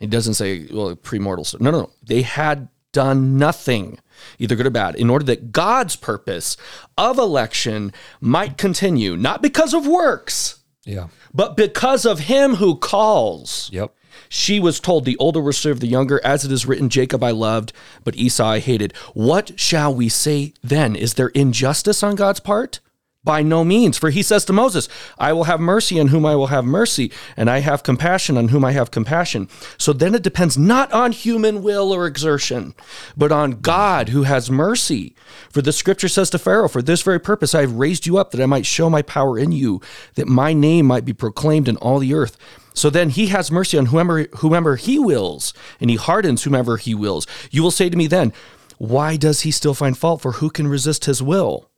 It 0.00 0.10
doesn't 0.10 0.34
say, 0.34 0.66
well, 0.72 0.96
premortal. 0.96 1.46
stuff. 1.46 1.60
No, 1.60 1.70
no, 1.70 1.82
no. 1.82 1.90
They 2.02 2.22
had 2.22 2.70
done 2.90 3.38
nothing, 3.38 4.00
either 4.40 4.56
good 4.56 4.66
or 4.66 4.70
bad, 4.70 4.96
in 4.96 5.10
order 5.10 5.26
that 5.26 5.52
God's 5.52 5.94
purpose 5.94 6.56
of 6.96 7.18
election 7.18 7.92
might 8.20 8.58
continue, 8.58 9.16
not 9.16 9.42
because 9.42 9.74
of 9.74 9.86
works, 9.86 10.57
Yeah. 10.88 11.08
but 11.34 11.56
because 11.56 12.06
of 12.06 12.20
him 12.20 12.54
who 12.54 12.76
calls. 12.76 13.68
Yep. 13.72 13.94
She 14.30 14.58
was 14.58 14.80
told, 14.80 15.04
The 15.04 15.16
older 15.18 15.40
will 15.40 15.52
serve 15.52 15.80
the 15.80 15.86
younger, 15.86 16.20
as 16.24 16.44
it 16.44 16.52
is 16.52 16.66
written, 16.66 16.88
Jacob 16.88 17.22
I 17.22 17.30
loved, 17.30 17.72
but 18.04 18.16
Esau 18.16 18.46
I 18.46 18.58
hated. 18.58 18.94
What 19.14 19.58
shall 19.58 19.94
we 19.94 20.08
say 20.08 20.54
then? 20.62 20.96
Is 20.96 21.14
there 21.14 21.28
injustice 21.28 22.02
on 22.02 22.16
God's 22.16 22.40
part? 22.40 22.80
By 23.24 23.42
no 23.42 23.64
means, 23.64 23.98
for 23.98 24.10
he 24.10 24.22
says 24.22 24.44
to 24.44 24.52
Moses, 24.52 24.88
I 25.18 25.32
will 25.32 25.44
have 25.44 25.58
mercy 25.58 25.98
on 25.98 26.08
whom 26.08 26.24
I 26.24 26.36
will 26.36 26.46
have 26.46 26.64
mercy, 26.64 27.10
and 27.36 27.50
I 27.50 27.58
have 27.58 27.82
compassion 27.82 28.38
on 28.38 28.48
whom 28.48 28.64
I 28.64 28.72
have 28.72 28.92
compassion. 28.92 29.48
So 29.76 29.92
then 29.92 30.14
it 30.14 30.22
depends 30.22 30.56
not 30.56 30.92
on 30.92 31.10
human 31.10 31.62
will 31.62 31.92
or 31.92 32.06
exertion, 32.06 32.74
but 33.16 33.32
on 33.32 33.60
God 33.60 34.10
who 34.10 34.22
has 34.22 34.52
mercy. 34.52 35.16
For 35.50 35.60
the 35.60 35.72
scripture 35.72 36.08
says 36.08 36.30
to 36.30 36.38
Pharaoh, 36.38 36.68
For 36.68 36.80
this 36.80 37.02
very 37.02 37.18
purpose 37.18 37.56
I 37.56 37.62
have 37.62 37.72
raised 37.72 38.06
you 38.06 38.18
up, 38.18 38.30
that 38.30 38.40
I 38.40 38.46
might 38.46 38.64
show 38.64 38.88
my 38.88 39.02
power 39.02 39.36
in 39.36 39.50
you, 39.50 39.82
that 40.14 40.28
my 40.28 40.52
name 40.52 40.86
might 40.86 41.04
be 41.04 41.12
proclaimed 41.12 41.68
in 41.68 41.76
all 41.78 41.98
the 41.98 42.14
earth. 42.14 42.38
So 42.72 42.88
then 42.88 43.10
he 43.10 43.26
has 43.26 43.50
mercy 43.50 43.76
on 43.76 43.86
whomever, 43.86 44.28
whomever 44.36 44.76
he 44.76 44.96
wills, 44.96 45.52
and 45.80 45.90
he 45.90 45.96
hardens 45.96 46.44
whomever 46.44 46.76
he 46.76 46.94
wills. 46.94 47.26
You 47.50 47.64
will 47.64 47.72
say 47.72 47.90
to 47.90 47.96
me 47.96 48.06
then, 48.06 48.32
Why 48.78 49.16
does 49.16 49.40
he 49.40 49.50
still 49.50 49.74
find 49.74 49.98
fault? 49.98 50.22
For 50.22 50.32
who 50.32 50.50
can 50.50 50.68
resist 50.68 51.06
his 51.06 51.20
will? 51.20 51.68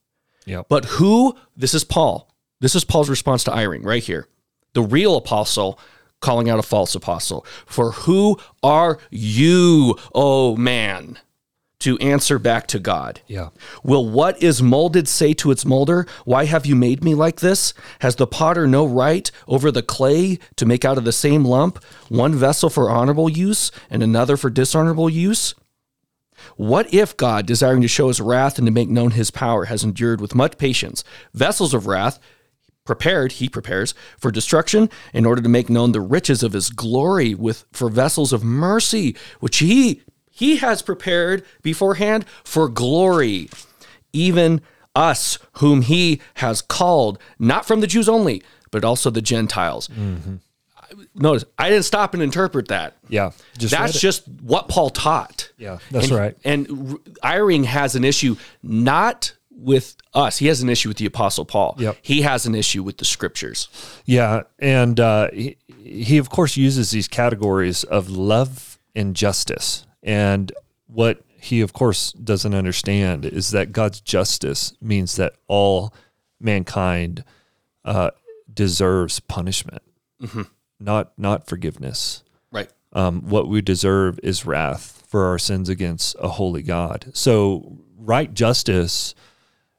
Yep. 0.47 0.67
But 0.69 0.85
who, 0.87 1.37
this 1.57 1.75
is 1.75 1.85
Paul. 1.85 2.31
This 2.61 2.75
is 2.75 2.85
Paul's 2.85 3.11
response 3.11 3.45
to 3.45 3.51
Eyring 3.51 3.85
right 3.85 4.03
here. 4.03 4.27
The 4.75 4.83
real 4.83 5.17
apostle 5.17 5.79
calling 6.21 6.51
out 6.51 6.59
a 6.59 6.63
false 6.63 6.95
apostle. 6.95 7.45
For 7.67 7.93
who 7.93 8.39
are 8.63 8.99
you, 9.11 9.97
oh 10.15 10.57
man, 10.57 11.19
to 11.81 11.97
answer 11.99 12.39
back 12.39 12.67
to 12.69 12.79
God? 12.79 13.21
Yeah. 13.27 13.49
Will 13.83 14.09
what 14.09 14.41
is 14.43 14.63
molded 14.63 15.09
say 15.09 15.33
to 15.35 15.51
its 15.51 15.65
molder, 15.65 16.07
Why 16.25 16.45
have 16.45 16.67
you 16.67 16.77
made 16.77 17.03
me 17.03 17.15
like 17.15 17.41
this? 17.41 17.73
Has 18.01 18.17
the 18.17 18.27
potter 18.27 18.67
no 18.67 18.87
right 18.87 19.31
over 19.49 19.71
the 19.71 19.83
clay 19.83 20.39
to 20.57 20.67
make 20.67 20.85
out 20.85 20.99
of 20.99 21.05
the 21.05 21.13
same 21.13 21.45
lump 21.45 21.83
one 22.09 22.35
vessel 22.35 22.69
for 22.69 22.91
honorable 22.91 23.31
use 23.31 23.73
and 23.89 24.03
another 24.03 24.37
for 24.37 24.51
dishonorable 24.51 25.09
use? 25.09 25.55
What 26.57 26.93
if 26.93 27.17
God, 27.17 27.47
desiring 27.47 27.83
to 27.83 27.89
show 27.89 28.09
his 28.09 28.21
wrath 28.21 28.59
and 28.59 28.67
to 28.67 28.73
make 28.73 28.89
known 28.89 29.13
his 29.13 29.31
power, 29.31 29.67
has 29.67 29.85
endured 29.85 30.21
with 30.21 30.35
much 30.35 30.59
patience? 30.59 31.05
Vessels 31.35 31.75
of 31.75 31.87
wrath, 31.87 32.19
prepared, 32.85 33.33
he 33.33 33.49
prepares, 33.49 33.95
for 34.19 34.31
destruction, 34.31 34.91
in 35.13 35.27
order 35.27 35.43
to 35.43 35.49
make 35.49 35.71
known 35.71 35.93
the 35.93 36.01
riches 36.01 36.43
of 36.43 36.53
his 36.53 36.71
glory 36.71 37.35
with 37.35 37.65
for 37.73 37.89
vessels 37.89 38.33
of 38.33 38.43
mercy, 38.43 39.17
which 39.41 39.59
he 39.59 40.03
he 40.31 40.57
has 40.57 40.81
prepared 40.81 41.45
beforehand 41.63 42.25
for 42.45 42.69
glory, 42.69 43.51
even 44.13 44.61
us 44.95 45.39
whom 45.59 45.83
he 45.83 46.21
has 46.35 46.63
called, 46.63 47.19
not 47.39 47.67
from 47.67 47.81
the 47.81 47.87
Jews 47.87 48.09
only, 48.09 48.43
but 48.71 48.85
also 48.85 49.11
the 49.11 49.23
Gentiles. 49.23 49.89
Mm-hmm. 49.89 50.37
Notice 51.15 51.45
I 51.59 51.71
didn't 51.71 51.85
stop 51.85 52.15
and 52.15 52.23
interpret 52.23 52.69
that. 52.69 52.97
Yeah. 53.09 53.33
Just 53.59 53.73
That's 53.73 54.01
just 54.01 54.27
what 54.43 54.69
Paul 54.69 54.91
taught. 54.91 55.51
Yeah, 55.59 55.79
that's 55.91 56.09
and, 56.09 56.17
right. 56.17 56.37
And 56.45 56.67
Eyring 57.23 57.65
has 57.65 57.95
an 57.97 58.05
issue 58.05 58.37
not 58.63 59.35
with 59.51 59.97
us. 60.15 60.39
He 60.39 60.47
has 60.47 60.63
an 60.63 60.69
issue 60.69 60.89
with 60.89 60.97
the 60.97 61.07
Apostle 61.07 61.45
Paul. 61.45 61.77
Yep. 61.79 61.97
He 62.03 62.23
has 62.23 62.47
an 62.47 62.55
issue 62.55 62.83
with 62.83 62.97
the 62.97 63.05
scriptures. 63.05 63.69
Yeah, 64.07 64.43
and 64.59 64.99
uh, 64.99 65.31
he, 65.33 65.57
he 65.83 66.19
of 66.19 66.31
course 66.31 66.57
uses 66.57 66.91
these 66.91 67.09
categories 67.09 67.85
of 67.85 68.09
love 68.09 68.79
and 68.95 69.15
justice, 69.15 69.87
and 70.03 70.51
what 70.87 71.23
he 71.39 71.61
of 71.61 71.73
course 71.73 72.13
doesn't 72.13 72.55
understand 72.55 73.25
is 73.25 73.51
that 73.51 73.73
God's 73.73 74.01
justice 74.01 74.75
means 74.81 75.17
that 75.17 75.35
all 75.47 75.95
mankind 76.41 77.25
uh, 77.85 78.11
deserves 78.53 79.21
punishment, 79.21 79.83
not 80.81 81.13
not 81.19 81.47
forgiveness. 81.47 82.23
Right. 82.51 82.71
Um, 82.93 83.23
what 83.23 83.49
we 83.49 83.61
deserve 83.61 84.19
is 84.23 84.47
wrath 84.47 85.05
for 85.07 85.27
our 85.27 85.39
sins 85.39 85.69
against 85.69 86.17
a 86.21 86.29
holy 86.29 86.63
God. 86.63 87.11
So, 87.13 87.79
right 87.97 88.33
justice, 88.33 89.15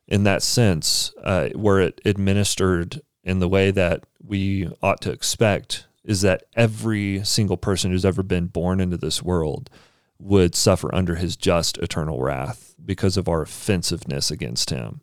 in 0.07 0.23
that 0.23 0.43
sense, 0.43 1.13
uh, 1.23 1.49
were 1.55 1.79
it 1.81 2.01
administered 2.05 3.01
in 3.23 3.39
the 3.39 3.49
way 3.49 3.71
that 3.71 4.03
we 4.23 4.69
ought 4.81 5.01
to 5.01 5.11
expect, 5.11 5.87
is 6.03 6.21
that 6.21 6.43
every 6.55 7.23
single 7.23 7.57
person 7.57 7.91
who's 7.91 8.05
ever 8.05 8.23
been 8.23 8.47
born 8.47 8.79
into 8.79 8.97
this 8.97 9.21
world 9.21 9.69
would 10.19 10.55
suffer 10.55 10.93
under 10.93 11.15
his 11.15 11.35
just 11.35 11.77
eternal 11.79 12.21
wrath 12.21 12.75
because 12.83 13.17
of 13.17 13.27
our 13.27 13.41
offensiveness 13.41 14.31
against 14.31 14.69
him. 14.69 15.01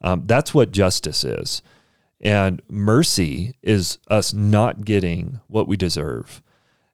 Um, 0.00 0.24
that's 0.26 0.54
what 0.54 0.72
justice 0.72 1.24
is. 1.24 1.62
And 2.20 2.60
mercy 2.68 3.56
is 3.62 3.98
us 4.08 4.34
not 4.34 4.84
getting 4.84 5.40
what 5.46 5.66
we 5.66 5.76
deserve. 5.76 6.42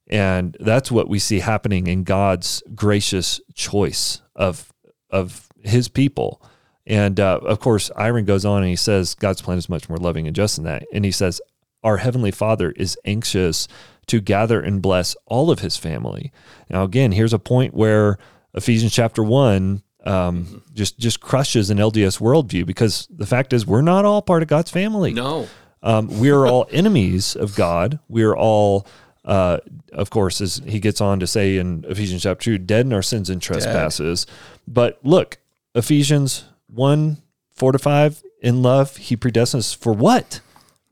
And 0.08 0.56
that's 0.60 0.90
what 0.90 1.08
we 1.08 1.18
see 1.18 1.40
happening 1.40 1.88
in 1.88 2.04
God's 2.04 2.62
gracious 2.74 3.40
choice 3.54 4.22
of 4.36 4.72
of 5.10 5.48
his 5.62 5.88
people. 5.88 6.40
And 6.86 7.18
uh, 7.18 7.40
of 7.42 7.58
course, 7.58 7.90
Eyring 7.96 8.26
goes 8.26 8.44
on 8.44 8.62
and 8.62 8.70
he 8.70 8.76
says 8.76 9.14
God's 9.14 9.42
plan 9.42 9.58
is 9.58 9.68
much 9.68 9.88
more 9.88 9.98
loving 9.98 10.26
and 10.26 10.36
just 10.36 10.56
than 10.56 10.64
that. 10.66 10.84
And 10.92 11.04
he 11.04 11.10
says, 11.10 11.40
Our 11.82 11.96
heavenly 11.96 12.30
Father 12.30 12.70
is 12.72 12.96
anxious 13.04 13.66
to 14.06 14.20
gather 14.20 14.60
and 14.60 14.80
bless 14.80 15.16
all 15.26 15.50
of 15.50 15.60
his 15.60 15.76
family. 15.76 16.32
Now, 16.70 16.84
again, 16.84 17.10
here's 17.10 17.32
a 17.32 17.40
point 17.40 17.74
where 17.74 18.18
Ephesians 18.54 18.92
chapter 18.92 19.22
one 19.24 19.82
um, 20.06 20.62
just 20.74 20.98
just 20.98 21.20
crushes 21.20 21.68
an 21.70 21.78
LDS 21.78 22.20
worldview 22.20 22.64
because 22.66 23.06
the 23.10 23.26
fact 23.26 23.52
is 23.52 23.66
we're 23.66 23.82
not 23.82 24.04
all 24.04 24.22
part 24.22 24.42
of 24.42 24.48
God's 24.48 24.70
family. 24.70 25.12
No. 25.12 25.48
Um, 25.82 26.18
we 26.20 26.30
are 26.30 26.46
all 26.46 26.66
enemies 26.72 27.36
of 27.36 27.54
God. 27.54 27.98
We 28.08 28.22
are 28.22 28.36
all, 28.36 28.86
uh, 29.24 29.58
of 29.92 30.10
course, 30.10 30.40
as 30.40 30.62
he 30.66 30.80
gets 30.80 31.00
on 31.00 31.20
to 31.20 31.26
say 31.26 31.58
in 31.58 31.84
Ephesians 31.88 32.22
chapter 32.22 32.44
2, 32.44 32.58
dead 32.58 32.86
in 32.86 32.92
our 32.92 33.02
sins 33.02 33.28
and 33.30 33.40
trespasses. 33.42 34.26
But 34.66 34.98
look, 35.04 35.38
Ephesians 35.74 36.44
1 36.68 37.18
4 37.54 37.72
to 37.72 37.78
5, 37.78 38.22
in 38.42 38.62
love, 38.62 38.96
he 38.96 39.16
predestines 39.16 39.74
for 39.76 39.92
what? 39.92 40.40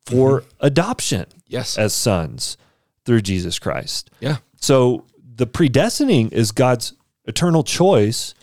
For 0.06 0.44
adoption 0.60 1.26
Yes. 1.46 1.76
as 1.78 1.92
sons 1.94 2.56
through 3.04 3.20
Jesus 3.22 3.58
Christ. 3.58 4.10
yeah. 4.20 4.36
So 4.60 5.04
the 5.36 5.46
predestining 5.46 6.32
is 6.32 6.52
God's 6.52 6.94
eternal 7.26 7.62
choice 7.64 8.34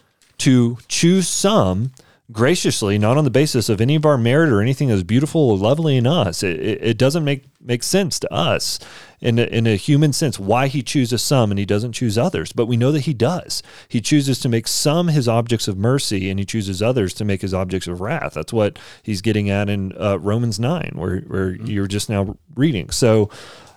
to 0.41 0.77
choose 0.87 1.27
some 1.27 1.91
graciously, 2.31 2.97
not 2.97 3.17
on 3.17 3.25
the 3.25 3.29
basis 3.29 3.69
of 3.69 3.81
any 3.81 3.95
of 3.95 4.05
our 4.05 4.17
merit 4.17 4.49
or 4.49 4.61
anything 4.61 4.87
that's 4.87 5.03
beautiful 5.03 5.51
or 5.51 5.57
lovely 5.57 5.97
in 5.97 6.07
us. 6.07 6.43
It, 6.43 6.59
it, 6.59 6.83
it 6.83 6.97
doesn't 6.97 7.23
make 7.23 7.43
make 7.59 7.83
sense 7.83 8.19
to 8.19 8.33
us 8.33 8.79
in 9.19 9.37
a, 9.37 9.43
in 9.43 9.67
a 9.67 9.75
human 9.75 10.13
sense 10.13 10.39
why 10.39 10.67
he 10.67 10.81
chooses 10.81 11.21
some 11.21 11.51
and 11.51 11.59
he 11.59 11.65
doesn't 11.65 11.91
choose 11.91 12.17
others. 12.17 12.53
But 12.53 12.65
we 12.65 12.77
know 12.77 12.91
that 12.91 13.01
he 13.01 13.13
does. 13.13 13.61
He 13.87 14.01
chooses 14.01 14.39
to 14.39 14.49
make 14.49 14.67
some 14.67 15.09
his 15.09 15.27
objects 15.27 15.67
of 15.67 15.77
mercy 15.77 16.29
and 16.29 16.39
he 16.39 16.45
chooses 16.45 16.81
others 16.81 17.13
to 17.15 17.25
make 17.25 17.41
his 17.41 17.53
objects 17.53 17.87
of 17.87 18.01
wrath. 18.01 18.33
That's 18.33 18.53
what 18.53 18.79
he's 19.03 19.21
getting 19.21 19.49
at 19.49 19.69
in 19.69 19.93
uh, 19.99 20.17
Romans 20.19 20.59
nine, 20.59 20.93
where 20.95 21.19
where 21.21 21.53
you're 21.53 21.87
just 21.87 22.09
now 22.09 22.37
reading. 22.55 22.89
So. 22.89 23.29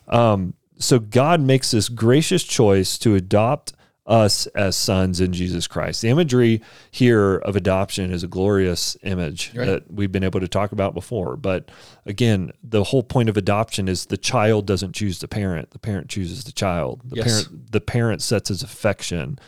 Um, 0.08 0.54
so 0.76 0.98
God 0.98 1.40
makes 1.40 1.70
this 1.70 1.88
gracious 1.88 2.42
choice 2.42 2.98
to 2.98 3.14
adopt 3.14 3.72
us 4.06 4.46
as 4.48 4.76
sons 4.76 5.20
in 5.20 5.32
Jesus 5.32 5.66
Christ. 5.66 6.02
The 6.02 6.08
imagery 6.10 6.60
here 6.90 7.36
of 7.36 7.56
adoption 7.56 8.12
is 8.12 8.22
a 8.22 8.28
glorious 8.28 8.96
image 9.02 9.50
Right. 9.54 9.66
that 9.66 9.90
we've 9.92 10.12
been 10.12 10.24
able 10.24 10.40
to 10.40 10.48
talk 10.48 10.72
about 10.72 10.92
before. 10.92 11.36
But 11.36 11.70
again, 12.04 12.52
the 12.62 12.84
whole 12.84 13.02
point 13.02 13.28
of 13.30 13.36
adoption 13.36 13.88
is 13.88 14.06
the 14.06 14.16
child 14.18 14.66
doesn't 14.66 14.92
choose 14.94 15.20
the 15.20 15.28
parent; 15.28 15.70
the 15.70 15.78
parent 15.78 16.08
chooses 16.08 16.44
the 16.44 16.52
child. 16.52 17.00
The 17.04 17.16
Yes. 17.16 17.44
parent, 17.44 17.72
the 17.72 17.80
parent 17.80 18.20
sets 18.22 18.48
his 18.50 18.62
affection 18.62 19.38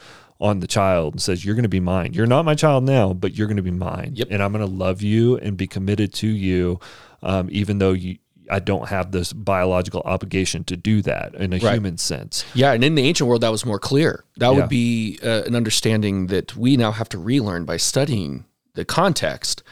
on 0.40 0.60
the 0.60 0.66
child 0.66 1.14
and 1.14 1.20
says, 1.22 1.44
"You're 1.44 1.54
going 1.54 1.62
to 1.62 1.68
be 1.68 1.80
mine. 1.80 2.12
You're 2.12 2.26
not 2.26 2.44
my 2.44 2.54
child 2.54 2.84
now, 2.84 3.12
but 3.14 3.36
you're 3.36 3.46
going 3.46 3.56
to 3.56 3.62
be 3.62 3.70
mine, 3.70 4.12
Yep. 4.14 4.28
and 4.30 4.42
I'm 4.42 4.52
going 4.52 4.66
to 4.66 4.70
love 4.70 5.00
you 5.02 5.36
and 5.38 5.56
be 5.56 5.66
committed 5.66 6.12
to 6.14 6.28
you, 6.28 6.78
um, 7.22 7.48
even 7.50 7.78
though 7.78 7.92
you." 7.92 8.16
I 8.50 8.58
don't 8.60 8.88
have 8.88 9.12
this 9.12 9.32
biological 9.32 10.02
obligation 10.04 10.64
to 10.64 10.76
do 10.76 11.02
that 11.02 11.34
in 11.34 11.52
a 11.52 11.58
Right. 11.58 11.74
human 11.74 11.98
sense. 11.98 12.44
Yeah, 12.54 12.72
and 12.72 12.84
in 12.84 12.94
the 12.94 13.02
ancient 13.02 13.28
world, 13.28 13.42
that 13.42 13.50
was 13.50 13.64
more 13.66 13.78
clear. 13.78 14.24
That 14.36 14.50
Yeah. 14.52 14.60
would 14.60 14.68
be 14.68 15.18
uh, 15.22 15.42
an 15.46 15.54
understanding 15.54 16.28
that 16.28 16.56
we 16.56 16.76
now 16.76 16.92
have 16.92 17.08
to 17.10 17.18
relearn 17.18 17.64
by 17.64 17.76
studying 17.76 18.44
the 18.74 18.84
context. 18.84 19.62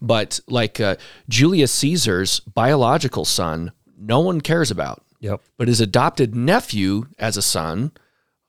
But 0.00 0.40
like 0.48 0.80
uh, 0.80 0.96
Julius 1.28 1.72
Caesar's 1.72 2.40
biological 2.40 3.24
son, 3.24 3.72
no 3.98 4.20
one 4.20 4.40
cares 4.40 4.70
about. 4.70 5.02
Yep. 5.20 5.40
But 5.56 5.68
his 5.68 5.80
adopted 5.80 6.34
nephew, 6.34 7.06
as 7.18 7.36
a 7.36 7.42
son, 7.42 7.92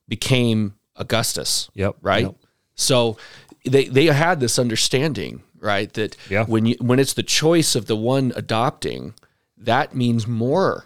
became 0.08 0.74
Augustus. 0.96 1.70
Yep. 1.76 1.98
Right. 2.02 2.24
Yep. 2.26 2.36
So 2.76 3.18
they 3.66 3.86
they 3.86 4.06
had 4.08 4.40
this 4.40 4.58
understanding, 4.60 5.44
right? 5.60 5.92
That 5.94 6.16
Yeah. 6.30 6.46
when 6.46 6.66
you 6.66 6.76
when 6.80 7.00
it's 7.00 7.14
the 7.14 7.24
choice 7.24 7.76
of 7.76 7.86
the 7.86 7.96
one 7.96 8.34
adopting, 8.36 9.14
that 9.66 9.96
means 9.96 10.28
more 10.28 10.86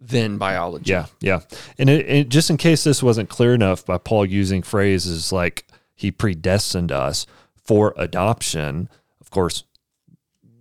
than 0.00 0.38
biology. 0.38 0.90
Yeah, 0.90 1.06
yeah. 1.20 1.40
And 1.78 1.90
it, 1.90 2.08
it, 2.08 2.28
just 2.28 2.50
in 2.50 2.56
case 2.56 2.84
this 2.84 3.02
wasn't 3.02 3.28
clear 3.28 3.54
enough 3.54 3.84
by 3.84 3.98
Paul 3.98 4.26
using 4.26 4.62
phrases 4.62 5.32
like 5.32 5.66
he 5.94 6.10
predestined 6.10 6.92
us 6.92 7.26
for 7.64 7.94
adoption, 7.96 8.88
of 9.20 9.30
course, 9.30 9.64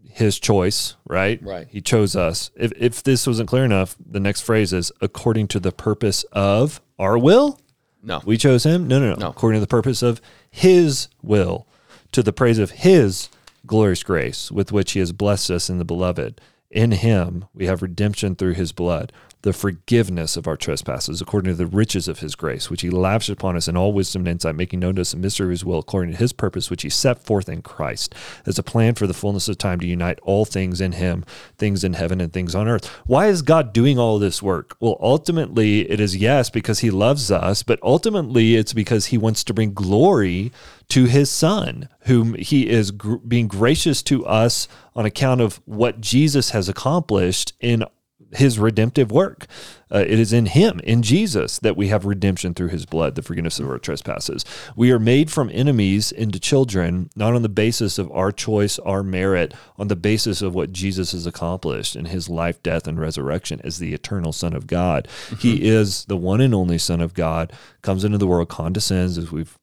his 0.10 0.40
choice, 0.40 0.96
right? 1.06 1.42
Right. 1.44 1.68
He 1.70 1.80
chose 1.80 2.16
us. 2.16 2.50
If, 2.56 2.72
if 2.76 3.04
this 3.04 3.28
wasn't 3.28 3.50
clear 3.50 3.64
enough, 3.64 3.96
the 4.04 4.20
next 4.20 4.42
phrase 4.42 4.74
is 4.74 4.92
according 5.00 5.48
to 5.50 5.60
the 5.60 5.72
purpose 5.72 6.24
of 6.32 6.82
our 6.98 7.20
will. 7.20 7.60
No. 8.02 8.22
We 8.26 8.38
chose 8.38 8.64
him? 8.64 8.88
No, 8.88 9.00
no, 9.00 9.12
no. 9.12 9.16
No. 9.16 9.30
According 9.30 9.58
to 9.58 9.62
the 9.62 9.68
purpose 9.68 10.02
of 10.02 10.20
his 10.50 11.08
will, 11.22 11.68
to 12.14 12.24
the 12.24 12.34
praise 12.34 12.58
of 12.58 12.72
his 12.72 13.30
glorious 13.68 14.02
grace 14.02 14.52
with 14.52 14.72
which 14.72 14.94
he 14.94 15.00
has 15.00 15.12
blessed 15.12 15.52
us 15.52 15.70
in 15.70 15.78
the 15.78 15.86
beloved. 15.86 16.42
In 16.70 16.92
him 16.92 17.46
we 17.54 17.66
have 17.66 17.82
redemption 17.82 18.36
through 18.36 18.54
his 18.54 18.72
blood, 18.72 19.12
the 19.48 19.54
forgiveness 19.54 20.36
of 20.36 20.46
our 20.46 20.58
trespasses, 20.58 21.22
according 21.22 21.50
to 21.50 21.56
the 21.56 21.66
riches 21.66 22.10
of 22.10 22.20
his 22.20 22.36
grace, 22.36 22.70
which 22.70 22.82
he 22.82 22.90
lavished 22.90 23.30
upon 23.30 23.56
us 23.56 23.70
in 23.70 23.78
all 23.78 23.94
wisdom 23.94 24.24
and 24.24 24.28
insight, 24.28 24.56
making 24.56 24.82
known 24.82 24.96
to 24.96 25.02
us 25.02 25.12
the 25.12 25.18
mystery 25.18 25.46
of 25.46 25.52
his 25.52 25.64
will, 25.64 25.80
according 25.80 26.12
to 26.12 26.18
his 26.18 26.34
purpose, 26.34 26.70
which 26.70 26.82
he 26.82 26.90
set 26.90 27.24
forth 27.24 27.48
in 27.48 27.62
Christ, 27.62 28.14
as 28.46 28.60
a 28.60 28.64
plan 28.64 28.94
for 28.96 29.08
the 29.08 29.14
fullness 29.14 29.48
of 29.48 29.58
time 29.58 29.80
to 29.80 29.88
unite 29.88 30.20
all 30.22 30.44
things 30.44 30.82
in 30.82 30.92
him, 30.92 31.24
things 31.58 31.86
in 31.86 31.94
heaven 31.94 32.20
and 32.20 32.34
things 32.34 32.56
on 32.56 32.68
earth. 32.68 32.88
Why 33.06 33.28
is 33.28 33.42
God 33.42 33.72
doing 33.72 33.98
all 33.98 34.20
this 34.20 34.44
work? 34.44 34.76
Well, 34.82 34.98
ultimately, 35.00 35.90
it 35.90 36.02
is 36.02 36.18
yes, 36.18 36.50
because 36.50 36.80
he 36.80 36.92
loves 36.92 37.32
us, 37.32 37.64
but 37.64 37.80
ultimately, 37.82 38.58
it's 38.58 38.74
because 38.74 39.06
he 39.06 39.18
wants 39.18 39.46
to 39.46 39.54
bring 39.54 39.74
glory 39.74 40.52
to 40.90 41.06
his 41.06 41.30
son, 41.30 41.88
whom 42.02 42.34
he 42.34 42.68
is 42.68 42.92
gr- 42.92 43.16
being 43.16 43.48
gracious 43.48 44.02
to 44.04 44.26
us 44.26 44.68
on 44.94 45.06
account 45.06 45.40
of 45.40 45.62
what 45.64 46.02
Jesus 46.02 46.50
has 46.50 46.68
accomplished 46.68 47.54
in 47.62 47.86
his 48.34 48.60
redemptive 48.60 49.12
work. 49.12 49.48
Uh, 49.90 50.00
it 50.00 50.20
is 50.20 50.34
in 50.34 50.48
him, 50.48 50.82
in 50.84 51.02
Jesus, 51.02 51.60
that 51.60 51.78
we 51.78 51.88
have 51.88 52.06
redemption 52.06 52.54
through 52.54 52.68
his 52.68 52.86
blood, 52.86 53.16
the 53.16 53.22
forgiveness 53.22 53.58
of 53.58 53.70
our 53.70 53.78
trespasses. 53.78 54.44
We 54.76 54.92
are 54.92 55.00
made 55.00 55.32
from 55.32 55.50
enemies 55.54 56.12
into 56.12 56.42
children, 56.42 57.10
not 57.16 57.34
on 57.34 57.42
the 57.42 57.48
basis 57.48 57.98
of 57.98 58.12
our 58.12 58.34
choice, 58.34 58.80
our 58.80 59.02
merit, 59.02 59.54
on 59.78 59.88
the 59.88 59.96
basis 59.96 60.42
of 60.42 60.54
what 60.54 60.74
Jesus 60.74 61.14
has 61.14 61.26
accomplished 61.26 61.96
in 61.96 62.06
his 62.06 62.28
life, 62.28 62.62
death, 62.62 62.86
and 62.86 63.00
resurrection 63.00 63.62
as 63.64 63.80
the 63.80 63.94
eternal 63.94 64.34
Son 64.34 64.54
of 64.54 64.68
God. 64.68 65.08
He 65.40 65.66
is 65.66 66.04
the 66.06 66.18
one 66.18 66.42
and 66.42 66.54
only 66.54 66.78
Son 66.78 67.00
of 67.00 67.14
God, 67.14 67.54
comes 67.82 68.04
into 68.04 68.18
the 68.18 68.28
world, 68.28 68.50
condescends, 68.50 69.18
as 69.18 69.32
we've 69.32 69.58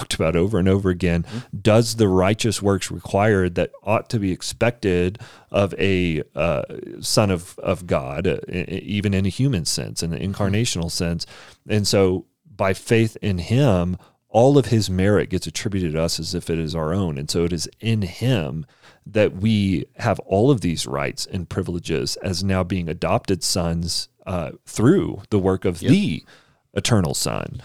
talked 0.00 0.14
about 0.14 0.34
over 0.34 0.58
and 0.58 0.68
over 0.68 0.88
again, 0.88 1.26
does 1.60 1.96
the 1.96 2.08
righteous 2.08 2.62
works 2.62 2.90
required 2.90 3.54
that 3.54 3.70
ought 3.82 4.08
to 4.10 4.18
be 4.18 4.32
expected 4.32 5.18
of 5.50 5.74
a 5.78 6.22
uh, 6.34 6.62
son 7.00 7.30
of, 7.30 7.58
of 7.58 7.86
God, 7.86 8.26
uh, 8.26 8.38
even 8.48 9.12
in 9.12 9.26
a 9.26 9.30
human 9.30 9.64
sense, 9.64 10.02
in 10.02 10.14
an 10.14 10.32
incarnational 10.32 10.90
sense. 10.90 11.26
And 11.68 11.86
so 11.86 12.26
by 12.56 12.72
faith 12.72 13.16
in 13.20 13.38
him, 13.38 13.98
all 14.28 14.56
of 14.56 14.66
his 14.66 14.88
merit 14.88 15.28
gets 15.28 15.46
attributed 15.46 15.92
to 15.92 16.02
us 16.02 16.18
as 16.18 16.34
if 16.34 16.48
it 16.48 16.58
is 16.58 16.74
our 16.74 16.94
own. 16.94 17.18
And 17.18 17.28
so 17.30 17.44
it 17.44 17.52
is 17.52 17.68
in 17.80 18.02
him 18.02 18.64
that 19.04 19.34
we 19.34 19.86
have 19.96 20.18
all 20.20 20.50
of 20.50 20.60
these 20.60 20.86
rights 20.86 21.26
and 21.26 21.48
privileges 21.48 22.16
as 22.16 22.44
now 22.44 22.62
being 22.62 22.88
adopted 22.88 23.42
sons 23.42 24.08
uh, 24.26 24.52
through 24.64 25.22
the 25.30 25.38
work 25.38 25.64
of 25.64 25.82
yep. 25.82 25.90
the 25.90 26.24
eternal 26.74 27.12
Son. 27.12 27.60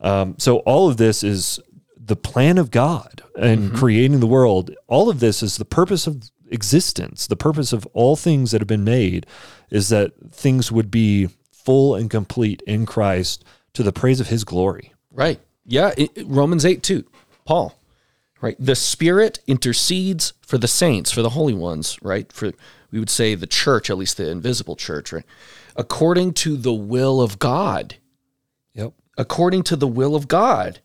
Um, 0.00 0.36
so 0.38 0.58
all 0.58 0.88
of 0.88 0.96
this 0.96 1.22
is 1.22 1.60
the 2.06 2.16
plan 2.16 2.58
of 2.58 2.70
God 2.70 3.22
and 3.38 3.68
mm-hmm. 3.68 3.76
creating 3.76 4.20
the 4.20 4.26
world. 4.26 4.70
All 4.86 5.08
of 5.08 5.20
this 5.20 5.42
is 5.42 5.56
the 5.56 5.64
purpose 5.64 6.06
of 6.06 6.30
existence. 6.50 7.26
The 7.26 7.36
purpose 7.36 7.72
of 7.72 7.86
all 7.92 8.16
things 8.16 8.50
that 8.50 8.60
have 8.60 8.68
been 8.68 8.84
made 8.84 9.26
is 9.70 9.88
that 9.88 10.12
things 10.30 10.70
would 10.70 10.90
be 10.90 11.28
full 11.52 11.94
and 11.94 12.08
complete 12.08 12.62
in 12.66 12.86
Christ 12.86 13.44
to 13.74 13.82
the 13.82 13.92
praise 13.92 14.20
of 14.20 14.28
his 14.28 14.44
glory. 14.44 14.92
Right. 15.10 15.40
Yeah. 15.64 15.92
It, 15.96 16.10
Romans 16.24 16.64
8 16.64 16.82
2. 16.82 17.04
Paul. 17.44 17.78
Right. 18.40 18.56
The 18.58 18.76
Spirit 18.76 19.40
intercedes 19.46 20.34
for 20.42 20.58
the 20.58 20.68
saints, 20.68 21.10
for 21.10 21.22
the 21.22 21.30
holy 21.30 21.54
ones, 21.54 21.98
right? 22.02 22.30
For, 22.32 22.52
we 22.90 22.98
would 22.98 23.10
say, 23.10 23.34
the 23.34 23.46
church, 23.46 23.90
at 23.90 23.98
least 23.98 24.18
the 24.18 24.30
invisible 24.30 24.76
church, 24.76 25.12
right? 25.12 25.24
According 25.74 26.34
to 26.34 26.56
the 26.56 26.72
will 26.72 27.20
of 27.20 27.38
God. 27.38 27.96
Yep. 28.74 28.92
According 29.18 29.64
to 29.64 29.76
the 29.76 29.88
will 29.88 30.14
of 30.14 30.28
God. 30.28 30.80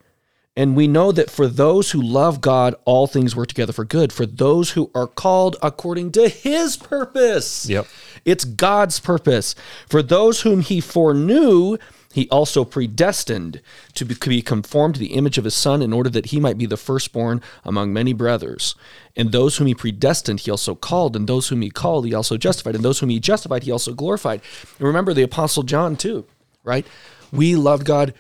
And 0.56 0.76
we 0.76 0.88
know 0.88 1.14
that 1.14 1.32
for 1.32 1.47
those 1.47 1.91
who 1.91 2.02
love 2.02 2.41
God, 2.41 2.76
all 2.84 3.08
things 3.08 3.36
work 3.36 3.47
together 3.47 3.72
for 3.72 3.86
good. 3.86 4.12
For 4.12 4.26
those 4.26 4.72
who 4.72 4.91
are 4.93 5.08
called 5.08 5.56
according 5.62 6.12
to 6.14 6.28
his 6.28 6.76
purpose. 6.76 7.70
Yep. 7.70 7.88
It's 8.26 8.43
God's 8.43 8.99
purpose. 8.99 9.56
For 9.88 10.04
those 10.04 10.41
whom 10.41 10.60
he 10.60 10.82
foreknew, 10.82 11.78
he 12.14 12.28
also 12.30 12.66
predestined 12.66 13.62
to 13.95 14.04
be 14.04 14.41
conformed 14.41 14.95
to 14.95 14.99
the 14.99 15.14
image 15.14 15.38
of 15.38 15.45
his 15.45 15.56
son 15.56 15.82
in 15.82 15.93
order 15.93 16.10
that 16.10 16.28
he 16.28 16.39
might 16.41 16.58
be 16.58 16.66
the 16.66 16.76
firstborn 16.76 17.41
among 17.64 17.93
many 17.93 18.12
brothers. 18.12 18.76
And 19.16 19.32
those 19.32 19.56
whom 19.56 19.68
he 19.68 19.74
predestined, 19.74 20.41
he 20.41 20.52
also 20.52 20.76
called. 20.76 21.16
And 21.16 21.28
those 21.28 21.47
whom 21.47 21.62
he 21.62 21.70
called, 21.70 22.06
he 22.06 22.14
also 22.14 22.36
justified. 22.36 22.76
And 22.76 22.84
those 22.84 22.99
whom 22.99 23.10
he 23.10 23.22
justified, 23.22 23.64
he 23.64 23.72
also 23.72 23.93
glorified. 23.93 24.41
And 24.78 24.86
remember 24.86 25.14
the 25.14 25.24
Apostle 25.24 25.64
John, 25.64 25.95
too, 25.95 26.26
right? 26.66 26.86
We 27.32 27.56
loved 27.56 27.86
God 27.86 28.14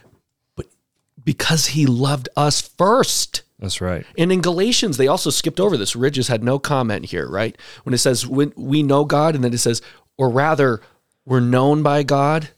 because 1.23 1.67
he 1.67 1.85
loved 1.85 2.29
us 2.35 2.61
first. 2.61 3.43
That's 3.59 3.79
right. 3.79 4.05
And 4.17 4.31
in 4.31 4.41
Galatians, 4.41 4.97
they 4.97 5.07
also 5.07 5.29
skipped 5.29 5.59
over 5.59 5.77
this. 5.77 5.95
Ridges 5.95 6.27
had 6.27 6.43
no 6.43 6.57
comment 6.57 7.05
here, 7.05 7.29
right? 7.29 7.55
When 7.83 7.93
it 7.93 7.99
says 7.99 8.25
when 8.25 8.53
we 8.55 8.81
know 8.81 9.05
God, 9.05 9.35
and 9.35 9.43
then 9.43 9.53
it 9.53 9.59
says, 9.59 9.81
or 10.17 10.29
rather, 10.29 10.81
we're 11.25 11.39
known 11.39 11.83
by 11.83 12.03
God. 12.03 12.49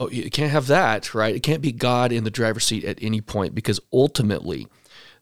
Oh, 0.00 0.10
you 0.10 0.30
can't 0.30 0.50
have 0.50 0.66
that, 0.66 1.14
right? 1.14 1.34
It 1.34 1.42
can't 1.42 1.62
be 1.62 1.72
God 1.72 2.10
in 2.10 2.24
the 2.24 2.30
driver's 2.30 2.64
seat 2.64 2.84
at 2.84 2.98
any 3.02 3.20
point 3.20 3.54
because 3.54 3.78
ultimately, 3.92 4.66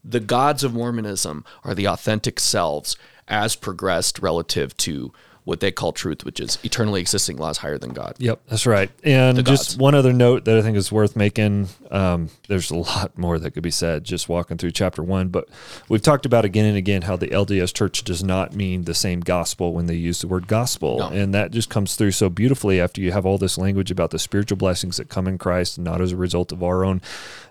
the 0.03 0.21
gods 0.21 0.65
of 0.65 0.73
Mormonism 0.73 1.45
are 1.65 1.75
the 1.75 1.87
authentic 1.89 2.41
selves 2.41 2.97
as 3.27 3.57
progressed 3.57 4.21
relative 4.21 4.77
to 4.79 5.13
what 5.49 5.61
they 5.61 5.71
call 5.71 5.93
truth, 5.93 6.27
which 6.27 6.41
is 6.41 6.59
eternally 6.63 7.01
existing 7.01 7.39
laws 7.39 7.57
higher 7.57 7.79
than 7.79 7.95
God. 7.95 8.15
Yep, 8.19 8.43
that's 8.49 8.67
right. 8.67 8.91
And 9.03 9.47
just 9.47 9.79
one 9.79 9.95
other 9.95 10.13
note 10.13 10.45
that 10.45 10.59
I 10.59 10.61
think 10.61 10.77
is 10.77 10.93
worth 10.93 11.17
making. 11.17 11.69
Um, 11.91 12.29
there's 12.49 12.71
a 12.71 12.77
lot 12.77 13.17
more 13.17 13.39
that 13.39 13.53
could 13.53 13.63
be 13.63 13.71
said 13.71 14.05
just 14.05 14.29
walking 14.29 14.59
through 14.59 14.73
chapter 14.73 15.03
one, 15.03 15.29
but 15.29 15.49
we've 15.89 16.03
talked 16.03 16.27
about 16.27 16.45
again 16.45 16.67
and 16.67 16.77
again 16.77 17.01
how 17.01 17.17
the 17.17 17.29
LDS 17.29 17.73
church 17.73 18.05
does 18.05 18.23
not 18.23 18.55
mean 18.55 18.85
the 18.85 18.93
same 18.93 19.21
gospel 19.21 19.73
when 19.73 19.87
they 19.87 19.95
use 19.95 20.21
the 20.21 20.29
word 20.29 20.49
gospel. 20.49 20.99
No. 20.99 21.09
And 21.09 21.33
that 21.33 21.51
just 21.51 21.71
comes 21.71 21.97
through 21.97 22.11
so 22.11 22.29
beautifully 22.29 22.79
after 22.79 23.01
you 23.01 23.13
have 23.13 23.25
all 23.25 23.39
this 23.39 23.57
language 23.57 23.91
about 23.91 24.11
the 24.11 24.19
spiritual 24.19 24.59
blessings 24.59 24.99
that 24.99 25.09
come 25.09 25.27
in 25.27 25.39
Christ, 25.39 25.79
not 25.79 26.03
as 26.03 26.13
a 26.13 26.17
result 26.19 26.53
of 26.53 26.63
our 26.63 26.85
own 26.85 27.01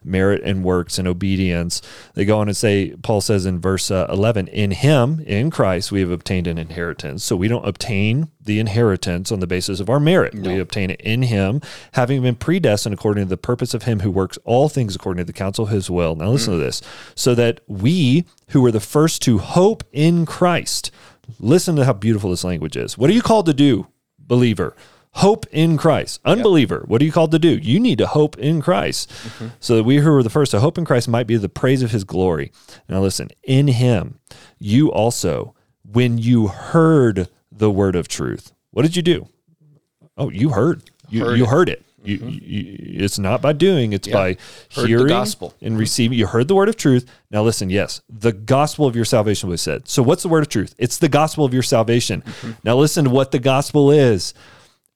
merit 0.04 0.44
and 0.44 0.64
works 0.64 1.00
and 1.00 1.08
obedience. 1.08 1.82
They 2.14 2.26
go 2.26 2.38
on 2.38 2.48
and 2.48 2.56
say, 2.56 2.96
Paul 3.02 3.22
says 3.22 3.48
in 3.48 3.60
verse 3.60 3.90
uh, 3.90 4.06
11, 4.12 4.50
in 4.50 4.70
him, 4.70 5.22
in 5.26 5.50
Christ, 5.50 5.92
we 5.92 6.02
have 6.02 6.12
obtained 6.12 6.46
an 6.46 6.60
inheritance. 6.60 7.24
So 7.24 7.36
we 7.36 7.48
don't 7.48 7.68
obtain 7.68 7.87
obtain 7.88 8.28
the 8.42 8.60
inheritance 8.60 9.32
on 9.32 9.40
the 9.40 9.48
basis 9.48 9.80
of 9.80 9.90
our 9.90 10.00
merit. 10.00 10.34
No. 10.34 10.52
We 10.52 10.60
obtain 10.60 10.90
it 10.90 11.00
in 11.02 11.24
Him, 11.24 11.62
having 11.94 12.22
been 12.22 12.36
predestined 12.36 12.94
according 12.94 13.26
to 13.26 13.30
the 13.30 13.38
purpose 13.38 13.74
of 13.74 13.84
Him 13.84 14.02
who 14.02 14.12
works 14.12 14.38
all 14.44 14.68
things 14.68 14.96
according 14.96 15.22
to 15.22 15.26
the 15.26 15.38
counsel 15.38 15.66
of 15.66 15.72
His 15.72 15.90
will. 15.90 16.16
Now, 16.16 16.30
listen 16.30 16.54
mm. 16.54 16.58
to 16.58 16.64
this 16.64 16.82
so 17.16 17.34
that 17.36 17.62
we 17.68 18.26
who 18.50 18.62
were 18.62 18.72
the 18.72 18.82
first 18.82 19.22
to 19.24 19.38
hope 19.38 19.84
in 19.94 20.26
Christ, 20.26 20.92
listen 21.40 21.78
to 21.78 21.86
how 21.86 21.94
beautiful 21.94 22.30
this 22.30 22.44
language 22.44 22.76
is. 22.76 22.98
What 22.98 23.10
are 23.10 23.14
you 23.14 23.22
called 23.22 23.46
to 23.46 23.54
do, 23.54 23.88
believer? 24.20 24.76
Hope 25.12 25.46
in 25.52 25.78
Christ. 25.78 26.20
Unbeliever, 26.26 26.82
yep. 26.82 26.90
what 26.90 27.02
are 27.02 27.06
you 27.06 27.12
called 27.12 27.32
to 27.32 27.40
do? 27.40 27.58
You 27.58 27.80
need 27.80 27.98
to 28.00 28.06
hope 28.06 28.38
in 28.38 28.62
Christ. 28.62 29.10
Mm-hmm. 29.10 29.48
So 29.60 29.78
that 29.78 29.84
we 29.84 29.98
who 29.98 30.12
were 30.12 30.22
the 30.22 30.30
first 30.30 30.52
to 30.52 30.60
hope 30.60 30.78
in 30.78 30.86
Christ 30.86 31.08
might 31.08 31.26
be 31.26 31.38
the 31.38 31.50
praise 31.50 31.82
of 31.82 31.92
his 31.92 32.04
glory. 32.04 32.52
Now, 32.88 33.02
listen, 33.02 33.30
in 33.44 33.68
him, 33.68 34.20
you 34.60 34.92
also, 34.92 35.56
when 35.84 36.20
you 36.20 36.48
heard 36.48 37.30
the 37.58 37.72
word 37.72 37.96
of 37.96 38.08
truth. 38.08 38.54
What 38.72 38.84
did 38.84 38.96
you 38.96 39.02
do? 39.02 39.28
Oh, 40.18 40.30
you 40.30 40.50
heard. 40.50 40.84
You 41.10 41.26
heard 41.26 41.38
you 41.38 41.44
it. 41.46 41.50
heard 41.50 41.70
it. 41.70 41.84
You, 42.04 42.20
mm-hmm. 42.20 42.30
you, 42.30 43.04
it's 43.04 43.20
not 43.20 43.42
by 43.42 43.54
doing; 43.54 43.92
it's 43.92 44.08
yeah. 44.08 44.14
by 44.14 44.38
heard 44.76 44.88
hearing 44.88 45.08
gospel. 45.08 45.54
and 45.62 45.78
receiving. 45.78 46.18
You 46.18 46.28
heard 46.28 46.48
the 46.48 46.56
word 46.56 46.70
of 46.70 46.78
truth. 46.78 47.10
Now 47.32 47.44
listen. 47.44 47.70
Yes, 47.70 48.02
the 48.08 48.32
gospel 48.32 48.86
of 48.86 48.96
your 48.96 49.04
salvation 49.04 49.50
was 49.50 49.62
said. 49.62 49.88
So, 49.88 50.04
what's 50.04 50.24
the 50.24 50.30
word 50.30 50.44
of 50.44 50.50
truth? 50.50 50.74
It's 50.78 50.98
the 51.00 51.10
gospel 51.10 51.44
of 51.44 51.54
your 51.54 51.64
salvation. 51.64 52.22
Mm-hmm. 52.22 52.52
Now 52.64 52.78
listen 52.78 53.06
to 53.06 53.12
what 53.12 53.32
the 53.32 53.40
gospel 53.40 53.92
is, 53.92 54.34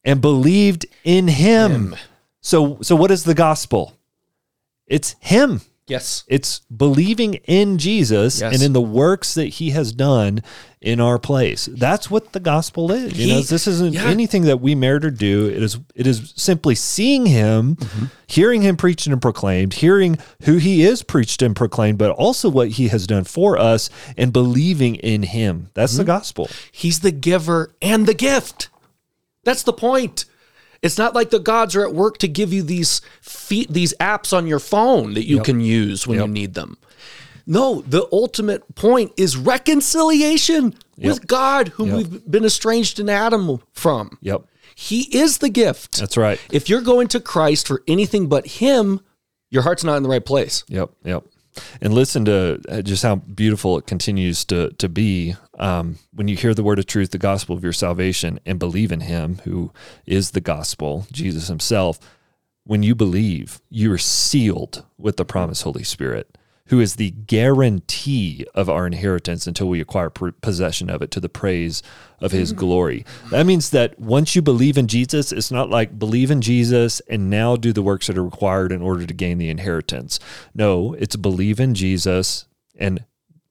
and 0.06 0.22
believed 0.22 0.86
in 1.04 1.28
Him. 1.28 1.72
him. 1.72 1.96
So, 2.42 2.78
so 2.82 2.96
what 2.96 3.12
is 3.12 3.24
the 3.24 3.36
gospel? 3.36 3.94
It's 4.88 5.16
Him. 5.20 5.62
Yes. 5.92 6.24
It's 6.28 6.60
believing 6.60 7.34
in 7.44 7.78
Jesus 7.78 8.40
yes. 8.40 8.54
and 8.54 8.64
in 8.64 8.72
the 8.72 8.80
works 8.80 9.34
that 9.34 9.48
he 9.48 9.72
has 9.72 9.92
done 9.92 10.42
in 10.80 11.02
our 11.02 11.20
place. 11.20 11.66
That's 11.66 12.10
what 12.10 12.32
the 12.32 12.40
gospel 12.40 12.94
is. 12.94 13.12
He, 13.12 13.28
you 13.28 13.34
know, 13.36 13.42
this 13.42 13.68
isn't 13.68 13.96
yeah. 13.96 14.06
anything 14.06 14.44
that 14.44 14.62
we 14.62 14.74
merit 14.74 15.04
or 15.04 15.12
do. 15.12 15.50
It 15.50 15.62
is 15.62 15.78
it 15.94 16.08
is 16.08 16.34
simply 16.38 16.76
seeing 16.76 17.26
him, 17.26 17.76
mm-hmm. 17.76 18.06
hearing 18.26 18.62
him 18.62 18.78
preached 18.78 19.06
and 19.06 19.22
proclaimed, 19.22 19.74
hearing 19.74 20.18
who 20.44 20.56
he 20.56 20.82
is 20.82 21.04
preached 21.04 21.42
and 21.42 21.58
proclaimed, 21.58 21.98
but 21.98 22.12
also 22.12 22.50
what 22.50 22.70
he 22.70 22.88
has 22.88 23.06
done 23.06 23.26
for 23.26 23.60
us 23.60 23.90
and 24.16 24.32
believing 24.32 24.96
in 24.96 25.24
him. 25.24 25.72
That's 25.74 25.92
mm-hmm. 25.92 26.04
the 26.04 26.06
gospel. 26.06 26.50
He's 26.72 27.02
the 27.02 27.12
giver 27.12 27.76
and 27.82 28.06
the 28.06 28.14
gift. 28.14 28.70
That's 29.44 29.64
the 29.64 29.74
point. 29.74 30.24
It's 30.82 30.98
not 30.98 31.14
like 31.14 31.30
the 31.30 31.40
gods 31.40 31.76
are 31.76 31.86
at 31.86 31.94
work 31.94 32.18
to 32.20 32.28
give 32.28 32.52
you 32.52 32.64
these 32.64 33.02
feet, 33.22 33.72
these 33.72 33.94
apps 34.00 34.36
on 34.36 34.48
your 34.48 34.60
phone 34.60 35.14
that 35.14 35.28
you 35.28 35.38
yep. 35.38 35.46
can 35.46 35.62
use 35.62 36.08
when 36.08 36.18
yep. 36.18 36.28
you 36.28 36.34
need 36.34 36.54
them. 36.54 36.78
No, 37.46 37.82
the 37.82 38.08
ultimate 38.12 38.76
point 38.76 39.12
is 39.18 39.38
reconciliation 39.38 40.76
yep. 40.96 41.10
with 41.10 41.28
God, 41.28 41.70
whom 41.70 41.92
we've 41.92 42.30
been 42.30 42.46
estranged 42.46 43.00
in 43.00 43.10
Adam 43.10 43.62
from. 43.74 44.18
Yep. 44.22 44.44
He 44.76 45.16
is 45.16 45.40
the 45.40 45.50
gift. 45.50 46.00
That's 46.00 46.18
right. 46.18 46.40
If 46.52 46.70
you're 46.70 46.82
going 46.82 47.08
to 47.10 47.20
Christ 47.20 47.68
for 47.68 47.84
anything 47.88 48.28
but 48.28 48.48
Him, 48.48 49.02
your 49.50 49.64
heart's 49.64 49.84
not 49.84 49.98
in 49.98 50.04
the 50.04 50.10
right 50.10 50.26
place. 50.26 50.64
Yep. 50.68 50.92
Yep 51.04 51.26
and 51.82 51.94
listen 51.94 52.26
to 52.26 52.62
uh, 52.70 52.82
just 52.82 53.04
how 53.04 53.16
beautiful 53.16 53.78
it 53.78 53.88
continues 53.88 54.46
to 54.46 54.72
to 54.72 54.90
be 54.90 55.36
um, 55.60 56.00
when 56.14 56.28
you 56.28 56.36
hear 56.36 56.54
the 56.54 56.64
word 56.64 56.80
of 56.80 56.86
truth, 56.86 57.12
the 57.12 57.18
gospel 57.18 57.56
of 57.56 57.64
your 57.64 57.74
salvation, 57.74 58.40
and 58.46 58.60
believe 58.60 58.92
in 58.92 59.02
Him 59.02 59.40
who 59.44 59.72
is 60.06 60.32
the 60.32 60.42
gospel, 60.42 61.08
Jesus 61.12 61.48
Himself. 61.48 62.00
When 62.64 62.84
you 62.84 62.94
believe, 62.94 63.60
you 63.70 63.92
are 63.92 63.98
sealed 63.98 64.86
with 64.98 65.18
the 65.18 65.26
promised 65.26 65.64
Holy 65.64 65.84
Spirit 65.84 66.38
who 66.72 66.80
is 66.80 66.96
the 66.96 67.12
guarantee 67.12 68.46
of 68.56 68.70
our 68.70 68.88
inheritance 68.88 69.46
until 69.46 69.68
we 69.68 69.82
acquire 69.82 70.10
possession 70.10 70.90
of 70.90 71.02
it 71.02 71.12
to 71.12 71.20
the 71.20 71.28
praise 71.28 71.84
of 72.22 72.32
his 72.32 72.52
mm-hmm. 72.52 72.60
glory. 72.62 73.06
That 73.30 73.46
means 73.46 73.72
that 73.72 74.00
once 74.00 74.38
you 74.38 74.42
believe 74.42 74.78
in 74.78 74.88
Jesus, 74.88 75.34
it's 75.34 75.52
not 75.52 75.70
like 75.70 76.00
believe 76.00 76.32
in 76.32 76.40
Jesus 76.40 77.02
and 77.10 77.30
now 77.30 77.58
do 77.58 77.74
the 77.74 77.82
works 77.82 78.08
that 78.08 78.18
are 78.18 78.24
required 78.24 78.72
in 78.72 78.82
order 78.82 79.06
to 79.06 79.14
gain 79.14 79.38
the 79.38 79.50
inheritance. 79.50 80.18
No, 80.56 80.94
it's 80.94 81.18
believe 81.18 81.60
in 81.60 81.76
Jesus 81.76 82.46
and 82.78 83.04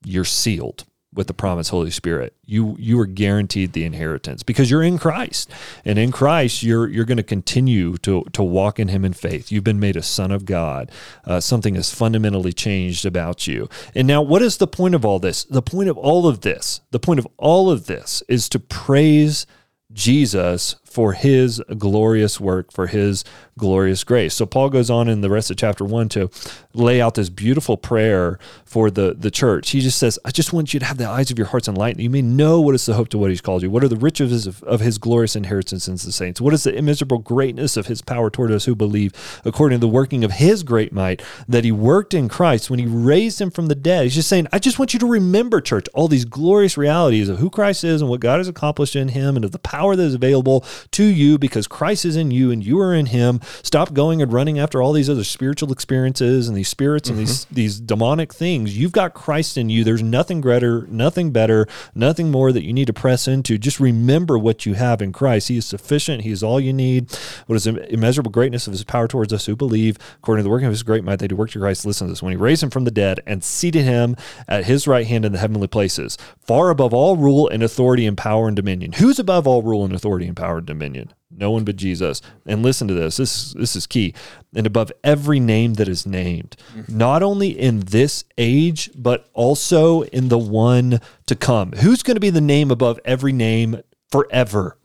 you're 0.02 0.24
sealed 0.24 0.86
with 1.12 1.26
the 1.26 1.34
promise 1.34 1.68
Holy 1.70 1.90
Spirit. 1.90 2.34
You 2.44 2.76
you 2.78 3.00
are 3.00 3.06
guaranteed 3.06 3.72
the 3.72 3.84
inheritance 3.84 4.42
because 4.42 4.70
you're 4.70 4.82
in 4.82 4.98
Christ. 4.98 5.50
And 5.84 5.98
in 5.98 6.12
Christ 6.12 6.62
you're 6.62 6.88
you're 6.88 7.04
going 7.04 7.16
to 7.16 7.22
continue 7.22 7.96
to 7.98 8.24
to 8.32 8.42
walk 8.42 8.78
in 8.78 8.88
him 8.88 9.04
in 9.04 9.12
faith. 9.12 9.50
You've 9.50 9.64
been 9.64 9.80
made 9.80 9.96
a 9.96 10.02
son 10.02 10.30
of 10.30 10.44
God. 10.44 10.90
Uh, 11.24 11.40
something 11.40 11.74
has 11.74 11.92
fundamentally 11.92 12.52
changed 12.52 13.04
about 13.04 13.46
you. 13.46 13.68
And 13.94 14.06
now 14.06 14.22
what 14.22 14.42
is 14.42 14.58
the 14.58 14.68
point 14.68 14.94
of 14.94 15.04
all 15.04 15.18
this? 15.18 15.44
The 15.44 15.62
point 15.62 15.88
of 15.88 15.98
all 15.98 16.28
of 16.28 16.42
this, 16.42 16.80
the 16.90 17.00
point 17.00 17.18
of 17.18 17.26
all 17.36 17.70
of 17.70 17.86
this 17.86 18.22
is 18.28 18.48
to 18.50 18.60
praise 18.60 19.46
Jesus 19.92 20.76
for 20.90 21.12
his 21.12 21.62
glorious 21.78 22.40
work, 22.40 22.72
for 22.72 22.88
his 22.88 23.24
glorious 23.56 24.02
grace. 24.04 24.34
So 24.34 24.44
Paul 24.44 24.70
goes 24.70 24.90
on 24.90 25.08
in 25.08 25.20
the 25.20 25.30
rest 25.30 25.50
of 25.50 25.56
chapter 25.56 25.84
one 25.84 26.08
to 26.10 26.30
lay 26.74 27.00
out 27.00 27.14
this 27.14 27.30
beautiful 27.30 27.76
prayer 27.76 28.38
for 28.64 28.90
the, 28.90 29.14
the 29.16 29.30
church. 29.30 29.70
He 29.70 29.80
just 29.80 29.98
says, 29.98 30.18
I 30.24 30.30
just 30.30 30.52
want 30.52 30.74
you 30.74 30.80
to 30.80 30.86
have 30.86 30.98
the 30.98 31.08
eyes 31.08 31.30
of 31.30 31.38
your 31.38 31.48
hearts 31.48 31.68
enlightened. 31.68 32.02
You 32.02 32.10
may 32.10 32.22
know 32.22 32.60
what 32.60 32.74
is 32.74 32.86
the 32.86 32.94
hope 32.94 33.08
to 33.10 33.18
what 33.18 33.30
he's 33.30 33.40
called 33.40 33.62
you. 33.62 33.70
What 33.70 33.84
are 33.84 33.88
the 33.88 33.96
riches 33.96 34.46
of, 34.46 34.62
of 34.64 34.80
his 34.80 34.98
glorious 34.98 35.36
inheritance 35.36 35.86
in 35.86 35.94
the 35.94 36.12
saints? 36.12 36.40
What 36.40 36.54
is 36.54 36.64
the 36.64 36.74
immeasurable 36.74 37.18
greatness 37.18 37.76
of 37.76 37.86
his 37.86 38.02
power 38.02 38.30
toward 38.30 38.50
us 38.50 38.64
who 38.64 38.74
believe, 38.74 39.12
according 39.44 39.76
to 39.76 39.86
the 39.86 39.92
working 39.92 40.24
of 40.24 40.32
his 40.32 40.62
great 40.62 40.92
might 40.92 41.22
that 41.46 41.64
he 41.64 41.70
worked 41.70 42.14
in 42.14 42.28
Christ 42.28 42.70
when 42.70 42.78
he 42.78 42.86
raised 42.86 43.40
him 43.40 43.50
from 43.50 43.66
the 43.66 43.74
dead? 43.74 44.04
He's 44.04 44.14
just 44.14 44.28
saying, 44.28 44.48
I 44.52 44.58
just 44.58 44.78
want 44.78 44.92
you 44.92 45.00
to 45.00 45.06
remember, 45.06 45.60
church, 45.60 45.86
all 45.94 46.08
these 46.08 46.24
glorious 46.24 46.76
realities 46.76 47.28
of 47.28 47.38
who 47.38 47.50
Christ 47.50 47.84
is 47.84 48.00
and 48.00 48.10
what 48.10 48.20
God 48.20 48.38
has 48.38 48.48
accomplished 48.48 48.96
in 48.96 49.08
him 49.08 49.36
and 49.36 49.44
of 49.44 49.52
the 49.52 49.58
power 49.58 49.94
that 49.94 50.02
is 50.02 50.14
available 50.14 50.64
to 50.92 51.04
you 51.04 51.38
because 51.38 51.66
Christ 51.66 52.04
is 52.04 52.16
in 52.16 52.30
you 52.30 52.50
and 52.50 52.64
you 52.64 52.80
are 52.80 52.94
in 52.94 53.06
him. 53.06 53.40
Stop 53.62 53.92
going 53.92 54.22
and 54.22 54.32
running 54.32 54.58
after 54.58 54.82
all 54.82 54.92
these 54.92 55.10
other 55.10 55.24
spiritual 55.24 55.72
experiences 55.72 56.48
and 56.48 56.56
these 56.56 56.68
spirits 56.68 57.08
and 57.08 57.18
these 57.18 57.44
mm-hmm. 57.44 57.54
these 57.54 57.80
demonic 57.80 58.32
things. 58.32 58.76
You've 58.76 58.92
got 58.92 59.14
Christ 59.14 59.56
in 59.56 59.70
you. 59.70 59.84
There's 59.84 60.02
nothing 60.02 60.40
greater, 60.40 60.86
nothing 60.88 61.30
better, 61.30 61.66
nothing 61.94 62.30
more 62.30 62.52
that 62.52 62.64
you 62.64 62.72
need 62.72 62.86
to 62.86 62.92
press 62.92 63.28
into. 63.28 63.58
Just 63.58 63.80
remember 63.80 64.38
what 64.38 64.66
you 64.66 64.74
have 64.74 65.02
in 65.02 65.12
Christ. 65.12 65.48
He 65.48 65.56
is 65.56 65.66
sufficient. 65.66 66.22
He 66.22 66.30
is 66.30 66.42
all 66.42 66.60
you 66.60 66.72
need. 66.72 67.10
What 67.46 67.56
is 67.56 67.64
the 67.64 67.92
immeasurable 67.92 68.30
greatness 68.30 68.66
of 68.66 68.72
his 68.72 68.84
power 68.84 69.08
towards 69.08 69.32
us 69.32 69.46
who 69.46 69.56
believe, 69.56 69.98
according 70.18 70.40
to 70.40 70.44
the 70.44 70.50
working 70.50 70.66
of 70.66 70.72
his 70.72 70.82
great 70.82 71.04
might, 71.04 71.18
they 71.18 71.28
do 71.28 71.36
work 71.36 71.50
to 71.50 71.58
Christ. 71.58 71.86
Listen 71.86 72.06
to 72.06 72.12
this. 72.12 72.22
When 72.22 72.32
he 72.32 72.36
raised 72.36 72.62
him 72.62 72.70
from 72.70 72.84
the 72.84 72.90
dead 72.90 73.20
and 73.26 73.44
seated 73.44 73.84
him 73.84 74.16
at 74.48 74.64
his 74.64 74.86
right 74.86 75.06
hand 75.06 75.24
in 75.24 75.32
the 75.32 75.38
heavenly 75.38 75.68
places, 75.68 76.16
far 76.40 76.70
above 76.70 76.94
all 76.94 77.16
rule 77.16 77.48
and 77.48 77.62
authority 77.62 78.06
and 78.06 78.16
power 78.16 78.46
and 78.46 78.56
dominion. 78.56 78.92
Who's 78.92 79.18
above 79.18 79.46
all 79.46 79.62
rule 79.62 79.84
and 79.84 79.94
authority 79.94 80.26
and 80.26 80.36
power 80.36 80.58
and 80.58 80.66
dominion? 80.70 81.12
No 81.30 81.50
one 81.50 81.64
but 81.64 81.76
Jesus. 81.76 82.22
And 82.46 82.62
listen 82.62 82.88
to 82.88 82.94
this. 82.94 83.18
This 83.18 83.52
this 83.52 83.76
is 83.76 83.86
key. 83.86 84.14
And 84.54 84.66
above 84.66 84.90
every 85.04 85.38
name 85.38 85.74
that 85.74 85.88
is 85.88 86.06
named, 86.06 86.56
mm-hmm. 86.74 86.96
not 86.96 87.22
only 87.22 87.50
in 87.50 87.80
this 87.80 88.24
age, 88.38 88.90
but 88.94 89.28
also 89.34 90.02
in 90.02 90.28
the 90.28 90.38
one 90.38 91.00
to 91.26 91.36
come. 91.36 91.72
Who's 91.72 92.02
going 92.02 92.16
to 92.16 92.20
be 92.20 92.30
the 92.30 92.40
name 92.40 92.70
above 92.70 92.98
every 93.04 93.32
name 93.32 93.80
forever? 94.10 94.76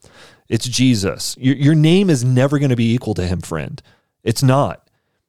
It's 0.48 0.68
Jesus. 0.68 1.36
Your, 1.40 1.56
your 1.56 1.76
name 1.76 2.10
is 2.10 2.24
never 2.24 2.60
going 2.60 2.70
to 2.70 2.76
be 2.76 2.94
equal 2.94 3.16
to 3.16 3.26
him, 3.26 3.42
friend. 3.42 3.82
It's 4.24 4.44
not. 4.44 4.82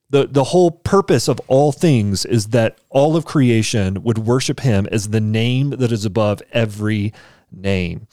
The, 0.08 0.26
the 0.26 0.44
whole 0.44 0.70
purpose 0.70 1.26
of 1.26 1.40
all 1.48 1.72
things 1.72 2.24
is 2.24 2.48
that 2.48 2.78
all 2.90 3.16
of 3.16 3.24
creation 3.24 4.02
would 4.04 4.18
worship 4.18 4.60
him 4.60 4.86
as 4.92 5.08
the 5.08 5.20
name 5.20 5.70
that 5.70 5.90
is 5.90 6.04
above 6.04 6.42
every 6.52 7.12
name. 7.50 8.06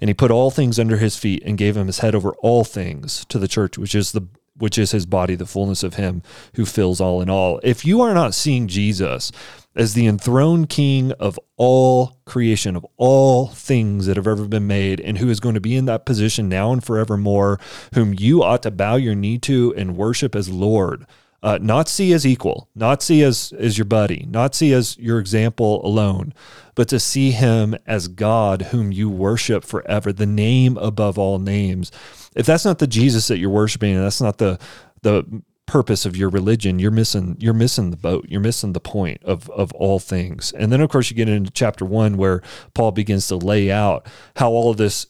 And 0.00 0.08
he 0.08 0.14
put 0.14 0.30
all 0.30 0.50
things 0.50 0.78
under 0.78 0.96
his 0.96 1.16
feet 1.16 1.42
and 1.44 1.58
gave 1.58 1.76
him 1.76 1.86
his 1.86 2.00
head 2.00 2.14
over 2.14 2.32
all 2.40 2.64
things 2.64 3.24
to 3.26 3.38
the 3.38 3.48
church, 3.48 3.78
which 3.78 3.94
is 3.94 4.12
the 4.12 4.26
which 4.56 4.76
is 4.76 4.90
his 4.90 5.06
body, 5.06 5.34
the 5.34 5.46
fullness 5.46 5.82
of 5.82 5.94
him 5.94 6.22
who 6.54 6.66
fills 6.66 7.00
all 7.00 7.22
in 7.22 7.30
all. 7.30 7.60
If 7.62 7.84
you 7.84 8.02
are 8.02 8.12
not 8.12 8.34
seeing 8.34 8.68
Jesus 8.68 9.32
as 9.74 9.94
the 9.94 10.06
enthroned 10.06 10.68
king 10.68 11.12
of 11.12 11.38
all 11.56 12.18
creation, 12.26 12.76
of 12.76 12.86
all 12.96 13.46
things 13.46 14.06
that 14.06 14.16
have 14.16 14.26
ever 14.26 14.46
been 14.46 14.66
made, 14.66 15.00
and 15.00 15.18
who 15.18 15.30
is 15.30 15.40
going 15.40 15.54
to 15.54 15.60
be 15.60 15.76
in 15.76 15.86
that 15.86 16.04
position 16.04 16.48
now 16.48 16.72
and 16.72 16.84
forevermore, 16.84 17.58
whom 17.94 18.14
you 18.14 18.42
ought 18.42 18.62
to 18.62 18.70
bow 18.70 18.96
your 18.96 19.14
knee 19.14 19.38
to 19.38 19.72
and 19.76 19.96
worship 19.96 20.34
as 20.34 20.50
Lord, 20.50 21.06
uh, 21.42 21.58
not 21.60 21.88
see 21.88 22.12
as 22.12 22.26
equal, 22.26 22.68
not 22.74 23.02
see 23.02 23.22
as 23.22 23.52
as 23.58 23.78
your 23.78 23.86
buddy, 23.86 24.26
not 24.28 24.54
see 24.54 24.72
as 24.72 24.98
your 24.98 25.18
example 25.18 25.84
alone, 25.84 26.34
but 26.74 26.88
to 26.88 27.00
see 27.00 27.30
him 27.30 27.74
as 27.86 28.08
God 28.08 28.62
whom 28.62 28.92
you 28.92 29.08
worship 29.08 29.64
forever, 29.64 30.12
the 30.12 30.26
name 30.26 30.76
above 30.76 31.18
all 31.18 31.38
names. 31.38 31.90
If 32.36 32.46
that's 32.46 32.64
not 32.64 32.78
the 32.78 32.86
Jesus 32.86 33.28
that 33.28 33.38
you're 33.38 33.50
worshiping, 33.50 33.94
and 33.94 34.04
that's 34.04 34.20
not 34.20 34.38
the 34.38 34.58
the 35.02 35.42
purpose 35.70 36.04
of 36.04 36.16
your 36.16 36.28
religion, 36.28 36.80
you're 36.80 36.90
missing 36.90 37.36
you're 37.38 37.54
missing 37.54 37.90
the 37.90 37.96
boat. 37.96 38.26
You're 38.28 38.40
missing 38.40 38.72
the 38.72 38.80
point 38.80 39.22
of 39.22 39.48
of 39.50 39.72
all 39.72 40.00
things. 40.00 40.52
And 40.52 40.72
then 40.72 40.80
of 40.80 40.90
course 40.90 41.10
you 41.10 41.16
get 41.16 41.28
into 41.28 41.52
chapter 41.52 41.84
1 41.84 42.16
where 42.16 42.42
Paul 42.74 42.90
begins 42.90 43.28
to 43.28 43.36
lay 43.36 43.70
out 43.70 44.06
how 44.36 44.50
all 44.50 44.70
of 44.70 44.78
this 44.78 45.06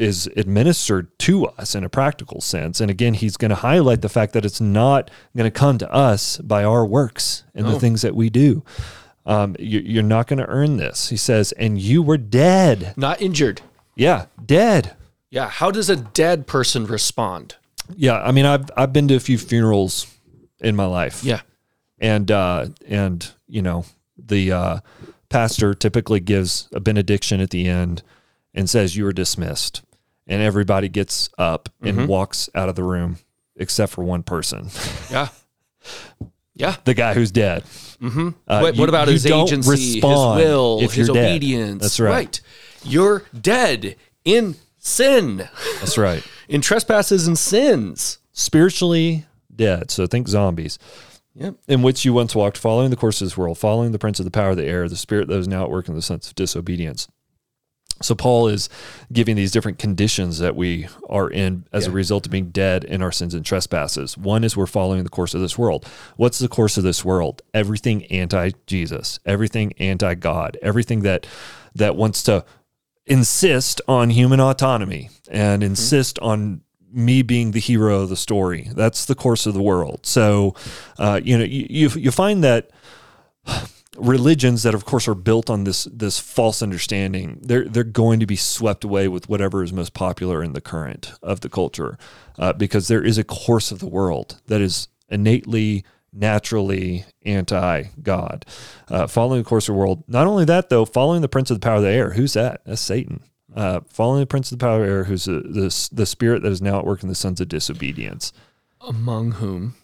is 0.00 0.28
administered 0.36 1.16
to 1.20 1.46
us 1.46 1.74
in 1.74 1.84
a 1.84 1.88
practical 1.88 2.40
sense. 2.40 2.80
And 2.80 2.90
again, 2.90 3.14
he's 3.14 3.36
going 3.36 3.50
to 3.50 3.54
highlight 3.56 4.00
the 4.02 4.08
fact 4.08 4.32
that 4.32 4.44
it's 4.44 4.60
not 4.60 5.10
going 5.36 5.50
to 5.50 5.58
come 5.58 5.78
to 5.78 5.92
us 5.92 6.38
by 6.38 6.64
our 6.64 6.86
works 6.86 7.44
and 7.54 7.66
the 7.66 7.78
things 7.78 8.02
that 8.02 8.14
we 8.16 8.30
do. 8.30 8.64
Um, 9.26 9.54
you, 9.58 9.80
you're 9.80 10.02
not 10.02 10.26
going 10.26 10.38
to 10.38 10.46
earn 10.46 10.78
this. 10.78 11.10
He 11.10 11.16
says, 11.16 11.52
and 11.52 11.78
you 11.78 12.02
were 12.02 12.16
dead. 12.18 12.94
Not 12.96 13.20
injured. 13.20 13.60
Yeah, 13.94 14.26
dead. 14.44 14.96
Yeah. 15.30 15.48
How 15.48 15.70
does 15.70 15.90
a 15.90 15.96
dead 15.96 16.46
person 16.46 16.86
respond? 16.86 17.56
Yeah, 17.94 18.20
I 18.20 18.32
mean, 18.32 18.46
I've 18.46 18.70
I've 18.76 18.92
been 18.92 19.08
to 19.08 19.16
a 19.16 19.20
few 19.20 19.36
funerals 19.36 20.06
in 20.60 20.74
my 20.76 20.86
life. 20.86 21.22
Yeah. 21.24 21.40
and 21.98 22.30
uh, 22.30 22.66
and 22.86 23.30
you 23.48 23.62
know 23.62 23.84
the 24.16 24.52
uh, 24.52 24.80
pastor 25.28 25.74
typically 25.74 26.20
gives 26.20 26.68
a 26.72 26.80
benediction 26.80 27.40
at 27.40 27.50
the 27.50 27.68
end 27.68 28.02
and 28.54 28.68
says 28.70 28.96
you 28.96 29.06
are 29.06 29.12
dismissed, 29.12 29.82
and 30.30 30.40
everybody 30.40 30.88
gets 30.88 31.28
up 31.36 31.68
and 31.82 32.08
walks 32.08 32.48
out 32.54 32.70
of 32.70 32.74
the 32.76 32.82
room 32.84 33.18
except 33.56 33.92
for 33.92 34.02
one 34.02 34.22
person, 34.22 34.68
Yeah. 35.10 35.28
Yeah. 36.54 36.76
the 36.84 36.92
guy 36.94 37.14
who's 37.14 37.30
dead. 37.30 37.62
Mm-hmm. 38.02 38.28
what, 38.46 38.76
what 38.76 38.88
about 38.90 39.08
his 39.08 39.24
agency, 39.24 39.94
his 39.94 40.02
will, 40.02 40.80
if 40.82 40.92
his 40.92 41.08
you're 41.08 41.14
dead. 41.14 41.30
obedience? 41.30 41.82
That's 41.82 42.00
right. 42.00 42.40
You're 42.84 43.22
dead 43.38 43.96
in 44.24 44.56
sin, 44.78 45.48
That's 45.78 45.96
right. 45.98 46.22
in 46.48 46.60
trespasses 46.60 47.26
and 47.26 47.38
sins. 47.38 48.18
Spiritually 48.32 49.24
dead. 49.54 49.90
So 49.90 50.06
think 50.06 50.28
zombies. 50.28 50.78
Yep. 51.34 51.54
in 51.68 51.82
which 51.82 52.04
you 52.04 52.12
once 52.12 52.34
walked, 52.34 52.58
following 52.58 52.90
the 52.90 52.96
course 52.96 53.20
of 53.22 53.26
this 53.26 53.36
world, 53.38 53.56
following 53.56 53.92
the 53.92 53.98
prince 54.00 54.18
of 54.18 54.24
the 54.24 54.30
power 54.32 54.50
of 54.50 54.56
the 54.56 54.64
air, 54.64 54.88
the 54.88 54.96
spirit 54.96 55.28
that 55.28 55.36
is 55.38 55.46
now 55.48 55.62
at 55.62 55.70
work 55.70 55.88
in 55.88 55.94
the 55.94 56.02
sense 56.02 56.26
of 56.28 56.34
disobedience. 56.34 57.06
So 58.02 58.14
Paul 58.14 58.48
is 58.48 58.68
giving 59.12 59.36
these 59.36 59.52
different 59.52 59.78
conditions 59.78 60.38
that 60.38 60.56
we 60.56 60.88
are 61.08 61.28
in 61.28 61.66
as 61.72 61.86
a 61.86 61.90
result 61.90 62.26
of 62.26 62.32
being 62.32 62.50
dead 62.50 62.84
in 62.84 63.02
our 63.02 63.12
sins 63.12 63.34
and 63.34 63.44
trespasses. 63.44 64.16
One 64.16 64.42
is 64.42 64.56
we're 64.56 64.66
following 64.66 65.04
the 65.04 65.10
course 65.10 65.34
of 65.34 65.42
this 65.42 65.58
world. 65.58 65.86
What's 66.16 66.38
the 66.38 66.48
course 66.48 66.78
of 66.78 66.84
this 66.84 67.04
world? 67.04 67.42
Everything 67.52 68.06
anti-Jesus, 68.06 69.20
everything 69.26 69.74
anti-God, 69.78 70.56
everything 70.62 71.00
that 71.00 71.26
that 71.74 71.94
wants 71.94 72.22
to 72.24 72.44
insist 73.06 73.80
on 73.86 74.10
human 74.10 74.40
autonomy 74.40 75.10
and 75.30 75.62
insist 75.62 76.18
on 76.20 76.62
me 76.92 77.22
being 77.22 77.52
the 77.52 77.60
hero 77.60 78.00
of 78.00 78.08
the 78.08 78.16
story. 78.16 78.70
That's 78.74 79.04
the 79.04 79.14
course 79.14 79.46
of 79.46 79.54
the 79.54 79.62
world. 79.62 80.06
So, 80.06 80.54
uh, 80.98 81.20
you 81.22 81.36
know, 81.36 81.44
you, 81.44 81.66
you 81.68 81.88
you 81.90 82.10
find 82.10 82.42
that 82.44 82.70
religions 84.00 84.62
that 84.62 84.74
of 84.74 84.84
course 84.84 85.06
are 85.06 85.14
built 85.14 85.50
on 85.50 85.64
this 85.64 85.84
this 85.84 86.18
false 86.18 86.62
understanding 86.62 87.38
they're 87.42 87.64
they're 87.64 87.84
going 87.84 88.18
to 88.20 88.26
be 88.26 88.36
swept 88.36 88.84
away 88.84 89.08
with 89.08 89.28
whatever 89.28 89.62
is 89.62 89.72
most 89.72 89.94
popular 89.94 90.42
in 90.42 90.52
the 90.52 90.60
current 90.60 91.12
of 91.22 91.40
the 91.40 91.48
culture 91.48 91.98
uh, 92.38 92.52
because 92.52 92.88
there 92.88 93.04
is 93.04 93.18
a 93.18 93.24
course 93.24 93.70
of 93.70 93.78
the 93.78 93.88
world 93.88 94.40
that 94.46 94.60
is 94.60 94.88
innately 95.08 95.84
naturally 96.12 97.04
anti-god. 97.24 98.44
Uh, 98.88 99.06
following 99.06 99.42
the 99.42 99.48
course 99.48 99.68
of 99.68 99.74
the 99.74 99.78
world 99.78 100.02
not 100.08 100.26
only 100.26 100.44
that 100.44 100.68
though 100.68 100.84
following 100.84 101.20
the 101.20 101.28
prince 101.28 101.50
of 101.50 101.60
the 101.60 101.64
power 101.64 101.76
of 101.76 101.82
the 101.82 101.88
air 101.88 102.10
who's 102.10 102.32
that? 102.32 102.62
That's 102.64 102.80
satan. 102.80 103.22
Uh, 103.54 103.80
following 103.88 104.20
the 104.20 104.26
prince 104.26 104.50
of 104.50 104.58
the 104.58 104.64
power 104.64 104.80
of 104.80 104.86
the 104.86 104.92
air 104.92 105.04
who's 105.04 105.24
the, 105.24 105.40
the, 105.40 105.88
the 105.92 106.06
spirit 106.06 106.42
that 106.42 106.52
is 106.52 106.62
now 106.62 106.78
at 106.78 106.86
work 106.86 107.02
in 107.02 107.08
the 107.08 107.14
sons 107.14 107.40
of 107.40 107.48
disobedience. 107.48 108.32
Among 108.80 109.32
whom 109.32 109.74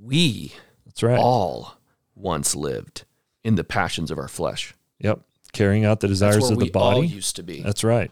we 0.00 0.54
that's 0.86 1.02
right. 1.02 1.18
all 1.18 1.78
once 2.14 2.54
lived 2.54 3.04
in 3.48 3.54
the 3.56 3.64
passions 3.64 4.10
of 4.10 4.18
our 4.18 4.28
flesh. 4.28 4.74
yep 5.00 5.20
carrying 5.52 5.84
out 5.84 6.00
the 6.00 6.08
desires 6.08 6.50
of 6.50 6.58
the 6.58 6.66
we 6.66 6.70
all 6.72 6.92
body 6.96 7.06
used 7.06 7.34
to 7.36 7.42
be. 7.42 7.62
That's 7.62 7.82
right. 7.82 8.10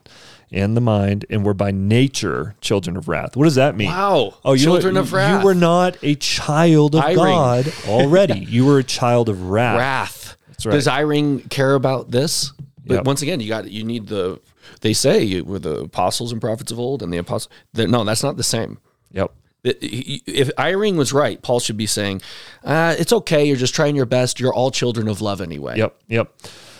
And 0.50 0.76
the 0.76 0.80
mind, 0.80 1.26
and 1.28 1.44
we're 1.44 1.52
by 1.54 1.70
nature 1.70 2.54
children 2.60 2.96
of 2.96 3.08
wrath. 3.08 3.36
What 3.36 3.44
does 3.44 3.56
that 3.56 3.76
mean? 3.76 3.88
Wow. 3.88 4.34
Oh, 4.44 4.54
you 4.54 4.64
Children 4.64 4.96
of 4.96 5.12
wrath. 5.12 5.40
You 5.40 5.44
were 5.44 5.54
not 5.54 5.98
a 6.02 6.14
child 6.14 6.94
of 6.94 7.04
Eyring. 7.04 7.14
God 7.16 7.72
already. 7.86 8.38
you 8.38 8.64
were 8.64 8.78
a 8.78 8.84
child 8.84 9.28
of 9.28 9.50
wrath. 9.50 9.78
wrath. 9.78 10.36
That's 10.48 10.66
right. 10.66 10.72
Does 10.72 10.86
Eyring 10.86 11.48
care 11.50 11.74
about 11.74 12.10
this? 12.10 12.52
But 12.86 12.94
Yep. 12.94 13.04
once 13.04 13.22
again, 13.22 13.40
you 13.40 13.48
got 13.48 13.70
you 13.70 13.84
need 13.84 14.06
the. 14.06 14.40
They 14.80 14.92
say 14.92 15.22
you, 15.22 15.44
with 15.44 15.62
the 15.64 15.80
apostles 15.80 16.32
and 16.32 16.40
prophets 16.40 16.72
of 16.72 16.78
old 16.78 17.02
and 17.02 17.12
the 17.12 17.18
apostles. 17.18 17.52
No, 17.74 18.04
that's 18.04 18.22
not 18.22 18.36
the 18.36 18.42
same. 18.44 18.78
Yep. 19.12 19.32
If 19.80 20.50
Eyring 20.56 20.96
was 20.96 21.12
right, 21.12 21.40
Paul 21.42 21.60
should 21.60 21.76
be 21.76 21.86
saying, 21.86 22.22
uh, 22.64 22.94
"It's 22.98 23.12
okay. 23.12 23.44
You're 23.44 23.56
just 23.56 23.74
trying 23.74 23.96
your 23.96 24.06
best. 24.06 24.38
You're 24.40 24.54
all 24.54 24.70
children 24.70 25.08
of 25.08 25.20
love 25.20 25.40
anyway." 25.40 25.78
Yep. 25.78 25.96
Yep. 26.08 26.32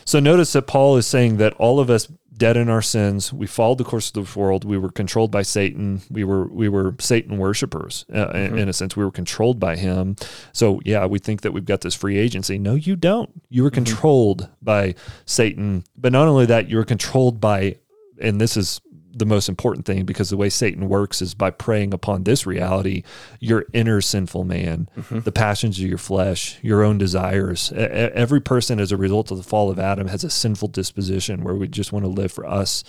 So 0.05 0.21
notice 0.21 0.53
that 0.53 0.63
Paul 0.63 0.97
is 0.97 1.07
saying 1.07 1.39
that 1.39 1.53
all 1.55 1.81
of 1.81 1.91
us 1.91 2.09
dead 2.37 2.57
in 2.59 2.69
our 2.69 2.83
sins, 2.83 3.33
we 3.33 3.47
followed 3.47 3.79
the 3.79 3.85
course 3.85 4.09
of 4.09 4.13
the 4.35 4.39
world. 4.39 4.63
We 4.63 4.77
were 4.77 4.91
controlled 4.91 5.31
by 5.31 5.41
Satan. 5.43 6.03
We 6.11 6.23
were 6.23 6.47
we 6.49 6.69
were 6.69 6.95
Satan 7.01 7.39
worshipers 7.39 8.05
uh, 8.15 8.29
in- 8.35 8.59
in 8.59 8.69
a 8.69 8.73
sense. 8.75 8.95
We 8.97 9.05
were 9.05 9.11
controlled 9.11 9.59
by 9.59 9.75
him. 9.77 10.17
So 10.53 10.81
yeah, 10.85 11.07
we 11.07 11.19
think 11.19 11.41
that 11.41 11.53
we've 11.53 11.65
got 11.65 11.81
this 11.81 11.95
free 11.95 12.19
agency. 12.19 12.59
No, 12.59 12.75
you 12.75 12.95
don't. 12.95 13.31
You 13.49 13.63
were 13.63 13.71
controlled 13.71 14.49
by 14.63 14.95
Satan. 15.25 15.85
But 15.97 16.13
not 16.13 16.29
only 16.29 16.47
that, 16.47 16.69
you 16.69 16.77
were 16.77 16.85
controlled 16.85 17.41
by, 17.41 17.77
and 18.21 18.39
this 18.41 18.57
is 18.57 18.81
the 19.17 19.27
most 19.27 19.49
important 19.49 19.87
thing 19.87 20.05
because 20.05 20.31
the 20.31 20.37
way 20.37 20.51
Satan 20.51 20.89
works 20.89 21.23
is 21.23 21.35
by 21.35 21.51
preying 21.51 21.95
upon 21.95 22.25
this 22.25 22.47
reality, 22.47 23.03
your 23.41 23.65
inner 23.73 24.01
sinful 24.01 24.45
man, 24.45 24.89
the 25.11 25.33
passions 25.33 25.79
of 25.79 25.87
your 25.87 25.99
flesh, 25.99 26.59
your 26.63 26.83
own 26.83 26.99
desires. 26.99 27.73
Every 27.73 28.41
person, 28.41 28.79
as 28.79 28.93
a 28.93 28.97
result 28.97 29.31
of 29.31 29.39
the 29.39 29.43
fall 29.43 29.71
of 29.71 29.79
Adam, 29.79 30.09
has 30.09 30.25
a 30.25 30.31
sinful 30.31 30.69
disposition 30.69 31.43
where 31.43 31.55
we 31.55 31.67
just 31.69 31.93
want 31.93 32.05
to 32.05 32.11
live 32.11 32.31
for 32.31 32.47
us 32.47 32.85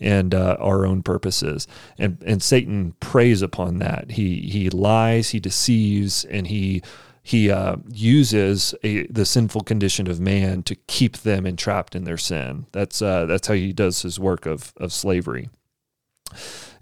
and 0.00 0.34
uh, 0.34 0.56
our 0.58 0.86
own 0.86 1.02
purposes. 1.02 1.66
And 1.98 2.22
and 2.26 2.42
Satan 2.42 2.94
preys 3.00 3.42
upon 3.42 3.78
that. 3.78 4.12
He 4.12 4.40
he 4.48 4.70
lies, 4.70 5.30
he 5.30 5.40
deceives, 5.40 6.24
and 6.24 6.46
he 6.46 6.82
he 7.22 7.50
uh, 7.50 7.76
uses 7.88 8.74
a, 8.82 9.06
the 9.06 9.24
sinful 9.24 9.62
condition 9.62 10.08
of 10.08 10.18
man 10.18 10.62
to 10.64 10.74
keep 10.74 11.18
them 11.18 11.46
entrapped 11.46 11.94
in 11.94 12.04
their 12.04 12.18
sin. 12.18 12.66
That's 12.72 13.00
uh, 13.00 13.26
that's 13.26 13.46
how 13.46 13.54
he 13.54 13.72
does 13.72 14.02
his 14.02 14.18
work 14.18 14.44
of 14.46 14.72
of 14.76 14.92
slavery. 14.92 15.48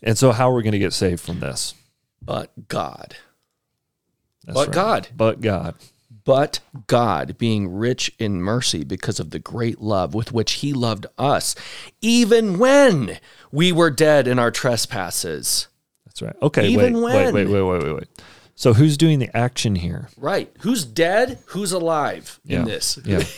And 0.02 0.16
so, 0.16 0.32
how 0.32 0.50
are 0.50 0.54
we 0.54 0.62
going 0.62 0.72
to 0.72 0.78
get 0.78 0.92
saved 0.92 1.20
from 1.20 1.40
this? 1.40 1.74
But 2.22 2.68
God. 2.68 3.16
That's 4.44 4.58
But 4.58 4.72
God. 4.72 5.08
But 5.16 5.40
God. 5.40 5.74
But 6.24 6.60
God, 6.86 7.38
being 7.38 7.72
rich 7.72 8.12
in 8.18 8.42
mercy 8.42 8.84
because 8.84 9.18
of 9.18 9.30
the 9.30 9.38
great 9.38 9.80
love 9.80 10.14
with 10.14 10.32
which 10.32 10.52
he 10.52 10.72
loved 10.72 11.06
us, 11.18 11.54
even 12.02 12.58
when 12.58 13.18
we 13.50 13.72
were 13.72 13.90
dead 13.90 14.28
in 14.28 14.38
our 14.38 14.50
trespasses. 14.50 15.66
That's 16.06 16.22
right. 16.22 16.36
Okay. 16.42 16.68
Even 16.68 17.00
wait, 17.00 17.32
wait, 17.32 17.32
wait, 17.32 17.46
wait, 17.48 17.62
wait, 17.62 17.82
wait, 17.82 17.94
wait. 17.94 18.08
So, 18.54 18.74
who's 18.74 18.98
doing 18.98 19.18
the 19.18 19.34
action 19.34 19.74
here? 19.74 20.08
Right. 20.18 20.54
Who's 20.60 20.84
dead? 20.84 21.38
Who's 21.46 21.72
alive 21.72 22.38
in 22.46 22.64
this? 22.64 22.98
Yeah. 23.04 23.22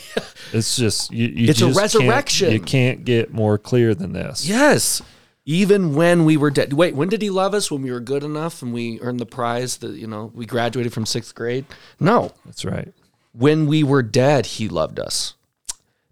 It's 0.51 0.75
just 0.75 1.11
you. 1.11 1.29
you 1.29 1.49
It's 1.49 1.61
a 1.61 1.67
just 1.67 1.79
can't- 1.79 1.93
resurrection. 2.03 2.51
you 2.51 2.59
can't 2.59 3.03
get 3.05 3.33
more 3.33 3.57
clear 3.57 3.95
than 3.95 4.13
this. 4.13 4.47
Yes. 4.47 5.01
Even 5.45 5.93
when 5.93 6.23
we 6.23 6.37
were 6.37 6.49
dead. 6.49 6.71
Wait, 6.73 6.95
when 6.95 7.09
did 7.09 7.21
he 7.21 7.29
love 7.29 7.53
us? 7.53 7.69
When 7.69 7.81
we 7.81 7.91
were 7.91 7.99
good 7.99 8.23
enough 8.23 8.61
and 8.61 8.73
we 8.73 8.99
earned 9.01 9.19
the 9.19 9.25
prize 9.25 9.77
that, 9.77 9.91
you 9.95 10.07
know, 10.07 10.31
we 10.33 10.45
graduated 10.45 10.93
from 10.93 11.05
sixth 11.05 11.35
grade? 11.35 11.65
No. 11.99 12.31
That's 12.45 12.63
right. 12.63 12.93
When 13.33 13.67
we 13.67 13.83
were 13.83 14.03
dead, 14.03 14.45
he 14.45 14.69
loved 14.69 14.99
us, 14.99 15.33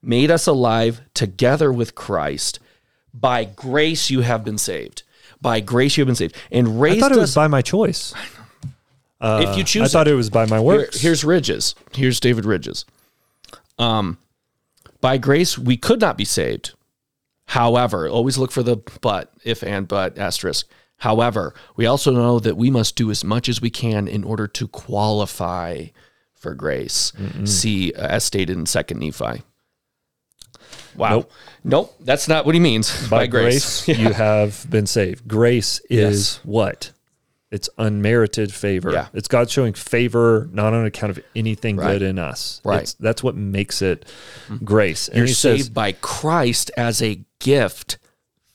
made 0.02 0.32
us 0.32 0.48
alive 0.48 1.02
together 1.14 1.72
with 1.72 1.96
Christ. 1.96 2.60
By 3.14 3.46
grace, 3.46 4.10
you 4.10 4.22
have 4.22 4.44
been 4.44 4.58
saved. 4.58 5.04
By 5.42 5.60
grace, 5.60 5.96
you 5.98 6.02
have 6.02 6.08
been 6.08 6.16
saved. 6.16 6.36
And 6.52 6.68
I 6.68 6.72
raised 6.72 7.00
thought 7.00 7.12
it 7.12 7.18
us. 7.18 7.22
was 7.22 7.36
by 7.36 7.48
my 7.48 7.62
choice. 7.62 8.14
if 9.22 9.58
you 9.58 9.64
choose, 9.64 9.84
I 9.84 9.88
thought 10.00 10.08
it 10.08 10.16
was 10.16 10.30
by 10.30 10.46
my 10.46 10.60
Here- 10.60 10.90
here's 10.92 11.24
Ridges. 11.24 11.76
Here's 11.94 12.20
David 12.20 12.44
Ridges. 12.46 12.86
Um, 13.80 14.18
by 15.00 15.18
grace 15.18 15.58
we 15.58 15.78
could 15.78 16.02
not 16.02 16.18
be 16.18 16.26
saved. 16.26 16.74
However, 17.48 18.08
always 18.08 18.38
look 18.38 18.52
for 18.52 18.64
the 18.64 18.78
but, 19.02 19.32
if 19.44 19.64
and 19.64 19.88
but 19.88 20.18
asterisk. 20.18 20.68
However, 20.98 21.54
we 21.76 21.86
also 21.86 22.12
know 22.12 22.39
that 22.39 22.56
we 22.56 22.70
must 22.70 22.96
do 22.96 23.10
as 23.10 23.24
much 23.24 23.50
as 23.50 23.62
we 23.62 23.70
can 23.70 24.08
in 24.08 24.24
order 24.24 24.48
to 24.48 24.68
qualify 24.68 25.88
for 26.36 26.54
grace. 26.54 27.12
See, 27.46 27.94
uh, 27.94 28.08
as 28.08 28.24
stated 28.24 28.58
in 28.58 28.66
Second 28.66 29.00
Nephi. 29.00 29.44
Wow. 30.96 31.10
Nope. 31.10 31.32
Nope. 31.64 31.96
that's 32.02 32.28
not 32.28 32.46
what 32.46 32.56
he 32.56 32.62
means. 32.62 33.08
by, 33.08 33.28
grace, 33.28 33.88
you 33.88 34.14
have 34.14 34.66
been 34.70 34.86
saved. 34.86 35.28
Grace 35.28 35.80
is 35.89 36.39
what? 36.44 36.92
It's 37.52 37.70
unmerited 37.78 38.54
favor. 38.54 38.91
Yeah. 38.91 39.08
It's 39.14 39.28
God 39.28 39.49
showing 39.49 39.74
favor 39.74 40.49
not 40.54 40.74
on 40.74 40.86
account 40.86 41.12
of 41.18 41.24
anything 41.36 41.76
Right. 41.76 41.93
good 41.93 42.02
in 42.02 42.18
us. 42.18 42.62
Right. 42.64 42.84
It's, 42.84 42.93
that's 42.93 43.22
what 43.22 43.36
makes 43.36 43.82
it 43.82 44.06
mm-hmm. 44.47 44.64
grace. 44.64 45.10
And 45.10 45.18
You're 45.18 45.28
saved 45.28 45.60
says, 45.64 45.70
by 45.70 45.91
Christ 45.91 46.72
as 46.78 47.02
a 47.02 47.22
gift 47.39 47.97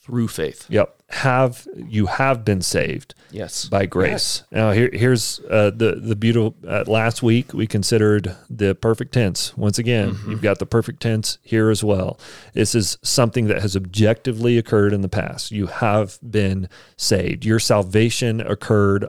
through 0.00 0.28
faith. 0.28 0.64
"Yep, 0.70 0.95
have 1.08 1.66
you 1.76 2.06
have 2.06 2.44
been 2.44 2.60
saved 2.62 3.14
Yes. 3.30 3.66
by 3.66 3.86
grace." 3.86 4.42
Now 4.50 4.72
here, 4.72 4.90
here's 4.92 5.40
uh, 5.50 5.70
the 5.70 5.94
the 6.02 6.16
beautiful. 6.16 6.54
Uh, 6.66 6.84
last 6.86 7.22
week 7.22 7.52
we 7.54 7.66
considered 7.66 8.34
the 8.50 8.74
perfect 8.74 9.12
tense. 9.14 9.56
Once 9.56 9.78
again, 9.78 10.12
Mm-hmm. 10.12 10.30
you've 10.30 10.42
got 10.42 10.58
the 10.58 10.66
perfect 10.66 11.00
tense 11.00 11.38
here 11.42 11.70
as 11.70 11.84
well. 11.84 12.18
This 12.54 12.74
is 12.74 12.98
something 13.02 13.46
that 13.46 13.62
has 13.62 13.76
objectively 13.76 14.58
occurred 14.58 14.92
in 14.92 15.02
the 15.02 15.08
past. 15.08 15.52
You 15.52 15.66
have 15.68 16.18
been 16.28 16.68
saved. 16.96 17.44
Your 17.44 17.58
salvation 17.60 18.40
occurred 18.40 19.06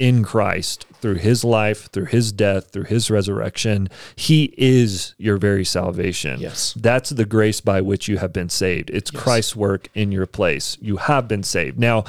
in 0.00 0.24
Christ 0.24 0.86
through 1.00 1.16
his 1.16 1.44
life, 1.44 1.90
through 1.92 2.06
his 2.06 2.32
death, 2.32 2.70
through 2.72 2.84
his 2.84 3.10
resurrection. 3.10 3.88
He 4.16 4.54
is 4.56 5.14
your 5.18 5.36
very 5.36 5.64
salvation. 5.64 6.40
Yes. 6.40 6.74
That's 6.74 7.10
the 7.10 7.26
grace 7.26 7.60
by 7.60 7.82
which 7.82 8.08
you 8.08 8.16
have 8.16 8.32
been 8.32 8.48
saved. 8.48 8.90
It's 8.90 9.10
Christ's 9.10 9.54
work 9.54 9.88
in 9.94 10.10
your 10.10 10.26
place. 10.26 10.78
You 10.80 10.96
have 10.96 11.28
been 11.28 11.42
saved. 11.42 11.78
Now, 11.78 12.04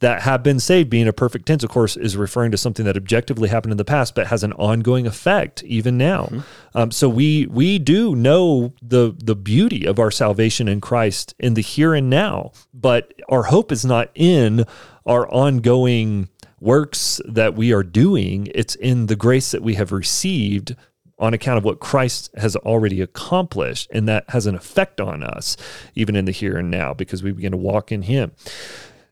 that 0.00 0.22
have 0.22 0.42
been 0.42 0.60
saved 0.60 0.90
being 0.90 1.08
a 1.08 1.12
perfect 1.12 1.46
tense, 1.46 1.62
of 1.62 1.70
course, 1.70 1.96
is 1.96 2.16
referring 2.16 2.50
to 2.50 2.58
something 2.58 2.84
that 2.84 2.96
objectively 2.96 3.48
happened 3.48 3.72
in 3.72 3.78
the 3.78 3.84
past, 3.84 4.14
but 4.14 4.26
has 4.26 4.42
an 4.42 4.52
ongoing 4.54 5.06
effect 5.06 5.62
even 5.62 5.96
now. 5.96 6.28
Um, 6.74 6.90
so 6.90 7.08
we 7.08 7.46
we 7.46 7.78
do 7.78 8.14
know 8.14 8.74
the 8.82 9.14
the 9.16 9.36
beauty 9.36 9.86
of 9.86 9.98
our 9.98 10.10
salvation 10.10 10.68
in 10.68 10.80
Christ 10.80 11.34
in 11.38 11.54
the 11.54 11.62
here 11.62 11.94
and 11.94 12.10
now, 12.10 12.52
but 12.74 13.14
our 13.28 13.44
hope 13.44 13.72
is 13.72 13.84
not 13.84 14.10
in 14.14 14.64
our 15.06 15.28
ongoing 15.32 16.28
works 16.64 17.20
that 17.26 17.54
we 17.54 17.72
are 17.72 17.82
doing. 17.82 18.48
It's 18.54 18.74
in 18.74 19.06
the 19.06 19.16
grace 19.16 19.50
that 19.50 19.62
we 19.62 19.74
have 19.74 19.92
received 19.92 20.74
on 21.18 21.34
account 21.34 21.58
of 21.58 21.64
what 21.64 21.78
Christ 21.78 22.30
has 22.36 22.56
already 22.56 23.00
accomplished. 23.00 23.88
And 23.92 24.08
that 24.08 24.28
has 24.30 24.46
an 24.46 24.54
effect 24.54 25.00
on 25.00 25.22
us, 25.22 25.56
even 25.94 26.16
in 26.16 26.24
the 26.24 26.32
here 26.32 26.56
and 26.56 26.70
now, 26.70 26.94
because 26.94 27.22
we 27.22 27.32
begin 27.32 27.52
to 27.52 27.58
walk 27.58 27.92
in 27.92 28.02
Him. 28.02 28.32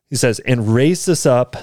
He 0.09 0.17
says, 0.17 0.41
and 0.41 0.75
raised 0.75 1.09
us 1.09 1.27
up 1.27 1.57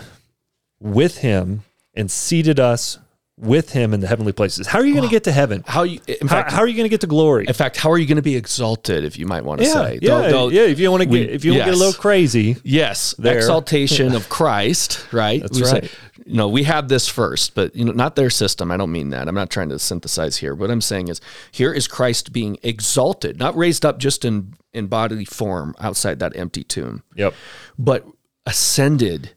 with 0.80 1.18
Him 1.18 1.64
and 1.94 2.10
seated 2.10 2.60
us 2.60 3.00
with 3.40 3.72
Him 3.72 3.94
in 3.94 4.00
the 4.02 4.08
heavenly 4.08 4.34
places. 4.34 4.68
How 4.68 4.80
are 4.80 4.86
you 4.86 4.94
going 4.94 5.08
to 5.08 5.12
get 5.12 5.24
to 5.24 5.32
heaven? 5.32 5.64
How 5.66 5.84
you 5.84 6.00
in 6.08 6.28
How, 6.28 6.36
fact 6.36 6.52
how 6.52 6.60
are 6.60 6.68
you 6.68 6.76
going 6.76 6.86
to 6.86 6.90
get 6.90 7.02
to 7.02 7.08
glory? 7.08 7.46
In 7.48 7.54
fact, 7.54 7.78
how 7.78 7.90
are 7.92 7.98
you 7.98 8.06
going 8.06 8.18
to 8.18 8.22
be 8.22 8.36
exalted, 8.36 9.04
if 9.06 9.18
you 9.18 9.26
might 9.26 9.44
want 9.46 9.62
to 9.62 9.68
yeah, 9.68 9.74
say? 9.74 10.00
yeah, 10.02 10.30
yeah. 10.50 10.62
If 10.64 10.80
you 10.80 10.92
want 10.92 11.04
to 11.04 11.10
we- 11.10 11.20
get, 11.26 11.30
if 11.32 11.46
you 11.46 11.52
want 11.54 11.62
to 11.64 11.66
get 11.72 11.74
a 11.74 11.78
little 11.78 11.94
crazy, 11.94 12.58
Yes, 12.64 13.16
There. 13.18 13.38
exaltation 13.38 14.14
of 14.16 14.30
Christ, 14.30 15.06
right? 15.14 15.42
That's 15.42 15.58
We 15.58 15.66
say- 15.66 15.72
right. 15.72 15.96
you 16.26 16.36
know, 16.36 16.50
we 16.50 16.64
have 16.64 16.90
this 16.90 17.08
first, 17.08 17.56
but 17.56 17.76
you 17.76 17.86
know, 17.86 17.92
not 17.94 18.16
their 18.16 18.30
system. 18.30 18.72
I 18.72 18.78
don't 18.78 18.92
mean 18.92 19.10
that. 19.12 19.28
I'm 19.28 19.36
not 19.36 19.50
trying 19.50 19.70
to 19.70 19.80
synthesize 19.80 20.38
here. 20.38 20.54
What 20.54 20.70
I'm 20.70 20.82
saying 20.82 21.08
is, 21.08 21.22
here 21.52 21.72
is 21.74 21.88
Christ 21.88 22.34
being 22.34 22.58
exalted, 22.64 23.40
not 23.40 23.56
raised 23.56 23.86
up 23.86 24.00
just 24.00 24.26
in 24.26 24.54
in 24.74 24.86
bodily 24.88 25.26
form 25.26 25.74
outside 25.80 26.20
that 26.20 26.36
empty 26.36 26.64
tomb, 26.64 27.02
yep, 27.16 27.34
but 27.80 28.06
ascended 28.46 29.32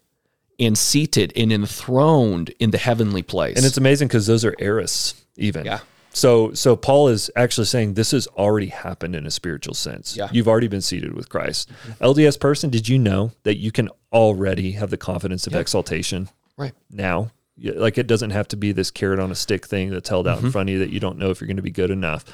and 0.65 0.77
seated 0.77 1.33
and 1.35 1.51
enthroned 1.51 2.49
in 2.59 2.71
the 2.71 2.77
heavenly 2.77 3.21
place. 3.23 3.57
And 3.57 3.65
it's 3.65 3.77
amazing 3.77 4.07
because 4.07 4.27
those 4.27 4.45
are 4.45 4.53
aorists, 4.53 5.15
even. 5.35 5.65
Yeah. 5.65 5.79
So 6.15 6.53
so 6.53 6.75
Paul 6.75 7.07
is 7.07 7.31
actually 7.35 7.65
saying 7.65 7.95
this 7.95 8.11
has 8.11 8.27
already 8.27 8.67
happened 8.67 9.15
in 9.15 9.25
a 9.25 9.31
spiritual 9.31 9.73
sense. 9.73 10.15
Yeah. 10.15 10.29
You've 10.31 10.47
already 10.47 10.67
been 10.67 10.81
seated 10.81 11.13
with 11.13 11.27
Christ. 11.29 11.71
LDS 11.99 12.39
person, 12.39 12.69
did 12.69 12.87
you 12.87 12.99
know 12.99 13.31
that 13.43 13.57
you 13.57 13.71
can 13.71 13.89
already 14.11 14.73
have 14.73 14.91
the 14.91 14.97
confidence 14.97 15.47
of 15.47 15.55
exaltation 15.55 16.29
right. 16.55 16.73
now? 16.91 17.31
Like 17.57 17.97
it 17.97 18.07
doesn't 18.07 18.31
have 18.31 18.47
to 18.49 18.55
be 18.57 18.71
this 18.71 18.91
carrot 18.91 19.19
on 19.19 19.31
a 19.31 19.35
stick 19.35 19.65
thing 19.65 19.89
that's 19.89 20.09
held 20.09 20.25
Mm-hmm. 20.27 20.37
out 20.37 20.43
in 20.43 20.51
front 20.51 20.69
of 20.69 20.73
you 20.73 20.79
that 20.79 20.91
you 20.91 20.99
don't 20.99 21.17
know 21.17 21.29
if 21.31 21.41
you're 21.41 21.47
going 21.47 21.57
to 21.57 21.63
be 21.63 21.71
good 21.71 21.91
enough. 21.91 22.25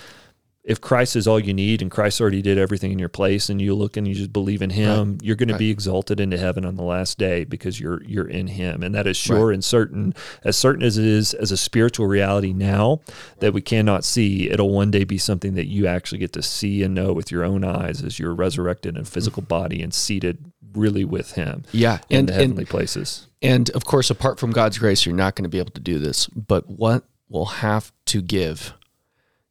If 0.70 0.82
Christ 0.82 1.16
is 1.16 1.28
all 1.28 1.40
you 1.40 1.54
need 1.54 1.82
and 1.82 1.90
Christ 1.90 2.22
already 2.22 2.44
did 2.44 2.60
everything 2.60 2.92
in 2.92 3.00
your 3.00 3.10
place 3.10 3.50
and 3.50 3.60
you 3.60 3.74
look 3.74 3.98
and 3.98 4.08
you 4.08 4.14
just 4.14 4.32
believe 4.32 4.62
in 4.62 4.70
him, 4.70 5.18
you're 5.22 5.36
going 5.36 5.50
to 5.50 5.58
be 5.58 5.72
exalted 5.72 6.20
into 6.20 6.38
heaven 6.38 6.64
on 6.64 6.76
the 6.76 6.84
last 6.84 7.18
day 7.18 7.44
because 7.44 7.80
you're 7.80 8.04
you're 8.04 8.28
in 8.28 8.46
him. 8.46 8.84
And 8.84 8.94
that 8.94 9.08
is 9.08 9.18
sure 9.18 9.52
and 9.52 9.64
certain, 9.64 10.14
as 10.44 10.56
certain 10.56 10.84
as 10.84 11.00
it 11.00 11.06
is 11.06 11.34
as 11.34 11.52
a 11.52 11.58
spiritual 11.58 12.06
reality 12.06 12.54
now 12.54 13.02
that 13.40 13.52
we 13.52 13.62
cannot 13.62 14.06
see, 14.06 14.50
it'll 14.52 14.70
one 14.70 14.92
day 14.92 15.06
be 15.06 15.18
something 15.18 15.56
that 15.56 15.66
you 15.66 15.88
actually 15.88 16.20
get 16.20 16.34
to 16.34 16.44
see 16.44 16.84
and 16.84 16.94
know 16.94 17.14
with 17.14 17.32
your 17.32 17.44
own 17.44 17.64
eyes 17.64 18.04
as 18.04 18.20
you're 18.20 18.36
resurrected 18.36 18.96
in 18.96 19.02
a 19.02 19.06
physical 19.06 19.42
mm-hmm. 19.42 19.50
body 19.50 19.82
and 19.82 19.94
seated 19.94 20.52
really 20.74 21.04
with 21.04 21.32
him 21.32 21.64
Yeah, 21.72 22.00
in 22.10 22.20
and 22.20 22.28
the 22.30 22.34
and 22.34 22.42
heavenly 22.42 22.66
places. 22.66 23.28
And 23.42 23.70
of 23.72 23.86
course, 23.86 24.10
apart 24.10 24.40
from 24.40 24.52
God's 24.52 24.78
grace, 24.78 25.06
you're 25.06 25.16
not 25.16 25.36
going 25.36 25.44
to 25.44 25.50
be 25.50 25.60
able 25.60 25.72
to 25.72 25.82
do 25.82 25.98
this. 25.98 26.28
But 26.28 26.70
what 26.70 27.06
will 27.30 27.46
have 27.46 27.92
to 28.06 28.22
give 28.22 28.74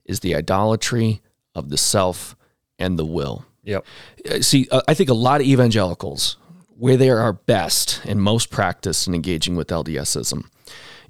is 0.09 0.21
the 0.21 0.35
idolatry 0.35 1.23
of 1.55 1.69
the 1.69 1.79
self 1.79 2.35
and 2.79 2.99
the 2.99 3.05
will. 3.05 3.45
Yep. 3.65 3.87
Uh, 4.29 4.41
See, 4.41 4.67
uh, 4.71 4.81
I 4.89 4.95
think 4.95 5.11
a 5.11 5.15
lot 5.15 5.41
of 5.41 5.47
evangelicals, 5.47 6.37
where 6.77 6.97
they 6.97 7.11
are 7.11 7.33
best 7.33 8.01
and 8.05 8.23
most 8.23 8.51
practiced 8.51 9.07
in 9.07 9.15
engaging 9.15 9.57
with 9.57 9.69
LDSism, 9.69 10.47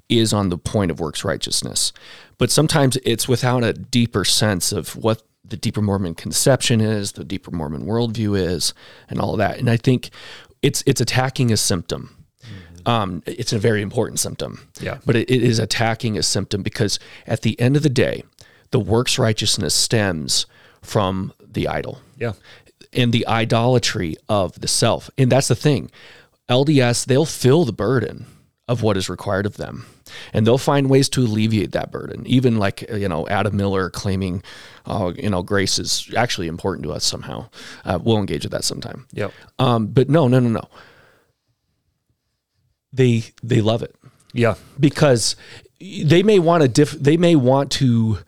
is 0.09 0.33
on 0.33 0.49
the 0.49 0.57
point 0.57 0.91
of 0.91 0.99
works 0.99 1.23
righteousness. 1.23 1.93
But 2.37 2.51
sometimes 2.51 2.97
it's 3.05 3.27
without 3.27 3.63
a 3.63 3.73
deeper 3.73 4.25
sense 4.25 4.71
of 4.71 4.95
what 4.95 5.21
the 5.45 5.57
deeper 5.57 5.81
Mormon 5.81 6.15
conception 6.15 6.81
is, 6.81 7.13
the 7.13 7.23
deeper 7.23 7.51
Mormon 7.51 7.85
worldview 7.85 8.37
is, 8.37 8.73
and 9.07 9.19
all 9.19 9.37
that. 9.37 9.57
And 9.59 9.69
I 9.69 9.77
think 9.77 10.09
it's 10.61 10.83
it's 10.85 11.01
attacking 11.01 11.51
a 11.51 11.57
symptom. 11.57 12.15
Um, 12.85 13.23
it's 13.25 13.53
a 13.53 13.59
very 13.59 13.81
important 13.81 14.19
symptom. 14.19 14.67
Yeah. 14.81 14.97
But 15.05 15.15
it, 15.15 15.29
it 15.29 15.43
is 15.43 15.59
attacking 15.59 16.17
a 16.17 16.23
symptom 16.23 16.63
because 16.63 16.97
at 17.27 17.41
the 17.41 17.59
end 17.59 17.75
of 17.75 17.83
the 17.83 17.89
day, 17.89 18.23
the 18.71 18.79
works 18.79 19.17
righteousness 19.19 19.73
stems 19.73 20.45
from 20.81 21.33
the 21.39 21.67
idol. 21.67 21.99
Yeah. 22.17 22.33
and 22.93 23.13
the 23.13 23.25
idolatry 23.27 24.15
of 24.27 24.59
the 24.59 24.67
self. 24.67 25.09
And 25.17 25.31
that's 25.31 25.47
the 25.47 25.55
thing. 25.55 25.91
LDS, 26.49 27.05
they'll 27.05 27.25
feel 27.25 27.63
the 27.65 27.71
burden 27.73 28.25
of 28.67 28.81
what 28.81 28.97
is 28.97 29.09
required 29.09 29.45
of 29.45 29.57
them. 29.57 29.85
And 30.33 30.45
they'll 30.45 30.57
find 30.57 30.89
ways 30.89 31.07
to 31.09 31.21
alleviate 31.21 31.71
that 31.73 31.91
burden. 31.91 32.25
Even 32.25 32.57
like, 32.57 32.81
you 32.91 33.07
know, 33.07 33.27
Adam 33.27 33.55
Miller 33.55 33.89
claiming, 33.91 34.41
oh, 34.87 35.09
you 35.13 35.29
know, 35.29 35.43
grace 35.43 35.77
is 35.79 36.11
actually 36.17 36.47
important 36.47 36.83
to 36.85 36.91
us 36.91 37.03
somehow. 37.05 37.49
Uh, 37.85 37.99
we'll 38.01 38.17
engage 38.17 38.43
with 38.43 38.51
that 38.53 38.63
sometime. 38.63 39.05
Yep. 39.13 39.31
Um, 39.59 39.87
but 39.87 40.09
no, 40.09 40.27
no, 40.27 40.39
no, 40.39 40.49
no. 40.49 40.67
They 42.91 43.23
they 43.43 43.61
love 43.61 43.83
it 43.83 43.95
Yeah. 44.33 44.55
because 44.79 45.35
they 45.79 46.23
may 46.23 46.39
want 46.39 46.63
to 46.63 46.67
diff- 46.69 46.91
they 46.99 47.17
may 47.17 47.35
want 47.35 47.71
to 47.73 48.19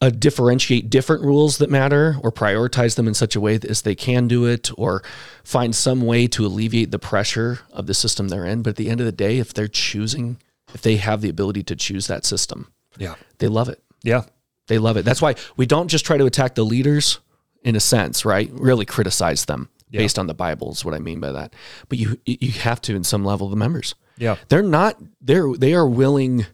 uh, 0.00 0.10
differentiate 0.10 0.88
different 0.90 1.22
rules 1.24 1.58
that 1.58 1.70
matter 1.70 2.16
or 2.22 2.30
prioritize 2.30 2.94
them 2.94 3.08
in 3.08 3.14
such 3.14 3.34
a 3.34 3.40
way 3.40 3.58
as 3.68 3.82
they 3.82 3.94
can 3.96 4.28
do 4.28 4.44
it 4.44 4.70
or 4.78 5.02
find 5.42 5.74
some 5.74 6.02
way 6.02 6.26
to 6.28 6.46
alleviate 6.46 6.90
the 6.92 6.98
pressure 7.00 7.60
of 7.72 7.86
the 7.86 7.94
system 7.94 8.28
they're 8.28 8.44
in 8.46 8.62
but 8.62 8.70
at 8.70 8.76
the 8.76 8.88
end 8.90 9.00
of 9.00 9.06
the 9.06 9.12
day 9.12 9.38
if 9.38 9.52
they're 9.52 9.66
choosing 9.66 10.36
if 10.74 10.82
they 10.82 10.96
have 10.96 11.20
the 11.20 11.28
ability 11.28 11.62
to 11.64 11.74
choose 11.74 12.06
that 12.06 12.24
system 12.24 12.70
Yeah. 12.96 13.16
they 13.38 13.48
love 13.48 13.68
it 13.68 13.82
Yeah. 14.04 14.22
they 14.68 14.78
love 14.78 14.96
it 14.96 15.04
that's 15.04 15.20
why 15.22 15.34
we 15.56 15.66
don't 15.66 15.88
just 15.88 16.06
try 16.06 16.16
to 16.16 16.26
attack 16.26 16.54
the 16.54 16.64
leaders 16.64 17.18
in 17.64 17.74
a 17.74 17.80
sense 17.80 18.24
right 18.24 18.50
really 18.52 18.84
criticize 18.84 19.46
them 19.46 19.68
Yeah. 19.90 19.98
based 20.02 20.16
on 20.18 20.28
the 20.28 20.34
bible 20.34 20.70
is 20.70 20.84
what 20.84 20.94
i 20.94 20.98
mean 21.00 21.18
by 21.18 21.32
that 21.32 21.54
but 21.88 21.98
you 21.98 22.18
you 22.24 22.52
have 22.52 22.80
to 22.82 22.94
in 22.94 23.02
some 23.02 23.24
level 23.24 23.48
the 23.48 23.56
members 23.56 23.96
Yeah. 24.16 24.36
they're 24.48 24.62
not 24.62 24.96
they're 25.20 25.52
they 25.56 25.74
are 25.74 25.88
willing 25.88 26.46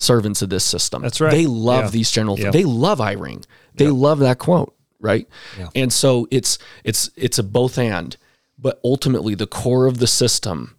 servants 0.00 0.42
of 0.42 0.48
this 0.50 0.64
system. 0.64 1.02
That's 1.02 1.20
right. 1.20 1.30
They 1.30 1.46
love 1.46 1.84
Yeah. 1.84 1.90
these 1.90 2.10
general 2.10 2.38
Yeah. 2.38 2.50
they 2.50 2.64
love 2.64 2.98
Eyring. 2.98 3.44
They 3.74 3.86
love 3.88 4.18
that 4.18 4.38
quote, 4.38 4.74
right? 4.98 5.28
Yeah. 5.58 5.68
And 5.76 5.92
so 5.92 6.26
it's 6.32 6.58
it's 6.84 7.10
it's 7.16 7.38
a 7.38 7.42
both 7.42 7.78
and, 7.78 8.16
but 8.58 8.80
ultimately 8.84 9.34
the 9.36 9.46
core 9.46 9.86
of 9.86 9.98
the 9.98 10.06
system 10.08 10.76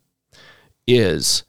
is 0.87 1.43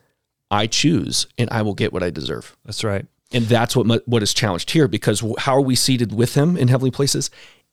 I 0.50 0.66
choose 0.66 1.26
and 1.38 1.48
I 1.50 1.62
will 1.62 1.74
get 1.74 1.92
what 1.92 2.02
I 2.02 2.10
deserve. 2.10 2.56
That's 2.64 2.84
right. 2.84 3.06
And 3.32 3.46
that's 3.46 3.74
what 3.74 4.06
what 4.06 4.22
is 4.22 4.34
challenged 4.34 4.70
here 4.72 4.86
because 4.88 5.24
how 5.38 5.56
are 5.56 5.60
we 5.60 5.74
seated 5.74 6.14
with 6.14 6.34
him 6.34 6.56
in 6.56 6.68
heavenly 6.68 6.90
places? 6.90 7.30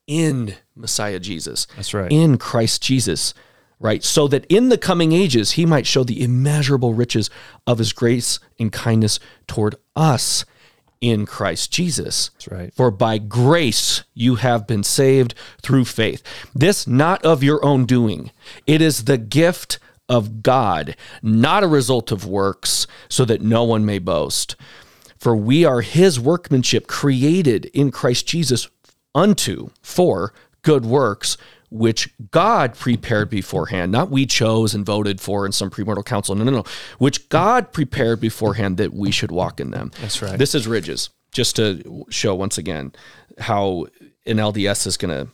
In 0.07 0.55
Messiah 0.75 1.19
Jesus 1.19 1.67
That's 1.75 1.93
right. 1.93 2.11
in 2.11 2.37
Christ 2.39 2.81
Jesus, 2.81 3.33
right? 3.79 4.03
So 4.03 4.27
that 4.29 4.45
in 4.49 4.69
the 4.69 4.77
coming 4.77 5.11
ages, 5.11 5.51
he 5.51 5.65
might 5.67 5.85
show 5.85 6.03
the 6.03 6.23
immeasurable 6.23 6.93
riches 6.95 7.29
of 7.67 7.77
his 7.77 7.93
grace 7.93 8.39
and 8.59 8.71
kindness 8.71 9.19
toward 9.45 9.75
us 9.99 10.45
in 11.01 11.25
Christ 11.25 11.71
Jesus. 11.71 12.29
That's 12.29 12.47
right. 12.47 12.73
For 12.73 12.91
by 12.91 13.17
grace 13.17 14.03
you 14.13 14.35
have 14.35 14.67
been 14.67 14.83
saved 14.83 15.33
through 15.61 15.85
faith. 15.85 16.23
This 16.53 16.87
not 16.87 17.23
of 17.23 17.43
your 17.43 17.63
own 17.63 17.85
doing, 17.85 18.31
it 18.65 18.81
is 18.81 19.05
the 19.05 19.17
gift 19.17 19.79
of 20.07 20.41
God, 20.41 20.95
not 21.21 21.63
a 21.63 21.67
result 21.67 22.11
of 22.11 22.25
works, 22.25 22.87
so 23.07 23.25
that 23.25 23.41
no 23.41 23.63
one 23.63 23.85
may 23.85 23.99
boast. 23.99 24.55
For 25.17 25.35
we 25.35 25.65
are 25.65 25.81
his 25.81 26.19
workmanship 26.19 26.87
created 26.87 27.65
in 27.67 27.91
Christ 27.91 28.27
Jesus 28.27 28.67
unto 29.13 29.69
for 29.81 30.33
good 30.61 30.85
works 30.85 31.37
which 31.71 32.09
God 32.31 32.75
prepared 32.75 33.29
beforehand, 33.29 33.91
not 33.91 34.09
we 34.09 34.25
chose 34.25 34.73
and 34.73 34.85
voted 34.85 35.21
for 35.21 35.45
in 35.45 35.51
some 35.51 35.69
premortal 35.69 36.05
council. 36.05 36.35
No, 36.35 36.43
no, 36.43 36.51
no. 36.51 36.63
Which 36.97 37.29
God 37.29 37.71
prepared 37.71 38.19
beforehand 38.19 38.77
that 38.77 38.93
we 38.93 39.11
should 39.11 39.31
walk 39.31 39.59
in 39.59 39.71
them. 39.71 39.91
That's 40.01 40.21
right. 40.21 40.37
This 40.37 40.55
is 40.55 40.67
Ridges, 40.67 41.09
just 41.31 41.55
to 41.57 42.05
show 42.09 42.33
once 42.35 42.57
again 42.57 42.93
how 43.39 43.87
an 44.25 44.37
LDS 44.37 44.87
is 44.87 44.97
going 44.97 45.25
to 45.25 45.31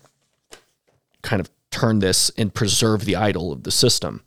kind 1.21 1.39
of 1.39 1.49
turn 1.71 1.99
this 1.99 2.31
and 2.37 2.53
preserve 2.53 3.05
the 3.05 3.15
idol 3.15 3.51
of 3.51 3.63
the 3.63 3.71
system. 3.71 4.21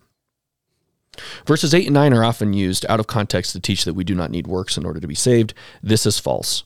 Verses 1.46 1.74
8 1.74 1.86
and 1.86 1.94
9 1.94 2.12
are 2.14 2.24
often 2.24 2.52
used 2.52 2.86
out 2.88 3.00
of 3.00 3.06
context 3.06 3.52
to 3.52 3.61
teach 3.61 3.84
that 3.84 3.94
we 3.94 4.04
do 4.04 4.14
not 4.14 4.30
need 4.30 4.46
works 4.46 4.76
in 4.76 4.86
order 4.86 5.00
to 5.00 5.09
be 5.09 5.14
saved. 5.14 5.52
This 5.82 6.06
is 6.06 6.18
false. 6.18 6.64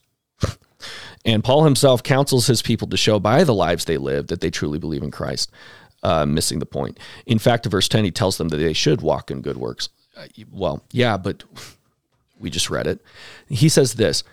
And 1.25 1.45
Paul 1.45 1.65
himself 1.65 2.03
counsels 2.03 2.47
his 2.47 2.63
people 2.63 2.89
to 2.89 2.97
show 2.97 3.19
by 3.19 3.45
the 3.45 3.55
lives 3.55 3.85
they 3.85 3.99
live 3.99 4.27
that 4.29 4.41
they 4.41 4.51
truly 4.51 4.79
believe 4.79 5.03
in 5.03 5.11
Christ, 5.11 5.51
uh, 6.03 6.27
missing 6.27 6.59
the 6.59 6.67
point. 6.67 6.99
In 7.27 7.39
fact, 7.39 7.65
in 7.67 7.71
verse 7.71 7.89
10, 7.89 8.05
he 8.05 8.11
tells 8.11 8.39
them 8.39 8.49
that 8.49 8.57
they 8.57 8.73
should 8.73 9.03
walk 9.03 9.31
in 9.31 9.41
good 9.41 9.57
works. 9.57 9.89
Uh, 10.17 10.27
well, 10.51 10.83
yeah, 10.91 11.17
but 11.17 11.45
we 12.41 12.51
just 12.51 12.71
read 12.71 12.87
it. 12.87 13.01
He 13.49 13.69
says 13.69 13.95
this 13.95 14.25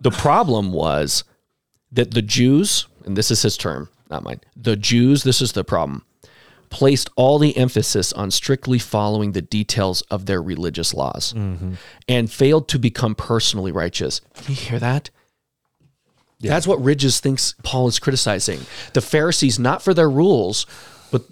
The 0.00 0.10
problem 0.12 0.72
was 0.72 1.24
that 1.90 2.12
the 2.12 2.22
Jews, 2.22 2.86
and 3.04 3.16
this 3.16 3.30
is 3.30 3.42
his 3.42 3.56
term, 3.56 3.88
not 4.10 4.22
mine, 4.22 4.40
the 4.56 4.76
Jews, 4.76 5.24
this 5.24 5.40
is 5.40 5.52
the 5.52 5.64
problem, 5.64 6.04
placed 6.70 7.10
all 7.16 7.38
the 7.38 7.56
emphasis 7.56 8.12
on 8.12 8.30
strictly 8.30 8.78
following 8.78 9.32
the 9.32 9.42
details 9.42 10.02
of 10.02 10.26
their 10.26 10.40
religious 10.42 10.94
laws 10.94 11.32
and 12.08 12.30
failed 12.30 12.68
to 12.68 12.78
become 12.78 13.14
personally 13.14 13.72
righteous. 13.72 14.20
Can 14.34 14.54
you 14.54 14.60
hear 14.60 14.78
that? 14.78 15.10
That's 16.40 16.66
what 16.66 16.82
Ridges 16.82 17.20
thinks 17.20 17.54
Paul 17.62 17.88
is 17.88 17.98
criticizing. 17.98 18.60
The 18.92 19.00
Pharisees, 19.00 19.58
not 19.58 19.82
for 19.82 19.92
their 19.92 20.08
rules, 20.08 20.66
but 21.10 21.22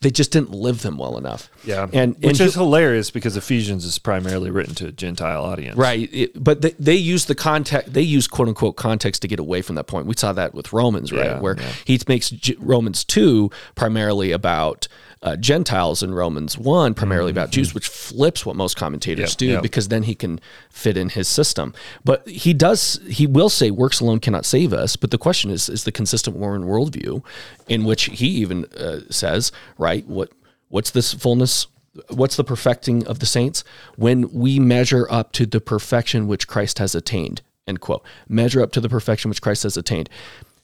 they 0.00 0.10
just 0.10 0.32
didn't 0.32 0.50
live 0.50 0.82
them 0.82 0.96
well 0.98 1.16
enough. 1.18 1.48
Yeah. 1.62 1.84
And, 1.84 2.14
and 2.16 2.24
Which 2.24 2.38
he- 2.38 2.44
is 2.44 2.54
hilarious 2.54 3.10
because 3.10 3.36
Ephesians 3.36 3.84
is 3.84 3.98
primarily 3.98 4.50
written 4.50 4.74
to 4.76 4.86
a 4.88 4.92
Gentile 4.92 5.44
audience. 5.44 5.76
Right. 5.76 6.08
It- 6.12 6.42
but 6.42 6.62
they, 6.62 6.70
they 6.78 6.96
use 6.96 7.26
the 7.26 7.34
context, 7.34 7.92
they 7.92 8.02
use 8.02 8.26
quote 8.26 8.48
unquote 8.48 8.76
context 8.76 9.22
to 9.22 9.28
get 9.28 9.38
away 9.38 9.62
from 9.62 9.76
that 9.76 9.84
point. 9.86 10.06
We 10.06 10.14
saw 10.16 10.32
that 10.32 10.54
with 10.54 10.72
Romans, 10.72 11.12
right? 11.12 11.26
Yeah, 11.26 11.40
Where 11.40 11.56
yeah. 11.56 11.72
he 11.84 12.00
makes 12.08 12.32
Romans 12.58 13.04
2 13.04 13.50
primarily 13.76 14.32
about 14.32 14.88
uh, 15.22 15.36
Gentiles 15.36 16.02
and 16.02 16.16
Romans 16.16 16.56
1 16.56 16.94
primarily 16.94 17.30
about 17.30 17.50
Jews, 17.50 17.74
which 17.74 17.88
flips 17.88 18.46
what 18.46 18.56
most 18.56 18.76
commentators 18.76 19.32
Yep, 19.32 19.38
do 19.38 19.46
yep. 19.46 19.62
because 19.62 19.88
then 19.88 20.04
he 20.04 20.14
can 20.14 20.40
fit 20.70 20.96
in 20.96 21.10
his 21.10 21.28
system. 21.28 21.74
But 22.04 22.26
he 22.26 22.54
does, 22.54 23.00
he 23.06 23.26
will 23.26 23.50
say 23.50 23.70
works 23.70 24.00
alone 24.00 24.20
cannot 24.20 24.46
save 24.46 24.72
us. 24.72 24.96
But 24.96 25.10
the 25.10 25.18
question 25.18 25.50
is, 25.50 25.68
is 25.68 25.84
the 25.84 25.92
consistent 25.92 26.36
Warren 26.36 26.62
worldview 26.62 27.22
in 27.68 27.84
which 27.84 28.04
he 28.04 28.28
even 28.28 28.64
uh, 28.76 29.00
says, 29.10 29.52
right, 29.76 30.06
what 30.06 30.32
what's 30.68 30.90
this 30.90 31.12
fullness 31.12 31.66
what's 32.08 32.36
the 32.36 32.44
perfecting 32.44 33.06
of 33.06 33.18
the 33.18 33.26
saints 33.26 33.64
when 33.96 34.32
we 34.32 34.58
measure 34.60 35.06
up 35.10 35.32
to 35.32 35.44
the 35.44 35.60
perfection 35.60 36.28
which 36.28 36.46
christ 36.46 36.78
has 36.78 36.94
attained 36.94 37.42
end 37.66 37.80
quote 37.80 38.04
measure 38.28 38.62
up 38.62 38.70
to 38.70 38.80
the 38.80 38.88
perfection 38.88 39.28
which 39.28 39.42
christ 39.42 39.64
has 39.64 39.76
attained 39.76 40.08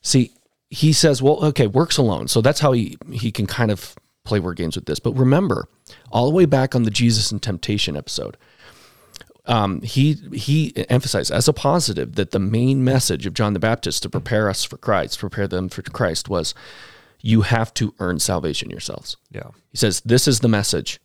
see 0.02 0.30
he 0.70 0.92
says 0.92 1.20
well 1.20 1.44
okay 1.44 1.66
works 1.66 1.96
alone 1.96 2.28
so 2.28 2.40
that's 2.40 2.60
how 2.60 2.70
he 2.70 2.96
he 3.10 3.32
can 3.32 3.46
kind 3.46 3.72
of 3.72 3.96
play 4.26 4.40
word 4.40 4.56
games 4.56 4.76
with 4.76 4.86
this 4.86 4.98
but 4.98 5.12
remember 5.14 5.68
all 6.10 6.28
the 6.28 6.34
way 6.34 6.44
back 6.44 6.74
on 6.74 6.82
the 6.82 6.90
jesus 6.90 7.30
and 7.30 7.42
temptation 7.42 7.96
episode 7.96 8.36
um, 9.46 9.80
he 9.82 10.14
he 10.32 10.72
emphasized 10.90 11.30
as 11.30 11.46
a 11.46 11.52
positive 11.52 12.16
that 12.16 12.32
the 12.32 12.40
main 12.40 12.82
message 12.82 13.26
of 13.26 13.34
John 13.34 13.52
the 13.52 13.60
Baptist 13.60 14.02
to 14.02 14.10
prepare 14.10 14.50
us 14.50 14.64
for 14.64 14.76
Christ, 14.76 15.20
prepare 15.20 15.46
them 15.46 15.68
for 15.68 15.82
Christ, 15.82 16.28
was 16.28 16.52
you 17.20 17.42
have 17.42 17.72
to 17.74 17.94
earn 18.00 18.18
salvation 18.18 18.70
yourselves. 18.70 19.16
Yeah. 19.30 19.50
He 19.70 19.76
says, 19.76 20.00
This 20.04 20.26
is 20.26 20.40
the 20.40 20.48
message 20.48 21.00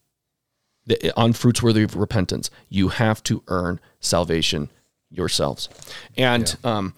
the, 0.85 1.13
on 1.15 1.33
fruits 1.33 1.61
worthy 1.61 1.83
of 1.83 1.95
repentance. 1.95 2.49
You 2.69 2.89
have 2.89 3.21
to 3.23 3.43
earn 3.47 3.79
salvation 3.99 4.69
yourselves. 5.09 5.69
And 6.17 6.55
um, 6.63 6.95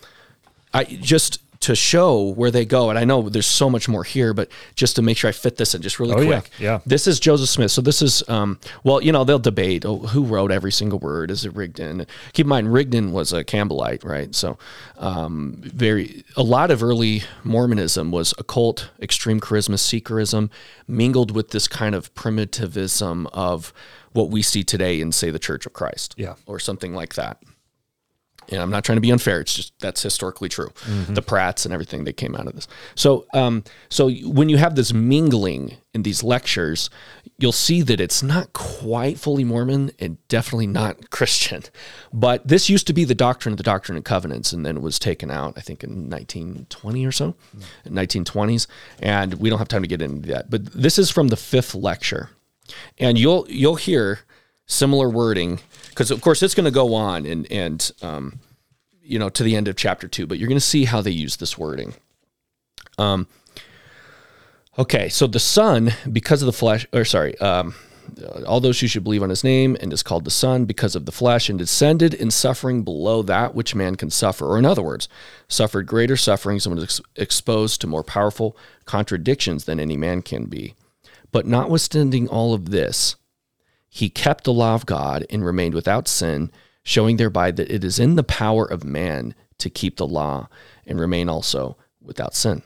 I 0.74 0.86
just 0.86 1.40
to 1.64 1.76
show 1.76 2.22
where 2.32 2.52
they 2.52 2.66
go, 2.66 2.90
and 2.90 2.98
I 3.00 3.04
know 3.06 3.30
there's 3.30 3.46
so 3.48 3.70
much 3.70 3.88
more 3.90 4.04
here, 4.04 4.34
but 4.34 4.50
just 4.76 4.96
to 4.98 5.02
make 5.02 5.18
sure 5.18 5.30
I 5.30 5.32
fit 5.32 5.58
this 5.58 5.74
in 5.76 5.82
just 5.82 6.00
really 6.00 6.14
Oh, 6.14 6.20
yeah, 6.22 6.40
quick. 6.42 6.52
yeah. 6.60 6.80
This 6.86 7.08
is 7.08 7.20
Joseph 7.20 7.50
Smith. 7.50 7.72
So 7.72 7.82
this 7.82 8.02
is, 8.02 8.22
um, 8.30 8.60
well, 8.84 9.02
you 9.02 9.12
know, 9.12 9.24
they'll 9.24 9.40
debate 9.40 9.86
oh, 9.86 9.98
who 10.00 10.24
wrote 10.24 10.52
every 10.52 10.72
single 10.72 11.00
word. 11.00 11.32
Is 11.32 11.46
it 11.46 11.56
Rigdon? 11.56 12.06
Keep 12.34 12.46
in 12.46 12.50
mind, 12.50 12.74
Rigdon 12.74 13.12
was 13.12 13.34
a 13.34 13.44
Campbellite, 13.44 14.04
right? 14.06 14.34
So 14.36 14.58
um, 14.98 15.56
very, 15.64 16.24
a 16.36 16.44
lot 16.44 16.70
of 16.72 16.84
early 16.84 17.24
Mormonism 17.44 18.12
was 18.12 18.34
occult, 18.38 18.90
extreme 19.02 19.40
charisma, 19.40 19.76
seekerism, 19.80 20.50
mingled 20.88 21.32
with 21.32 21.52
this 21.52 21.68
kind 21.68 21.96
of 21.96 22.14
primitivism 22.16 23.28
of 23.34 23.74
what 24.12 24.30
we 24.30 24.42
see 24.42 24.64
today 24.64 25.02
in, 25.02 25.12
say, 25.12 25.32
the 25.32 25.40
Church 25.40 25.66
of 25.66 25.74
Christ, 25.74 26.14
Yeah. 26.18 26.36
or 26.46 26.60
something 26.60 26.94
like 26.94 27.16
that. 27.16 27.42
And 28.50 28.62
I'm 28.62 28.70
not 28.70 28.84
trying 28.84 28.98
to 28.98 29.02
be 29.02 29.12
unfair. 29.12 29.42
It's 29.42 29.54
just 29.54 29.74
that's 29.80 30.02
historically 30.02 30.50
true. 30.50 30.70
The 31.14 31.22
Pratts 31.22 31.66
and 31.66 31.74
everything 31.74 32.04
that 32.06 32.18
came 32.18 32.36
out 32.36 32.48
of 32.48 32.54
this. 32.54 32.68
So, 32.96 33.26
um, 33.34 33.64
so 33.90 34.10
when 34.10 34.50
you 34.50 34.58
have 34.58 34.76
this 34.76 34.94
mingling 34.94 35.78
in 35.94 36.04
these 36.04 36.24
lectures, 36.24 36.90
you'll 37.38 37.52
see 37.52 37.82
that 37.84 38.00
it's 38.00 38.24
not 38.24 38.54
quite 38.54 39.20
fully 39.20 39.44
Mormon 39.44 39.92
and 40.00 40.18
definitely 40.28 40.68
not 40.68 41.10
Christian. 41.10 41.64
But 42.12 42.48
this 42.48 42.70
used 42.70 42.88
to 42.88 42.94
be 42.94 43.04
the 43.04 43.16
doctrine 43.16 43.54
of 43.54 43.58
the 43.58 43.64
Doctrine 43.64 43.96
and 43.96 44.06
Covenants, 44.06 44.52
and 44.54 44.66
then 44.66 44.78
it 44.78 44.82
was 44.82 45.00
taken 45.00 45.30
out, 45.30 45.54
I 45.56 45.62
think, 45.62 45.84
in 45.84 46.10
1920 46.10 47.06
or 47.06 47.12
so, 47.12 47.36
1920s. 47.86 48.68
And 49.00 49.36
we 49.36 49.50
don't 49.50 49.60
have 49.60 49.68
time 49.68 49.84
to 49.84 49.88
get 49.88 50.02
into 50.02 50.28
that. 50.30 50.50
But 50.50 50.66
this 50.74 50.98
is 50.98 51.10
from 51.10 51.28
the 51.30 51.38
fifth 51.38 51.76
lecture, 51.76 52.30
and 52.98 53.18
you'll 53.18 53.46
you'll 53.50 53.76
hear 53.76 54.20
similar 54.66 55.10
wording 55.10 55.60
because 55.94 56.12
of 56.12 56.22
course 56.22 56.42
it's 56.44 56.56
going 56.56 56.66
to 56.66 56.72
go 56.72 56.94
on 56.94 57.26
and 57.26 57.50
and 57.52 57.92
um, 58.02 58.40
you 59.02 59.18
know 59.20 59.30
to 59.30 59.44
the 59.44 59.56
end 59.56 59.68
of 59.68 59.76
chapter 59.76 60.08
two 60.08 60.28
but 60.28 60.38
you're 60.38 60.50
going 60.50 60.58
to 60.58 60.62
see 60.62 60.86
how 60.86 61.02
they 61.02 61.12
use 61.12 61.38
this 61.38 61.58
wording 61.58 61.94
um, 62.98 63.28
Okay, 64.78 65.08
so 65.08 65.28
the 65.28 65.40
Son, 65.40 65.94
because 66.12 66.42
of 66.42 66.48
the 66.48 66.54
flesh, 66.54 66.88
or 66.92 67.06
sorry, 67.06 67.38
um, 67.38 67.76
all 68.48 68.60
those 68.60 68.80
who 68.80 68.88
should 68.88 69.04
believe 69.04 69.22
on 69.22 69.30
his 69.30 69.44
name, 69.44 69.78
and 69.80 69.94
is 69.94 70.02
called 70.02 70.26
the 70.26 70.32
Son 70.32 70.66
because 70.66 70.96
of 70.96 71.06
the 71.06 71.12
flesh, 71.12 71.48
and 71.48 71.60
descended 71.60 72.16
in 72.16 72.32
suffering 72.32 72.82
below 72.82 73.22
that 73.22 73.54
which 73.54 73.76
man 73.76 73.96
can 73.96 74.10
suffer. 74.10 74.48
Or, 74.48 74.58
in 74.58 74.66
other 74.66 74.82
words, 74.82 75.08
suffered 75.48 75.86
greater 75.86 76.18
sufferings 76.18 76.66
and 76.66 76.74
was 76.74 76.84
ex- 76.84 77.02
exposed 77.16 77.82
to 77.82 77.88
more 77.88 78.04
powerful 78.04 78.58
contradictions 78.86 79.66
than 79.66 79.80
any 79.80 79.96
man 79.96 80.24
can 80.24 80.46
be. 80.46 80.74
But 81.32 81.46
notwithstanding 81.46 82.28
all 82.28 82.56
of 82.56 82.72
this, 82.72 83.16
he 83.94 84.10
kept 84.10 84.44
the 84.44 84.52
law 84.52 84.74
of 84.74 84.88
God 84.88 85.24
and 85.30 85.46
remained 85.46 85.76
without 85.76 86.08
sin, 86.08 86.52
showing 86.82 87.18
thereby 87.18 87.52
that 87.52 87.70
it 87.70 87.84
is 87.84 88.00
in 88.00 88.16
the 88.16 88.24
power 88.24 88.66
of 88.66 88.84
man 88.84 89.36
to 89.60 89.70
keep 89.70 89.98
the 89.98 90.08
law 90.08 90.50
and 90.88 91.00
remain 91.00 91.30
also 91.30 91.78
without 92.02 92.34
sin. 92.34 92.64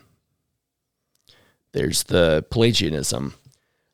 There's 1.73 2.03
the 2.03 2.45
Pelagianism. 2.49 3.33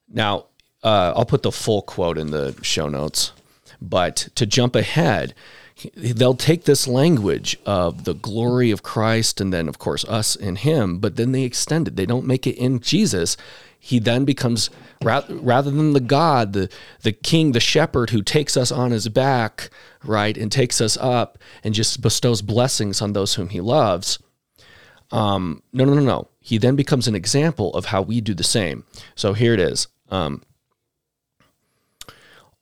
Now, 0.08 0.46
uh, 0.84 1.14
I'll 1.16 1.26
put 1.26 1.42
the 1.42 1.52
full 1.52 1.82
quote 1.82 2.20
in 2.20 2.30
the 2.30 2.56
show 2.62 2.88
notes, 2.88 3.32
but 3.82 4.30
to 4.36 4.46
jump 4.46 4.76
ahead, 4.76 5.34
they'll 5.96 6.36
take 6.36 6.66
this 6.66 6.88
language 6.88 7.58
of 7.66 8.04
the 8.04 8.14
glory 8.14 8.70
of 8.70 8.84
Christ 8.84 9.42
and 9.42 9.52
then, 9.52 9.68
of 9.68 9.80
course, 9.80 10.06
us 10.06 10.36
in 10.36 10.58
Him, 10.58 11.00
but 11.00 11.16
then 11.16 11.32
they 11.32 11.42
extend 11.42 11.88
it. 11.88 11.96
They 11.96 12.06
don't 12.06 12.28
make 12.28 12.46
it 12.46 12.58
in 12.58 12.80
Jesus. 12.80 13.38
He 13.86 14.00
then 14.00 14.24
becomes 14.24 14.70
rather 15.02 15.70
than 15.70 15.92
the 15.92 16.00
God, 16.00 16.54
the 16.54 16.70
the 17.02 17.12
King, 17.12 17.52
the 17.52 17.60
Shepherd 17.60 18.12
who 18.12 18.22
takes 18.22 18.56
us 18.56 18.72
on 18.72 18.92
His 18.92 19.10
back, 19.10 19.70
right, 20.06 20.38
and 20.38 20.50
takes 20.50 20.80
us 20.80 20.96
up 21.02 21.38
and 21.66 21.74
just 21.74 22.02
bestows 22.02 22.42
blessings 22.42 23.02
on 23.02 23.12
those 23.12 23.34
whom 23.34 23.50
He 23.50 23.60
loves. 23.60 24.20
Um, 25.12 25.64
no, 25.74 25.84
no, 25.84 25.96
no, 25.96 26.02
no. 26.02 26.30
He 26.40 26.58
then 26.58 26.78
becomes 26.78 27.10
an 27.10 27.14
example 27.16 27.74
of 27.74 27.88
how 27.88 28.02
we 28.02 28.22
do 28.22 28.34
the 28.34 28.42
same. 28.42 28.86
So 29.16 29.34
here 29.34 29.54
it 29.54 29.60
is. 29.60 29.88
Um, 30.10 30.44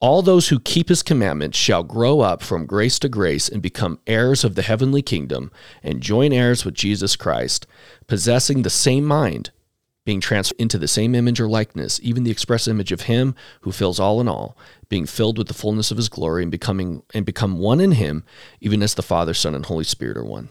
all 0.00 0.22
those 0.22 0.48
who 0.48 0.58
keep 0.58 0.88
his 0.88 1.04
commandments 1.04 1.56
shall 1.56 1.84
grow 1.84 2.18
up 2.18 2.42
from 2.42 2.66
grace 2.66 2.98
to 2.98 3.08
grace 3.08 3.48
and 3.48 3.62
become 3.62 4.00
heirs 4.08 4.42
of 4.42 4.56
the 4.56 4.62
heavenly 4.62 5.02
kingdom 5.02 5.52
and 5.84 6.00
join 6.00 6.32
heirs 6.32 6.64
with 6.64 6.74
Jesus 6.74 7.14
Christ, 7.14 7.68
possessing 8.08 8.62
the 8.62 8.70
same 8.70 9.04
mind, 9.04 9.52
being 10.04 10.20
transferred 10.20 10.58
into 10.58 10.78
the 10.78 10.88
same 10.88 11.14
image 11.14 11.40
or 11.40 11.48
likeness, 11.48 12.00
even 12.02 12.24
the 12.24 12.30
express 12.30 12.66
image 12.66 12.90
of 12.92 13.02
him 13.02 13.34
who 13.60 13.70
fills 13.70 14.00
all 14.00 14.20
in 14.20 14.28
all, 14.28 14.56
being 14.88 15.06
filled 15.06 15.38
with 15.38 15.48
the 15.48 15.54
fullness 15.54 15.90
of 15.90 15.96
his 15.96 16.08
glory 16.08 16.42
and 16.42 16.50
becoming 16.50 17.02
and 17.14 17.24
become 17.24 17.58
one 17.58 17.80
in 17.80 17.92
him, 17.92 18.24
even 18.60 18.82
as 18.82 18.94
the 18.94 19.02
Father, 19.02 19.34
Son, 19.34 19.54
and 19.54 19.66
Holy 19.66 19.84
Spirit 19.84 20.16
are 20.16 20.24
one. 20.24 20.48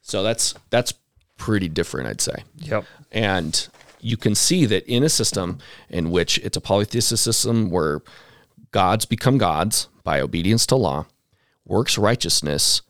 So 0.00 0.22
that's 0.22 0.54
that's 0.70 0.94
pretty 1.36 1.68
different, 1.68 2.08
I'd 2.08 2.20
say. 2.20 2.44
Yep. 2.58 2.84
And 3.12 3.68
you 4.00 4.16
can 4.16 4.34
see 4.34 4.66
that 4.66 4.84
in 4.86 5.04
a 5.04 5.08
system 5.08 5.58
in 5.88 6.10
which 6.10 6.38
it's 6.38 6.56
a 6.56 6.60
polytheistic 6.60 7.18
system 7.18 7.70
where 7.70 8.00
gods 8.72 9.04
become 9.04 9.38
gods 9.38 9.88
by 10.02 10.20
obedience 10.20 10.66
to 10.66 10.76
law. 10.76 11.06
Works 11.64 11.96
righteousness 11.96 12.82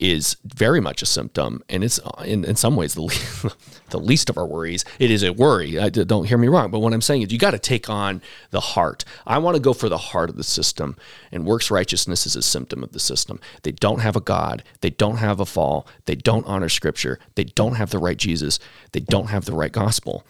is 0.00 0.38
very 0.44 0.80
much 0.80 1.02
a 1.02 1.06
symptom, 1.06 1.62
and 1.68 1.84
it's 1.84 2.00
in, 2.24 2.44
in 2.44 2.56
some 2.56 2.74
ways 2.74 2.94
the 2.94 3.54
the 3.90 3.98
least 3.98 4.30
of 4.30 4.38
our 4.38 4.46
worries. 4.46 4.84
It 4.98 5.10
is 5.10 5.22
a 5.22 5.32
worry. 5.32 5.78
I, 5.78 5.90
don't 5.90 6.24
hear 6.24 6.38
me 6.38 6.48
wrong, 6.48 6.70
but 6.70 6.80
what 6.80 6.94
I'm 6.94 7.02
saying 7.02 7.22
is 7.22 7.32
you 7.32 7.38
got 7.38 7.50
to 7.50 7.58
take 7.58 7.90
on 7.90 8.22
the 8.50 8.60
heart. 8.60 9.04
I 9.26 9.38
want 9.38 9.56
to 9.56 9.62
go 9.62 9.74
for 9.74 9.90
the 9.90 9.98
heart 9.98 10.30
of 10.30 10.36
the 10.36 10.42
system, 10.42 10.96
and 11.30 11.44
works 11.44 11.70
righteousness 11.70 12.26
is 12.26 12.34
a 12.34 12.42
symptom 12.42 12.82
of 12.82 12.92
the 12.92 12.98
system. 12.98 13.40
They 13.62 13.72
don't 13.72 14.00
have 14.00 14.16
a 14.16 14.20
God. 14.20 14.64
They 14.80 14.90
don't 14.90 15.18
have 15.18 15.38
a 15.38 15.46
fall. 15.46 15.86
They 16.06 16.14
don't 16.14 16.46
honor 16.46 16.70
Scripture. 16.70 17.18
They 17.34 17.44
don't 17.44 17.74
have 17.74 17.90
the 17.90 17.98
right 17.98 18.16
Jesus. 18.16 18.58
They 18.92 19.00
don't 19.00 19.28
have 19.28 19.44
the 19.44 19.52
right 19.52 19.72
gospel. 19.72 20.24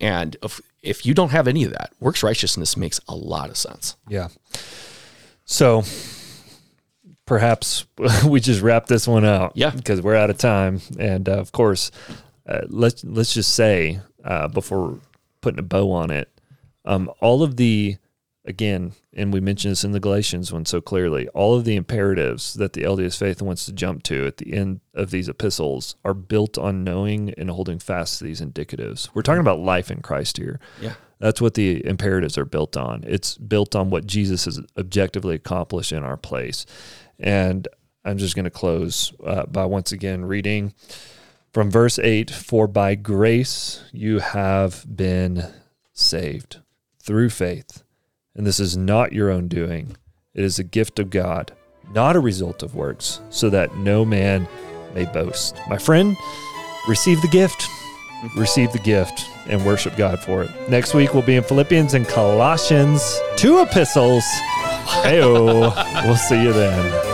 And 0.00 0.36
if, 0.42 0.60
if 0.82 1.06
you 1.06 1.14
don't 1.14 1.30
have 1.30 1.46
any 1.46 1.62
of 1.62 1.70
that, 1.72 1.92
works 2.00 2.24
righteousness 2.24 2.76
makes 2.76 2.98
a 3.06 3.14
lot 3.14 3.50
of 3.50 3.56
sense. 3.56 3.96
Yeah. 4.08 4.28
So 5.44 5.84
perhaps 7.32 7.86
we 8.26 8.40
just 8.40 8.60
wrap 8.60 8.84
this 8.88 9.08
one 9.08 9.24
out. 9.24 9.52
Yeah. 9.54 9.70
Because 9.70 10.02
we're 10.02 10.16
out 10.16 10.28
of 10.28 10.36
time. 10.36 10.82
And 10.98 11.26
uh, 11.30 11.38
of 11.38 11.50
course, 11.50 11.90
uh, 12.46 12.60
let's 12.68 13.02
let's 13.04 13.32
just 13.32 13.54
say 13.54 14.00
uh, 14.22 14.48
before 14.48 14.98
putting 15.40 15.58
a 15.58 15.62
bow 15.62 15.90
on 15.92 16.10
it, 16.10 16.28
um, 16.84 17.10
all 17.20 17.42
of 17.42 17.56
the 17.56 17.96
again, 18.44 18.92
and 19.14 19.32
we 19.32 19.40
mentioned 19.40 19.72
this 19.72 19.82
in 19.82 19.92
the 19.92 20.00
Galatians 20.00 20.52
one 20.52 20.66
so 20.66 20.82
clearly, 20.82 21.26
all 21.28 21.54
of 21.54 21.64
the 21.64 21.74
imperatives 21.74 22.52
that 22.54 22.74
the 22.74 22.82
LDS 22.82 23.16
faith 23.18 23.40
wants 23.40 23.64
to 23.64 23.72
jump 23.72 24.02
to 24.02 24.26
at 24.26 24.36
the 24.36 24.52
end 24.52 24.80
of 24.92 25.10
these 25.10 25.26
epistles 25.26 25.96
are 26.04 26.12
built 26.12 26.58
on 26.58 26.84
knowing 26.84 27.32
and 27.38 27.48
holding 27.48 27.78
fast 27.78 28.18
to 28.18 28.24
these 28.24 28.42
indicatives. 28.42 29.08
We're 29.14 29.22
talking 29.22 29.40
about 29.40 29.58
life 29.58 29.90
in 29.90 30.02
Christ 30.02 30.36
here. 30.36 30.60
Yeah. 30.82 30.94
That's 31.18 31.40
what 31.40 31.54
the 31.54 31.86
imperatives 31.86 32.36
are 32.36 32.44
built 32.44 32.76
on. 32.76 33.04
It's 33.06 33.38
built 33.38 33.76
on 33.76 33.90
what 33.90 34.08
Jesus 34.08 34.44
has 34.44 34.60
objectively 34.76 35.36
accomplished 35.36 35.92
in 35.92 36.02
our 36.02 36.16
place. 36.16 36.66
And 37.18 37.68
I'm 38.04 38.18
just 38.18 38.34
going 38.34 38.44
to 38.44 38.50
close 38.50 39.12
uh, 39.24 39.46
by 39.46 39.64
once 39.64 39.92
again 39.92 40.24
reading 40.24 40.74
from 41.52 41.70
verse 41.70 41.98
8 41.98 42.30
For 42.30 42.66
by 42.66 42.94
grace 42.94 43.84
you 43.92 44.18
have 44.20 44.84
been 44.96 45.46
saved 45.92 46.58
through 47.00 47.30
faith 47.30 47.82
and 48.34 48.46
this 48.46 48.60
is 48.60 48.76
not 48.76 49.12
your 49.12 49.30
own 49.30 49.48
doing. 49.48 49.96
It 50.34 50.44
is 50.44 50.58
a 50.58 50.64
gift 50.64 50.98
of 50.98 51.10
God, 51.10 51.52
not 51.92 52.16
a 52.16 52.20
result 52.20 52.62
of 52.62 52.74
works, 52.74 53.20
so 53.30 53.50
that 53.50 53.76
no 53.76 54.04
man 54.04 54.48
may 54.94 55.04
boast. 55.04 55.56
My 55.68 55.78
friend, 55.78 56.16
receive 56.88 57.20
the 57.20 57.28
gift. 57.28 57.68
Receive 58.36 58.72
the 58.72 58.78
gift 58.78 59.28
and 59.46 59.64
worship 59.66 59.96
God 59.96 60.20
for 60.20 60.42
it. 60.42 60.50
Next 60.68 60.94
week 60.94 61.12
we'll 61.12 61.22
be 61.22 61.36
in 61.36 61.42
Philippians 61.42 61.94
and 61.94 62.06
Colossians, 62.06 63.20
two 63.36 63.60
epistles. 63.60 64.24
Heyo. 64.84 65.74
We'll 66.04 66.16
see 66.16 66.42
you 66.42 66.52
then. 66.52 67.11